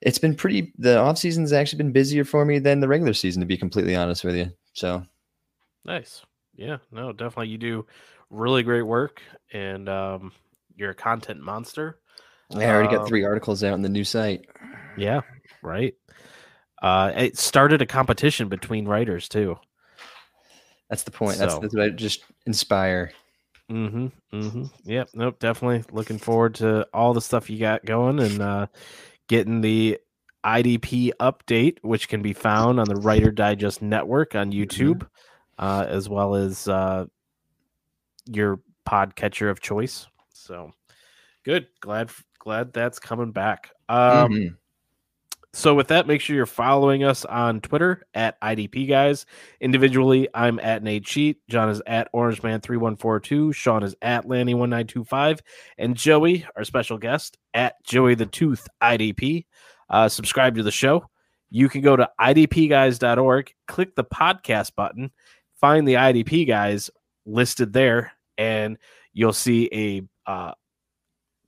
[0.00, 0.72] it's been pretty.
[0.78, 3.94] The off season's actually been busier for me than the regular season, to be completely
[3.94, 4.50] honest with you.
[4.72, 5.04] So
[5.84, 6.22] Nice.
[6.56, 6.78] Yeah.
[6.90, 7.48] No, definitely.
[7.48, 7.86] You do
[8.30, 9.20] really great work,
[9.52, 10.32] and um,
[10.76, 11.98] you're a content monster.
[12.54, 14.46] I already got Um, three articles out on the new site.
[14.96, 15.20] Yeah.
[15.62, 15.94] Right.
[16.82, 19.58] Uh, it started a competition between writers too.
[20.88, 21.38] That's the point.
[21.38, 23.12] That's, So- that's what I just inspire.
[23.70, 24.06] Mm-hmm.
[24.32, 24.64] Mm-hmm.
[24.84, 25.10] Yep.
[25.14, 25.38] Nope.
[25.38, 28.66] Definitely looking forward to all the stuff you got going and uh,
[29.28, 29.98] getting the
[30.44, 35.06] IDP update, which can be found on the Reiter Digest Network on YouTube,
[35.58, 37.06] uh, as well as uh,
[38.34, 40.06] your podcatcher of choice.
[40.32, 40.72] So
[41.44, 41.66] good.
[41.80, 43.70] Glad glad that's coming back.
[43.88, 44.56] Um, Mhm.
[45.52, 49.26] so with that, make sure you're following us on Twitter at IDP guys.
[49.60, 51.38] Individually, I'm at Nate Cheat.
[51.48, 53.52] John is at OrangeMan3142.
[53.54, 55.40] Sean is at Lanny1925.
[55.76, 59.46] And Joey, our special guest, at Joey the Tooth IDP.
[59.90, 61.10] Uh, subscribe to the show.
[61.50, 65.10] You can go to idpguys.org, click the podcast button,
[65.60, 66.90] find the IDP guys
[67.26, 68.78] listed there, and
[69.12, 70.52] you'll see a uh,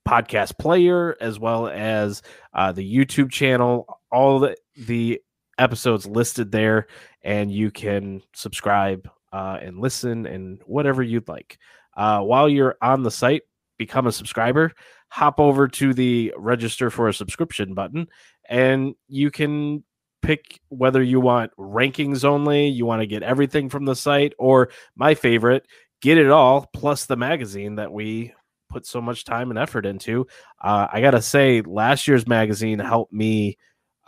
[0.07, 5.21] podcast player as well as uh, the YouTube channel, all the, the
[5.59, 6.87] episodes listed there,
[7.23, 11.59] and you can subscribe uh, and listen and whatever you'd like.
[11.97, 13.43] Uh, while you're on the site,
[13.79, 14.73] become a subscriber,
[15.09, 18.07] hop over to the register for a subscription button,
[18.49, 19.83] and you can
[20.21, 24.69] pick whether you want rankings only, you want to get everything from the site, or
[24.95, 25.67] my favorite,
[26.03, 28.35] get it all plus the magazine that we
[28.69, 30.27] put so much time and effort into.
[30.61, 33.57] Uh, I gotta say, last year's magazine helped me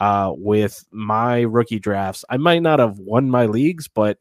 [0.01, 2.25] uh, with my rookie drafts.
[2.29, 4.19] I might not have won my leagues, but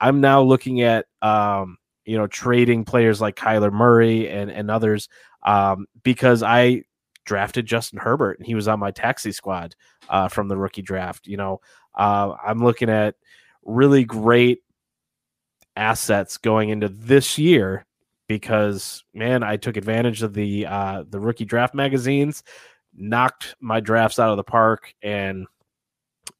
[0.00, 5.08] I'm now looking at um, you know trading players like Kyler Murray and and others
[5.42, 6.84] um, because I
[7.24, 9.74] drafted Justin Herbert and he was on my taxi squad
[10.08, 11.26] uh, from the rookie draft.
[11.26, 11.60] You know,
[11.94, 13.16] uh, I'm looking at
[13.64, 14.60] really great
[15.76, 17.86] assets going into this year
[18.28, 22.42] because man, I took advantage of the uh, the rookie draft magazines,
[22.94, 25.46] knocked my drafts out of the park, and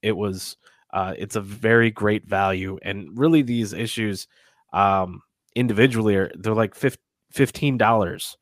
[0.03, 0.57] it was
[0.93, 2.79] uh, it's a very great value.
[2.83, 4.27] And really, these issues
[4.73, 5.23] um,
[5.55, 6.75] individually are they're like
[7.33, 8.37] fifteen dollars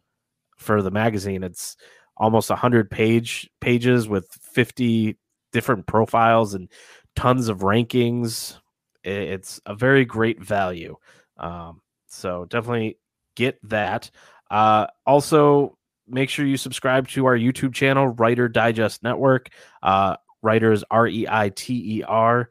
[0.57, 1.43] for the magazine.
[1.43, 1.77] It's
[2.17, 5.19] almost a hundred page pages with fifty
[5.53, 6.71] different profiles and
[7.15, 8.57] tons of rankings.
[9.05, 10.97] It's a very great value.
[11.37, 12.99] Um, so definitely
[13.35, 14.11] get that.
[14.51, 15.77] Uh, also,
[16.09, 19.51] make sure you subscribe to our YouTube channel, Reiter Digest Network.
[19.83, 22.51] Uh, Writers R E I T E R.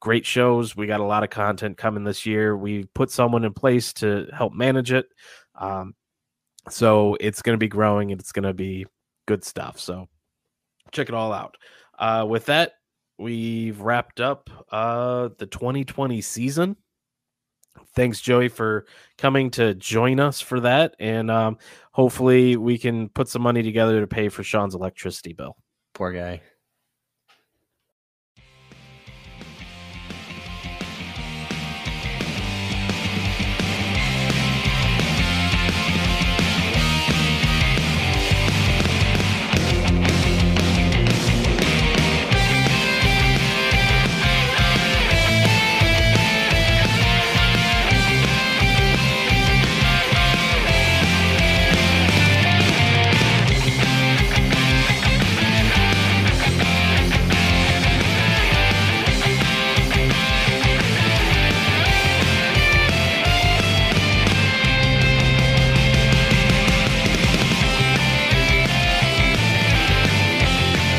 [0.00, 0.74] Great shows.
[0.74, 2.56] We got a lot of content coming this year.
[2.56, 5.06] We put someone in place to help manage it.
[5.54, 5.94] Um,
[6.70, 8.86] so it's going to be growing and it's going to be
[9.26, 9.78] good stuff.
[9.78, 10.08] So
[10.92, 11.56] check it all out.
[11.98, 12.72] Uh, with that,
[13.18, 16.76] we've wrapped up uh, the 2020 season
[17.94, 18.86] thanks joey for
[19.18, 21.58] coming to join us for that and um,
[21.92, 25.56] hopefully we can put some money together to pay for sean's electricity bill
[25.94, 26.42] Poor guy.